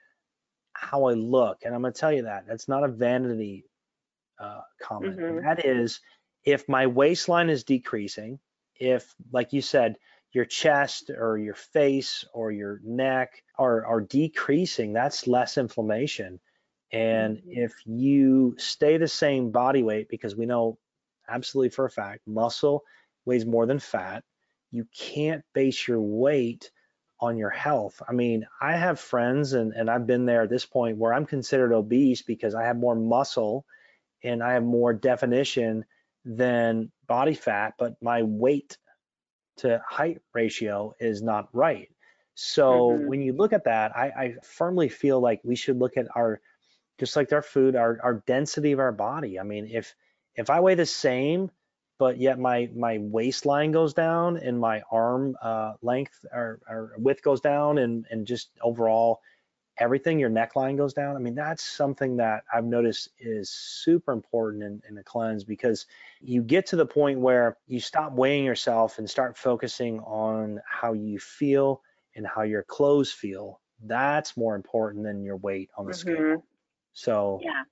how 0.74 1.06
I 1.06 1.14
look. 1.14 1.60
And 1.64 1.76
I'm 1.76 1.82
going 1.82 1.94
to 1.94 2.00
tell 2.00 2.12
you 2.12 2.24
that 2.24 2.46
that's 2.48 2.68
not 2.68 2.84
a 2.84 2.88
vanity 2.88 3.66
uh, 4.40 4.62
comment. 4.82 5.18
Mm-hmm. 5.18 5.46
That 5.46 5.66
is, 5.66 6.00
if 6.44 6.68
my 6.70 6.88
waistline 6.88 7.50
is 7.50 7.64
decreasing, 7.64 8.40
if, 8.76 9.14
like 9.32 9.52
you 9.52 9.62
said, 9.62 9.98
your 10.32 10.46
chest 10.46 11.10
or 11.10 11.38
your 11.38 11.56
face 11.56 12.24
or 12.34 12.52
your 12.52 12.80
neck 12.84 13.44
are, 13.58 13.86
are 13.86 14.02
decreasing, 14.02 14.94
that's 14.94 15.28
less 15.28 15.58
inflammation. 15.58 16.40
And 16.92 17.38
mm-hmm. 17.38 17.52
if 17.52 17.74
you 17.86 18.56
stay 18.58 18.98
the 18.98 19.08
same 19.08 19.52
body 19.52 19.84
weight, 19.84 20.10
because 20.10 20.36
we 20.36 20.46
know 20.46 20.78
absolutely 21.28 21.70
for 21.70 21.86
a 21.86 21.90
fact 21.90 22.22
muscle 22.28 22.84
weighs 23.26 23.46
more 23.46 23.66
than 23.66 23.80
fat, 23.80 24.24
you 24.72 24.88
can't 24.98 25.44
base 25.54 25.88
your 25.88 26.02
weight 26.02 26.72
on 27.20 27.38
your 27.38 27.50
health. 27.50 28.02
I 28.08 28.14
mean, 28.14 28.48
I 28.62 28.74
have 28.74 29.00
friends 29.00 29.54
and, 29.54 29.74
and 29.74 29.90
I've 29.90 30.08
been 30.08 30.26
there 30.26 30.44
at 30.44 30.50
this 30.50 30.66
point 30.66 30.98
where 30.98 31.14
I'm 31.14 31.26
considered 31.26 31.74
obese 31.74 32.22
because 32.22 32.56
I 32.56 32.64
have 32.64 32.78
more 32.78 32.96
muscle 32.96 33.66
and 34.24 34.42
I 34.42 34.54
have 34.54 34.64
more 34.64 34.94
definition 34.94 35.86
than 36.24 36.92
body 37.08 37.34
fat, 37.34 37.74
but 37.78 37.96
my 38.02 38.24
weight 38.24 38.78
to 39.58 39.82
height 39.88 40.22
ratio 40.34 40.94
is 41.00 41.22
not 41.22 41.50
right. 41.54 41.90
So 42.36 42.92
mm-hmm. 42.92 43.08
when 43.08 43.22
you 43.22 43.34
look 43.34 43.52
at 43.52 43.66
that, 43.66 43.96
I, 43.96 44.06
I 44.08 44.36
firmly 44.44 44.88
feel 44.88 45.20
like 45.20 45.42
we 45.44 45.56
should 45.56 45.78
look 45.78 45.98
at 45.98 46.08
our 46.16 46.40
just 47.00 47.16
like 47.16 47.32
our 47.34 47.42
food, 47.42 47.76
our 47.76 48.00
our 48.04 48.24
density 48.28 48.72
of 48.74 48.80
our 48.80 48.92
body. 48.92 49.40
I 49.40 49.44
mean, 49.44 49.68
if 49.72 49.96
if 50.36 50.50
I 50.50 50.60
weigh 50.60 50.76
the 50.76 50.86
same 50.86 51.52
but 52.00 52.18
yet 52.18 52.40
my 52.40 52.70
my 52.74 52.98
waistline 53.00 53.72
goes 53.72 53.94
down 53.94 54.38
and 54.38 54.60
my 54.60 54.82
arm 54.90 55.36
uh, 55.42 55.74
length 55.84 56.26
or, 56.34 56.60
or, 56.68 56.94
width 56.98 57.22
goes 57.22 57.42
down 57.42 57.78
and 57.78 58.08
and 58.10 58.26
just 58.26 58.50
overall 58.64 59.20
everything 59.78 60.20
your 60.20 60.30
neckline 60.30 60.76
goes 60.76 60.94
down 60.94 61.16
i 61.16 61.20
mean 61.20 61.36
that's 61.36 61.64
something 61.64 62.18
that 62.18 62.44
i've 62.54 62.66
noticed 62.66 63.10
is 63.20 63.50
super 63.50 64.12
important 64.12 64.64
in, 64.64 64.82
in 64.90 64.98
a 64.98 65.04
cleanse 65.04 65.44
because 65.44 65.86
you 66.20 66.42
get 66.42 66.66
to 66.66 66.76
the 66.76 66.86
point 66.86 67.20
where 67.20 67.58
you 67.68 67.80
stop 67.80 68.12
weighing 68.12 68.44
yourself 68.44 68.98
and 68.98 69.10
start 69.10 69.38
focusing 69.38 70.00
on 70.02 70.60
how 70.68 70.92
you 70.94 71.18
feel 71.18 71.82
and 72.16 72.28
how 72.28 72.42
your 72.42 72.64
clothes 72.64 73.12
feel 73.12 73.62
that's 73.86 74.36
more 74.36 74.56
important 74.56 75.06
than 75.06 75.24
your 75.24 75.38
weight 75.38 75.70
on 75.78 75.86
the 75.86 75.94
mm-hmm. 75.94 76.12
scale 76.12 76.44
so 76.94 77.40
yeah 77.44 77.64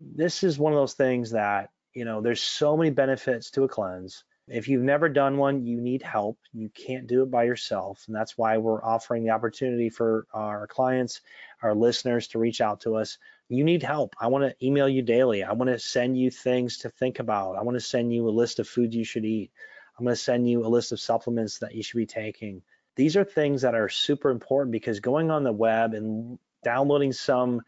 this 0.00 0.44
is 0.44 0.58
one 0.58 0.72
of 0.72 0.78
those 0.78 0.94
things 0.94 1.32
that 1.32 1.70
you 1.98 2.04
know, 2.04 2.20
there's 2.20 2.40
so 2.40 2.76
many 2.76 2.90
benefits 2.90 3.50
to 3.50 3.64
a 3.64 3.68
cleanse. 3.68 4.22
If 4.46 4.68
you've 4.68 4.84
never 4.84 5.08
done 5.08 5.36
one, 5.36 5.66
you 5.66 5.80
need 5.80 6.00
help. 6.00 6.38
You 6.52 6.70
can't 6.70 7.08
do 7.08 7.24
it 7.24 7.30
by 7.30 7.42
yourself. 7.42 8.04
And 8.06 8.14
that's 8.14 8.38
why 8.38 8.56
we're 8.56 8.84
offering 8.84 9.24
the 9.24 9.30
opportunity 9.30 9.90
for 9.90 10.26
our 10.32 10.68
clients, 10.68 11.20
our 11.60 11.74
listeners 11.74 12.28
to 12.28 12.38
reach 12.38 12.60
out 12.60 12.82
to 12.82 12.94
us. 12.94 13.18
You 13.48 13.64
need 13.64 13.82
help. 13.82 14.14
I 14.20 14.28
want 14.28 14.44
to 14.44 14.64
email 14.66 14.88
you 14.88 15.02
daily. 15.02 15.42
I 15.42 15.52
want 15.52 15.70
to 15.70 15.78
send 15.80 16.16
you 16.16 16.30
things 16.30 16.78
to 16.78 16.88
think 16.88 17.18
about. 17.18 17.56
I 17.56 17.62
want 17.62 17.74
to 17.74 17.84
send 17.84 18.12
you 18.14 18.28
a 18.28 18.30
list 18.30 18.60
of 18.60 18.68
foods 18.68 18.94
you 18.94 19.04
should 19.04 19.24
eat. 19.24 19.50
I'm 19.98 20.04
going 20.04 20.14
to 20.14 20.22
send 20.22 20.48
you 20.48 20.64
a 20.64 20.68
list 20.68 20.92
of 20.92 21.00
supplements 21.00 21.58
that 21.58 21.74
you 21.74 21.82
should 21.82 21.96
be 21.96 22.06
taking. 22.06 22.62
These 22.94 23.16
are 23.16 23.24
things 23.24 23.62
that 23.62 23.74
are 23.74 23.88
super 23.88 24.30
important 24.30 24.70
because 24.70 25.00
going 25.00 25.32
on 25.32 25.42
the 25.42 25.52
web 25.52 25.94
and 25.94 26.38
downloading 26.62 27.12
some 27.12 27.62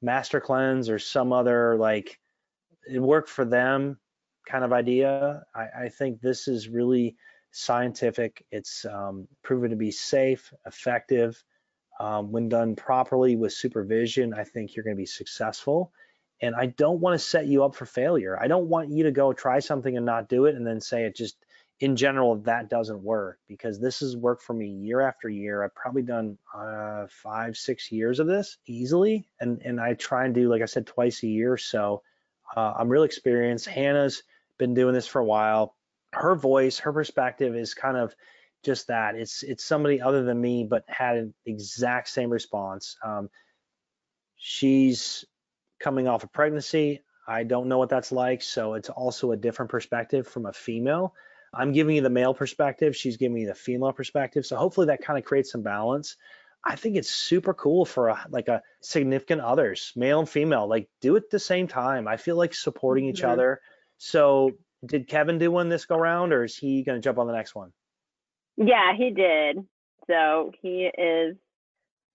master 0.00 0.40
cleanse 0.40 0.88
or 0.88 0.98
some 0.98 1.32
other 1.32 1.76
like 1.76 2.18
it 2.88 3.00
worked 3.00 3.28
for 3.28 3.44
them 3.44 3.98
kind 4.46 4.64
of 4.64 4.72
idea. 4.72 5.42
I, 5.54 5.84
I 5.84 5.88
think 5.88 6.20
this 6.20 6.48
is 6.48 6.68
really 6.68 7.16
scientific. 7.50 8.44
It's 8.50 8.84
um, 8.84 9.28
proven 9.42 9.70
to 9.70 9.76
be 9.76 9.90
safe, 9.90 10.52
effective. 10.66 11.42
Um, 12.00 12.30
when 12.30 12.48
done 12.48 12.76
properly 12.76 13.36
with 13.36 13.52
supervision, 13.52 14.32
I 14.32 14.44
think 14.44 14.74
you're 14.74 14.84
going 14.84 14.96
to 14.96 15.00
be 15.00 15.06
successful. 15.06 15.92
And 16.40 16.54
I 16.54 16.66
don't 16.66 17.00
want 17.00 17.18
to 17.18 17.26
set 17.26 17.46
you 17.46 17.64
up 17.64 17.74
for 17.74 17.86
failure. 17.86 18.38
I 18.40 18.46
don't 18.46 18.68
want 18.68 18.90
you 18.90 19.04
to 19.04 19.10
go 19.10 19.32
try 19.32 19.58
something 19.58 19.96
and 19.96 20.06
not 20.06 20.28
do 20.28 20.46
it 20.46 20.54
and 20.54 20.66
then 20.66 20.80
say 20.80 21.04
it 21.04 21.16
just 21.16 21.36
in 21.80 21.94
general 21.94 22.36
that 22.36 22.68
doesn't 22.68 23.02
work 23.02 23.38
because 23.46 23.78
this 23.78 24.00
has 24.00 24.16
worked 24.16 24.42
for 24.42 24.52
me 24.52 24.66
year 24.66 25.00
after 25.00 25.28
year. 25.28 25.62
I've 25.62 25.74
probably 25.74 26.02
done 26.02 26.36
uh, 26.54 27.06
five, 27.08 27.56
six 27.56 27.92
years 27.92 28.18
of 28.18 28.26
this 28.26 28.58
easily, 28.66 29.28
and 29.40 29.62
and 29.64 29.80
I 29.80 29.94
try 29.94 30.24
and 30.24 30.34
do 30.34 30.48
like 30.48 30.62
I 30.62 30.66
said 30.66 30.86
twice 30.86 31.22
a 31.22 31.28
year. 31.28 31.56
So 31.56 32.02
uh, 32.56 32.74
I'm 32.76 32.88
real 32.88 33.04
experienced. 33.04 33.66
Hannah's 33.66 34.22
been 34.58 34.74
doing 34.74 34.94
this 34.94 35.06
for 35.06 35.20
a 35.20 35.24
while. 35.24 35.76
Her 36.12 36.34
voice, 36.34 36.78
her 36.80 36.92
perspective 36.92 37.54
is 37.54 37.74
kind 37.74 37.96
of 37.96 38.14
just 38.64 38.88
that. 38.88 39.14
It's 39.14 39.44
it's 39.44 39.64
somebody 39.64 40.00
other 40.00 40.24
than 40.24 40.40
me, 40.40 40.64
but 40.64 40.84
had 40.88 41.16
an 41.16 41.34
exact 41.46 42.08
same 42.08 42.30
response. 42.30 42.96
Um, 43.04 43.30
she's 44.36 45.24
coming 45.78 46.08
off 46.08 46.24
a 46.24 46.26
of 46.26 46.32
pregnancy. 46.32 47.02
I 47.26 47.44
don't 47.44 47.68
know 47.68 47.78
what 47.78 47.90
that's 47.90 48.10
like, 48.10 48.42
so 48.42 48.74
it's 48.74 48.88
also 48.88 49.32
a 49.32 49.36
different 49.36 49.70
perspective 49.70 50.26
from 50.26 50.46
a 50.46 50.52
female. 50.52 51.14
I'm 51.52 51.72
giving 51.72 51.96
you 51.96 52.02
the 52.02 52.10
male 52.10 52.34
perspective. 52.34 52.96
She's 52.96 53.16
giving 53.16 53.34
me 53.34 53.44
the 53.44 53.54
female 53.54 53.92
perspective. 53.92 54.46
So 54.46 54.56
hopefully 54.56 54.88
that 54.88 55.02
kind 55.02 55.18
of 55.18 55.24
creates 55.24 55.52
some 55.52 55.62
balance. 55.62 56.16
I 56.64 56.76
think 56.76 56.96
it's 56.96 57.10
super 57.10 57.54
cool 57.54 57.84
for 57.84 58.08
a, 58.08 58.26
like 58.30 58.48
a 58.48 58.62
significant 58.80 59.40
others, 59.40 59.92
male 59.96 60.18
and 60.18 60.28
female, 60.28 60.68
like 60.68 60.88
do 61.00 61.16
it 61.16 61.24
at 61.24 61.30
the 61.30 61.38
same 61.38 61.68
time. 61.68 62.08
I 62.08 62.16
feel 62.16 62.36
like 62.36 62.52
supporting 62.52 63.06
each 63.06 63.22
mm-hmm. 63.22 63.30
other. 63.30 63.60
So 63.96 64.52
did 64.84 65.08
Kevin 65.08 65.38
do 65.38 65.50
one 65.50 65.68
this 65.68 65.86
go 65.86 65.96
round 65.96 66.32
or 66.32 66.44
is 66.44 66.56
he 66.56 66.82
going 66.82 66.96
to 66.96 67.02
jump 67.02 67.18
on 67.18 67.26
the 67.26 67.32
next 67.32 67.54
one? 67.54 67.72
Yeah, 68.56 68.92
he 68.96 69.10
did. 69.10 69.58
So 70.08 70.52
he 70.62 70.90
is 70.96 71.36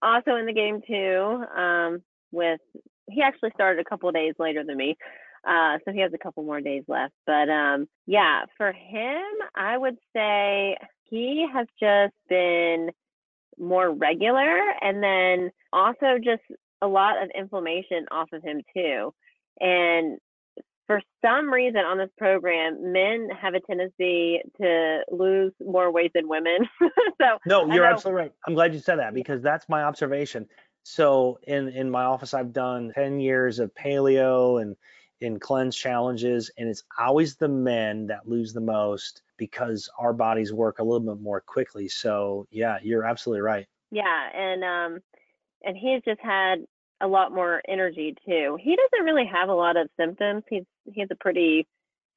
also 0.02 0.36
in 0.36 0.46
the 0.46 0.54
game 0.54 0.82
too. 0.86 1.44
Um, 1.56 2.02
with 2.32 2.60
he 3.10 3.22
actually 3.22 3.52
started 3.54 3.86
a 3.86 3.90
couple 3.90 4.12
days 4.12 4.34
later 4.40 4.64
than 4.64 4.78
me. 4.78 4.98
Uh, 5.48 5.78
so 5.84 5.92
he 5.92 6.00
has 6.00 6.14
a 6.14 6.18
couple 6.18 6.44
more 6.44 6.62
days 6.62 6.84
left. 6.88 7.14
But 7.26 7.50
um, 7.50 7.88
yeah, 8.06 8.46
for 8.58 8.72
him, 8.72 9.24
I 9.56 9.78
would 9.78 9.98
say 10.16 10.78
he 11.10 11.46
has 11.54 11.68
just 11.80 12.14
been 12.30 12.92
more 13.60 13.92
regular 13.92 14.60
and 14.82 15.04
then 15.04 15.52
also 15.72 16.18
just 16.24 16.42
a 16.82 16.88
lot 16.88 17.22
of 17.22 17.30
inflammation 17.38 18.06
off 18.12 18.30
of 18.34 18.44
him 18.44 18.62
too. 18.74 19.14
And 19.60 20.18
for 20.88 21.02
some 21.24 21.52
reason 21.52 21.80
on 21.80 21.98
this 21.98 22.10
program, 22.18 22.92
men 22.92 23.30
have 23.42 23.54
a 23.54 23.60
tendency 23.62 24.42
to 24.62 25.02
lose 25.12 25.54
more 25.66 25.92
weight 25.92 26.12
than 26.14 26.28
women. 26.28 26.68
so 27.22 27.38
no, 27.46 27.72
you're 27.74 27.86
absolutely 27.86 28.24
right. 28.24 28.32
I'm 28.48 28.54
glad 28.54 28.74
you 28.74 28.80
said 28.80 29.00
that 29.00 29.14
because 29.14 29.42
that's 29.42 29.70
my 29.70 29.84
observation. 29.84 30.48
So 30.84 31.40
in 31.44 31.70
in 31.70 31.90
my 31.90 32.04
office, 32.04 32.34
I've 32.34 32.52
done 32.52 32.92
10 32.94 33.22
years 33.22 33.60
of 33.60 33.74
paleo 33.74 34.62
and 34.62 34.76
in 35.24 35.40
cleanse 35.40 35.76
challenges, 35.76 36.52
and 36.58 36.70
it's 36.70 36.84
always 37.00 37.36
the 37.36 37.48
men 37.48 38.08
that 38.08 38.28
lose 38.28 38.54
the 38.54 38.62
most 38.62 39.22
because 39.38 39.90
our 39.98 40.14
bodies 40.14 40.54
work 40.54 40.80
a 40.80 40.84
little 40.84 41.00
bit 41.00 41.22
more 41.22 41.42
quickly. 41.42 41.88
So 41.88 42.46
yeah, 42.52 42.78
you're 42.84 43.06
absolutely 43.06 43.42
right. 43.42 43.66
Yeah, 43.90 44.30
and 44.34 44.64
um, 44.64 45.02
and 45.64 45.78
he's 45.78 46.02
just 46.06 46.20
had 46.20 46.66
a 47.02 47.08
lot 47.08 47.34
more 47.34 47.62
energy 47.68 48.16
too. 48.26 48.58
He 48.62 48.76
doesn't 48.76 49.06
really 49.06 49.26
have 49.26 49.50
a 49.50 49.54
lot 49.54 49.78
of 49.78 49.90
symptoms. 49.98 50.44
He's 50.50 50.66
he's 50.86 51.08
a 51.10 51.16
pretty 51.16 51.68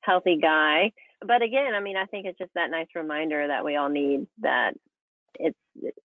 healthy 0.00 0.38
guy. 0.40 0.92
But 1.26 1.42
again, 1.42 1.74
I 1.74 1.80
mean, 1.80 1.96
I 1.96 2.06
think 2.06 2.26
it's 2.26 2.38
just 2.38 2.54
that 2.54 2.70
nice 2.70 2.88
reminder 2.94 3.46
that 3.46 3.64
we 3.64 3.76
all 3.76 3.88
need 3.88 4.26
that 4.42 4.74
it's 5.38 5.58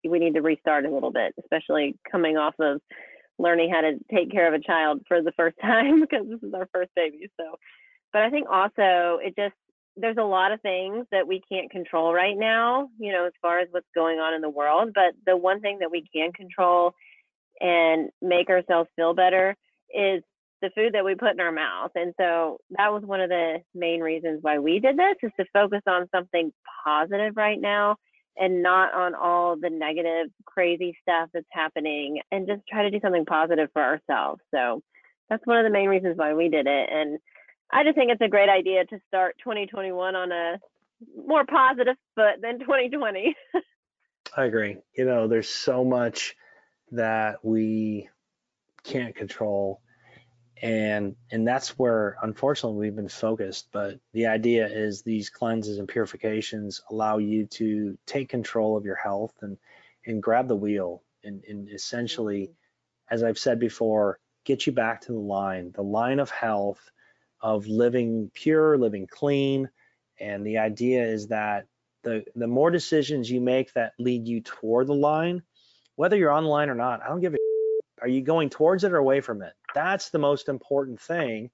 we 0.08 0.18
need 0.18 0.34
to 0.34 0.40
restart 0.40 0.84
a 0.84 0.90
little 0.90 1.12
bit, 1.12 1.34
especially 1.42 1.96
coming 2.10 2.36
off 2.36 2.54
of 2.60 2.80
learning 3.38 3.70
how 3.72 3.80
to 3.80 3.98
take 4.14 4.30
care 4.30 4.46
of 4.46 4.54
a 4.54 4.64
child 4.64 5.02
for 5.08 5.22
the 5.22 5.32
first 5.32 5.56
time 5.62 6.00
because 6.00 6.26
this 6.28 6.42
is 6.42 6.54
our 6.54 6.68
first 6.72 6.90
baby. 6.94 7.30
So, 7.38 7.56
but 8.12 8.22
I 8.22 8.30
think 8.30 8.48
also 8.50 9.18
it 9.22 9.34
just 9.36 9.54
there's 9.96 10.16
a 10.18 10.24
lot 10.24 10.52
of 10.52 10.60
things 10.62 11.06
that 11.10 11.28
we 11.28 11.42
can't 11.50 11.70
control 11.70 12.14
right 12.14 12.36
now, 12.36 12.88
you 12.98 13.12
know, 13.12 13.26
as 13.26 13.32
far 13.42 13.58
as 13.58 13.68
what's 13.70 13.86
going 13.94 14.18
on 14.18 14.32
in 14.32 14.40
the 14.40 14.48
world. 14.48 14.92
But 14.94 15.14
the 15.26 15.36
one 15.36 15.60
thing 15.60 15.80
that 15.80 15.90
we 15.90 16.04
can 16.14 16.32
control 16.32 16.94
and 17.60 18.08
make 18.22 18.48
ourselves 18.48 18.88
feel 18.96 19.12
better 19.12 19.54
is 19.94 20.22
the 20.62 20.70
food 20.74 20.94
that 20.94 21.04
we 21.04 21.14
put 21.14 21.32
in 21.32 21.40
our 21.40 21.52
mouth. 21.52 21.90
And 21.94 22.14
so 22.18 22.58
that 22.70 22.92
was 22.92 23.02
one 23.04 23.20
of 23.20 23.28
the 23.28 23.58
main 23.74 24.00
reasons 24.00 24.38
why 24.40 24.58
we 24.58 24.78
did 24.78 24.96
this 24.96 25.16
is 25.22 25.32
to 25.38 25.44
focus 25.52 25.82
on 25.86 26.08
something 26.14 26.52
positive 26.84 27.36
right 27.36 27.60
now 27.60 27.96
and 28.36 28.62
not 28.62 28.94
on 28.94 29.14
all 29.14 29.56
the 29.60 29.70
negative, 29.70 30.28
crazy 30.44 30.96
stuff 31.02 31.28
that's 31.32 31.46
happening 31.50 32.20
and 32.30 32.46
just 32.46 32.62
try 32.66 32.82
to 32.82 32.90
do 32.90 33.00
something 33.00 33.26
positive 33.26 33.68
for 33.72 33.82
ourselves. 33.82 34.40
So 34.50 34.82
that's 35.28 35.46
one 35.46 35.58
of 35.58 35.64
the 35.64 35.70
main 35.70 35.88
reasons 35.88 36.16
why 36.16 36.34
we 36.34 36.48
did 36.48 36.66
it. 36.66 36.88
And 36.90 37.18
I 37.70 37.84
just 37.84 37.96
think 37.96 38.10
it's 38.10 38.20
a 38.22 38.28
great 38.28 38.48
idea 38.48 38.84
to 38.86 38.98
start 39.08 39.36
2021 39.44 40.16
on 40.16 40.32
a 40.32 40.58
more 41.26 41.44
positive 41.44 41.96
foot 42.14 42.40
than 42.40 42.60
2020. 42.60 43.34
I 44.36 44.44
agree. 44.44 44.78
You 44.96 45.04
know, 45.04 45.28
there's 45.28 45.48
so 45.48 45.84
much 45.84 46.34
that 46.92 47.44
we 47.44 48.08
can't 48.82 49.14
control 49.14 49.81
and 50.62 51.16
and 51.30 51.46
that's 51.46 51.78
where 51.78 52.16
unfortunately 52.22 52.78
we've 52.78 52.96
been 52.96 53.08
focused 53.08 53.68
but 53.72 53.98
the 54.12 54.26
idea 54.26 54.66
is 54.66 55.02
these 55.02 55.28
cleanses 55.28 55.78
and 55.78 55.88
purifications 55.88 56.80
allow 56.90 57.18
you 57.18 57.46
to 57.46 57.98
take 58.06 58.28
control 58.28 58.76
of 58.76 58.84
your 58.84 58.96
health 58.96 59.34
and 59.42 59.58
and 60.06 60.22
grab 60.22 60.48
the 60.48 60.56
wheel 60.56 61.02
and, 61.24 61.42
and 61.48 61.68
essentially 61.68 62.42
mm-hmm. 62.42 63.14
as 63.14 63.22
i've 63.22 63.38
said 63.38 63.58
before 63.58 64.18
get 64.44 64.66
you 64.66 64.72
back 64.72 65.00
to 65.00 65.12
the 65.12 65.18
line 65.18 65.72
the 65.74 65.82
line 65.82 66.20
of 66.20 66.30
health 66.30 66.90
of 67.40 67.66
living 67.66 68.30
pure 68.32 68.78
living 68.78 69.06
clean 69.06 69.68
and 70.20 70.46
the 70.46 70.58
idea 70.58 71.04
is 71.04 71.28
that 71.28 71.66
the 72.04 72.24
the 72.36 72.46
more 72.46 72.70
decisions 72.70 73.28
you 73.28 73.40
make 73.40 73.72
that 73.72 73.92
lead 73.98 74.28
you 74.28 74.40
toward 74.40 74.86
the 74.86 74.94
line 74.94 75.42
whether 75.96 76.16
you're 76.16 76.32
online 76.32 76.70
or 76.70 76.74
not, 76.74 77.02
I 77.02 77.08
don't 77.08 77.20
give 77.20 77.34
a 77.34 77.38
are 78.00 78.08
you 78.08 78.22
going 78.22 78.50
towards 78.50 78.82
it 78.82 78.92
or 78.92 78.96
away 78.96 79.20
from 79.20 79.42
it? 79.42 79.52
That's 79.74 80.10
the 80.10 80.18
most 80.18 80.48
important 80.48 81.00
thing. 81.00 81.50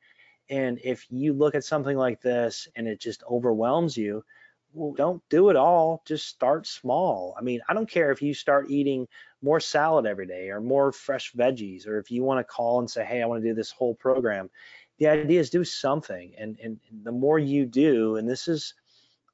And 0.51 0.79
if 0.83 1.07
you 1.11 1.33
look 1.33 1.55
at 1.55 1.65
something 1.65 1.97
like 1.97 2.21
this 2.21 2.69
and 2.75 2.87
it 2.89 3.01
just 3.01 3.23
overwhelms 3.31 3.97
you, 3.97 4.25
well, 4.73 4.95
don't 4.95 5.23
do 5.29 5.51
it 5.51 5.57
all. 5.57 6.03
Just 6.07 6.27
start 6.27 6.67
small. 6.67 7.35
I 7.39 7.43
mean, 7.43 7.61
I 7.69 7.75
don't 7.75 7.89
care 7.89 8.11
if 8.13 8.23
you 8.23 8.35
start 8.35 8.71
eating 8.71 9.09
more 9.43 9.61
salad 9.61 10.07
every 10.07 10.27
day 10.27 10.51
or 10.51 10.61
more 10.61 10.93
fresh 10.93 11.33
veggies, 11.33 11.87
or 11.87 11.99
if 11.99 12.11
you 12.11 12.23
want 12.23 12.41
to 12.41 12.45
call 12.45 12.79
and 12.81 12.91
say, 12.91 13.05
hey, 13.05 13.23
I 13.23 13.27
want 13.27 13.43
to 13.43 13.49
do 13.49 13.55
this 13.55 13.71
whole 13.71 13.95
program. 13.95 14.51
The 14.99 15.09
idea 15.09 15.41
is 15.41 15.51
do 15.51 15.65
something. 15.65 16.33
And, 16.39 16.59
and 16.63 16.81
the 17.03 17.13
more 17.13 17.39
you 17.39 17.67
do, 17.67 18.17
and 18.17 18.29
this 18.29 18.49
is 18.49 18.75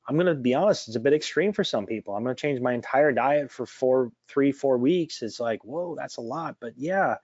I'm 0.06 0.16
going 0.16 0.26
to 0.26 0.34
be 0.34 0.54
honest, 0.54 0.88
it's 0.88 0.96
a 0.96 1.00
bit 1.00 1.14
extreme 1.14 1.52
for 1.52 1.64
some 1.64 1.86
people. 1.86 2.14
I'm 2.14 2.24
going 2.24 2.36
to 2.36 2.40
change 2.40 2.60
my 2.60 2.74
entire 2.74 3.10
diet 3.12 3.50
for 3.50 3.64
four, 3.64 4.12
three, 4.28 4.52
four 4.52 4.76
weeks. 4.76 5.22
It's 5.22 5.40
like, 5.40 5.64
whoa, 5.64 5.94
that's 5.96 6.18
a 6.18 6.22
lot. 6.22 6.56
But 6.60 6.74
yeah, 6.76 7.16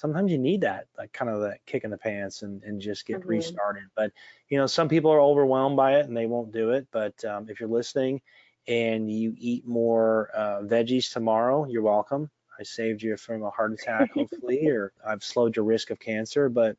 sometimes 0.00 0.32
you 0.32 0.38
need 0.38 0.62
that, 0.62 0.86
like 0.96 1.12
kind 1.12 1.30
of 1.30 1.42
that 1.42 1.58
kick 1.66 1.84
in 1.84 1.90
the 1.90 1.98
pants 1.98 2.42
and, 2.42 2.62
and 2.62 2.80
just 2.80 3.06
get 3.06 3.20
mm-hmm. 3.20 3.28
restarted. 3.28 3.84
But, 3.94 4.12
you 4.48 4.56
know, 4.56 4.66
some 4.66 4.88
people 4.88 5.12
are 5.12 5.20
overwhelmed 5.20 5.76
by 5.76 5.98
it 5.98 6.06
and 6.06 6.16
they 6.16 6.26
won't 6.26 6.52
do 6.52 6.70
it. 6.70 6.86
But 6.90 7.22
um, 7.24 7.48
if 7.48 7.60
you're 7.60 7.68
listening 7.68 8.22
and 8.66 9.10
you 9.10 9.34
eat 9.36 9.66
more 9.66 10.30
uh, 10.34 10.62
veggies 10.62 11.12
tomorrow, 11.12 11.66
you're 11.66 11.82
welcome. 11.82 12.30
I 12.58 12.62
saved 12.62 13.02
you 13.02 13.16
from 13.16 13.42
a 13.42 13.50
heart 13.50 13.72
attack, 13.72 14.12
hopefully, 14.12 14.66
or 14.68 14.92
I've 15.06 15.22
slowed 15.22 15.56
your 15.56 15.66
risk 15.66 15.90
of 15.90 16.00
cancer. 16.00 16.48
But, 16.48 16.76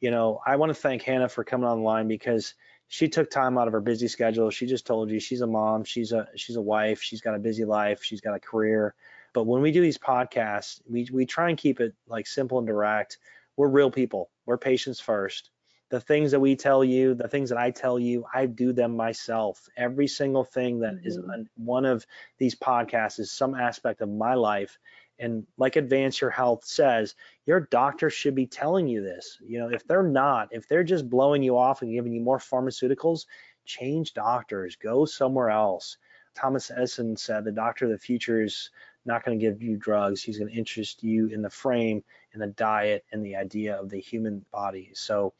you 0.00 0.10
know, 0.10 0.40
I 0.46 0.56
want 0.56 0.70
to 0.70 0.74
thank 0.74 1.02
Hannah 1.02 1.28
for 1.28 1.44
coming 1.44 1.66
online 1.68 2.06
because– 2.06 2.54
she 2.92 3.08
took 3.08 3.30
time 3.30 3.56
out 3.56 3.68
of 3.68 3.72
her 3.72 3.80
busy 3.80 4.06
schedule. 4.06 4.50
She 4.50 4.66
just 4.66 4.86
told 4.86 5.10
you 5.10 5.18
she's 5.18 5.40
a 5.40 5.46
mom, 5.46 5.82
she's 5.82 6.12
a 6.12 6.28
she's 6.36 6.56
a 6.56 6.60
wife, 6.60 7.00
she's 7.00 7.22
got 7.22 7.34
a 7.34 7.38
busy 7.38 7.64
life, 7.64 8.04
she's 8.04 8.20
got 8.20 8.34
a 8.34 8.38
career. 8.38 8.94
But 9.32 9.46
when 9.46 9.62
we 9.62 9.72
do 9.72 9.80
these 9.80 9.98
podcasts, 9.98 10.80
we 10.88 11.08
we 11.12 11.26
try 11.26 11.48
and 11.48 11.58
keep 11.58 11.80
it 11.80 11.94
like 12.06 12.26
simple 12.26 12.58
and 12.58 12.66
direct. 12.66 13.18
We're 13.56 13.68
real 13.68 13.90
people. 13.90 14.30
We're 14.46 14.58
patients 14.58 15.00
first. 15.00 15.50
The 15.90 16.00
things 16.00 16.30
that 16.30 16.40
we 16.40 16.56
tell 16.56 16.82
you, 16.82 17.14
the 17.14 17.28
things 17.28 17.50
that 17.50 17.58
I 17.58 17.70
tell 17.70 17.98
you, 17.98 18.24
I 18.32 18.46
do 18.46 18.72
them 18.72 18.96
myself. 18.96 19.68
Every 19.76 20.08
single 20.08 20.44
thing 20.44 20.80
that 20.80 20.94
mm-hmm. 20.94 21.06
is 21.06 21.18
on 21.18 21.48
one 21.56 21.84
of 21.84 22.06
these 22.38 22.54
podcasts 22.54 23.20
is 23.20 23.30
some 23.30 23.54
aspect 23.54 24.00
of 24.00 24.08
my 24.08 24.34
life 24.34 24.78
and 25.18 25.46
like 25.56 25.76
advance 25.76 26.20
your 26.20 26.30
health 26.30 26.64
says 26.64 27.14
your 27.46 27.60
doctor 27.60 28.10
should 28.10 28.34
be 28.34 28.46
telling 28.46 28.86
you 28.88 29.02
this 29.02 29.38
you 29.46 29.58
know 29.58 29.68
if 29.68 29.86
they're 29.86 30.02
not 30.02 30.48
if 30.50 30.66
they're 30.68 30.84
just 30.84 31.08
blowing 31.08 31.42
you 31.42 31.56
off 31.56 31.82
and 31.82 31.92
giving 31.92 32.12
you 32.12 32.20
more 32.20 32.38
pharmaceuticals 32.38 33.26
change 33.64 34.14
doctors 34.14 34.76
go 34.76 35.04
somewhere 35.04 35.50
else 35.50 35.96
thomas 36.34 36.70
edison 36.70 37.16
said 37.16 37.44
the 37.44 37.52
doctor 37.52 37.84
of 37.84 37.90
the 37.90 37.98
future 37.98 38.42
is 38.42 38.70
not 39.04 39.24
going 39.24 39.38
to 39.38 39.44
give 39.44 39.62
you 39.62 39.76
drugs 39.76 40.22
he's 40.22 40.38
going 40.38 40.50
to 40.50 40.56
interest 40.56 41.02
you 41.02 41.26
in 41.28 41.42
the 41.42 41.50
frame 41.50 42.02
and 42.32 42.42
the 42.42 42.48
diet 42.48 43.04
and 43.12 43.24
the 43.24 43.36
idea 43.36 43.74
of 43.74 43.88
the 43.88 44.00
human 44.00 44.44
body 44.52 44.90
so 44.94 45.32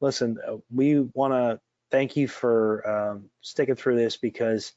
listen 0.00 0.38
uh, 0.46 0.56
we 0.72 1.00
want 1.14 1.32
to 1.32 1.60
thank 1.90 2.16
you 2.16 2.28
for 2.28 2.88
um, 2.88 3.30
sticking 3.40 3.74
through 3.74 3.96
this 3.96 4.16
because 4.16 4.72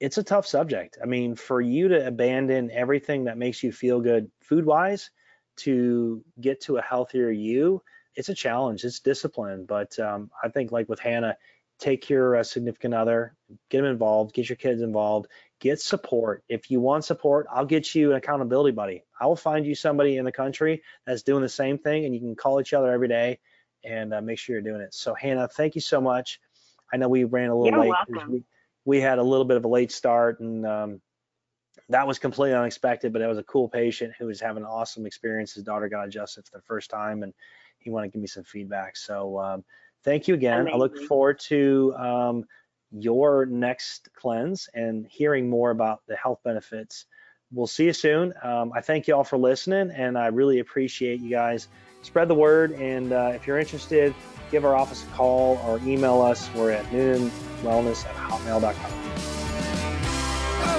it's 0.00 0.18
a 0.18 0.22
tough 0.24 0.46
subject. 0.46 0.98
I 1.00 1.06
mean, 1.06 1.36
for 1.36 1.60
you 1.60 1.88
to 1.88 2.06
abandon 2.06 2.72
everything 2.72 3.24
that 3.24 3.38
makes 3.38 3.62
you 3.62 3.70
feel 3.70 4.00
good 4.00 4.30
food 4.40 4.66
wise 4.66 5.10
to 5.58 6.24
get 6.40 6.60
to 6.62 6.78
a 6.78 6.82
healthier 6.82 7.30
you, 7.30 7.82
it's 8.16 8.28
a 8.28 8.34
challenge. 8.34 8.84
It's 8.84 8.98
discipline. 8.98 9.64
But 9.64 9.96
um, 10.00 10.30
I 10.42 10.48
think, 10.48 10.72
like 10.72 10.88
with 10.88 10.98
Hannah, 10.98 11.36
take 11.78 12.10
your 12.10 12.36
uh, 12.36 12.42
significant 12.42 12.94
other, 12.94 13.36
get 13.70 13.78
them 13.78 13.90
involved, 13.90 14.34
get 14.34 14.48
your 14.48 14.56
kids 14.56 14.82
involved, 14.82 15.28
get 15.62 15.80
support. 15.80 16.44
If 16.48 16.70
you 16.70 16.80
want 16.80 17.04
support, 17.04 17.46
I'll 17.50 17.64
get 17.64 17.94
you 17.94 18.10
an 18.10 18.16
accountability 18.16 18.72
buddy. 18.72 19.04
I 19.18 19.26
will 19.26 19.36
find 19.36 19.64
you 19.64 19.74
somebody 19.74 20.18
in 20.18 20.26
the 20.26 20.32
country 20.32 20.82
that's 21.06 21.22
doing 21.22 21.42
the 21.42 21.48
same 21.48 21.78
thing, 21.78 22.04
and 22.04 22.14
you 22.14 22.20
can 22.20 22.34
call 22.34 22.60
each 22.60 22.74
other 22.74 22.92
every 22.92 23.08
day 23.08 23.38
and 23.84 24.12
uh, 24.12 24.20
make 24.20 24.38
sure 24.38 24.54
you're 24.54 24.62
doing 24.62 24.82
it. 24.82 24.92
So, 24.92 25.14
Hannah, 25.14 25.48
thank 25.48 25.74
you 25.74 25.80
so 25.80 26.00
much. 26.00 26.40
I 26.92 26.98
know 26.98 27.08
we 27.08 27.24
ran 27.24 27.48
a 27.48 27.54
little 27.56 27.72
you're 27.72 27.80
late. 27.80 27.94
Welcome 28.10 28.44
we 28.84 29.00
had 29.00 29.18
a 29.18 29.22
little 29.22 29.44
bit 29.44 29.56
of 29.56 29.64
a 29.64 29.68
late 29.68 29.92
start 29.92 30.40
and 30.40 30.66
um, 30.66 31.00
that 31.88 32.06
was 32.06 32.18
completely 32.18 32.56
unexpected, 32.56 33.12
but 33.12 33.22
it 33.22 33.26
was 33.26 33.38
a 33.38 33.42
cool 33.44 33.68
patient 33.68 34.12
who 34.18 34.26
was 34.26 34.40
having 34.40 34.62
an 34.62 34.68
awesome 34.68 35.06
experience. 35.06 35.54
His 35.54 35.64
daughter 35.64 35.88
got 35.88 36.06
adjusted 36.06 36.46
for 36.46 36.58
the 36.58 36.62
first 36.62 36.90
time 36.90 37.22
and 37.22 37.32
he 37.78 37.90
wanted 37.90 38.08
to 38.08 38.12
give 38.12 38.20
me 38.20 38.26
some 38.26 38.44
feedback. 38.44 38.96
So 38.96 39.38
um, 39.38 39.64
thank 40.04 40.28
you 40.28 40.34
again. 40.34 40.62
Amazing. 40.62 40.74
I 40.74 40.78
look 40.78 40.98
forward 41.04 41.38
to 41.40 41.94
um, 41.96 42.44
your 42.92 43.46
next 43.46 44.08
cleanse 44.14 44.68
and 44.74 45.06
hearing 45.08 45.48
more 45.48 45.70
about 45.70 46.02
the 46.06 46.16
health 46.16 46.40
benefits. 46.44 47.06
We'll 47.52 47.66
see 47.66 47.84
you 47.84 47.92
soon. 47.92 48.32
Um, 48.42 48.72
I 48.74 48.80
thank 48.80 49.08
you 49.08 49.14
all 49.14 49.24
for 49.24 49.36
listening 49.36 49.90
and 49.90 50.16
I 50.16 50.26
really 50.26 50.58
appreciate 50.60 51.20
you 51.20 51.30
guys. 51.30 51.68
Spread 52.02 52.28
the 52.28 52.34
word 52.34 52.72
and 52.72 53.12
uh, 53.12 53.32
if 53.34 53.46
you're 53.46 53.58
interested, 53.58 54.14
give 54.50 54.64
our 54.64 54.76
office 54.76 55.04
a 55.04 55.06
call 55.08 55.60
or 55.66 55.78
email 55.86 56.20
us. 56.20 56.50
We're 56.54 56.70
at 56.72 56.84
noonwellness 56.86 58.06
at 58.06 58.14
hotmail.com. 58.16 58.92
Oh, 60.64 60.78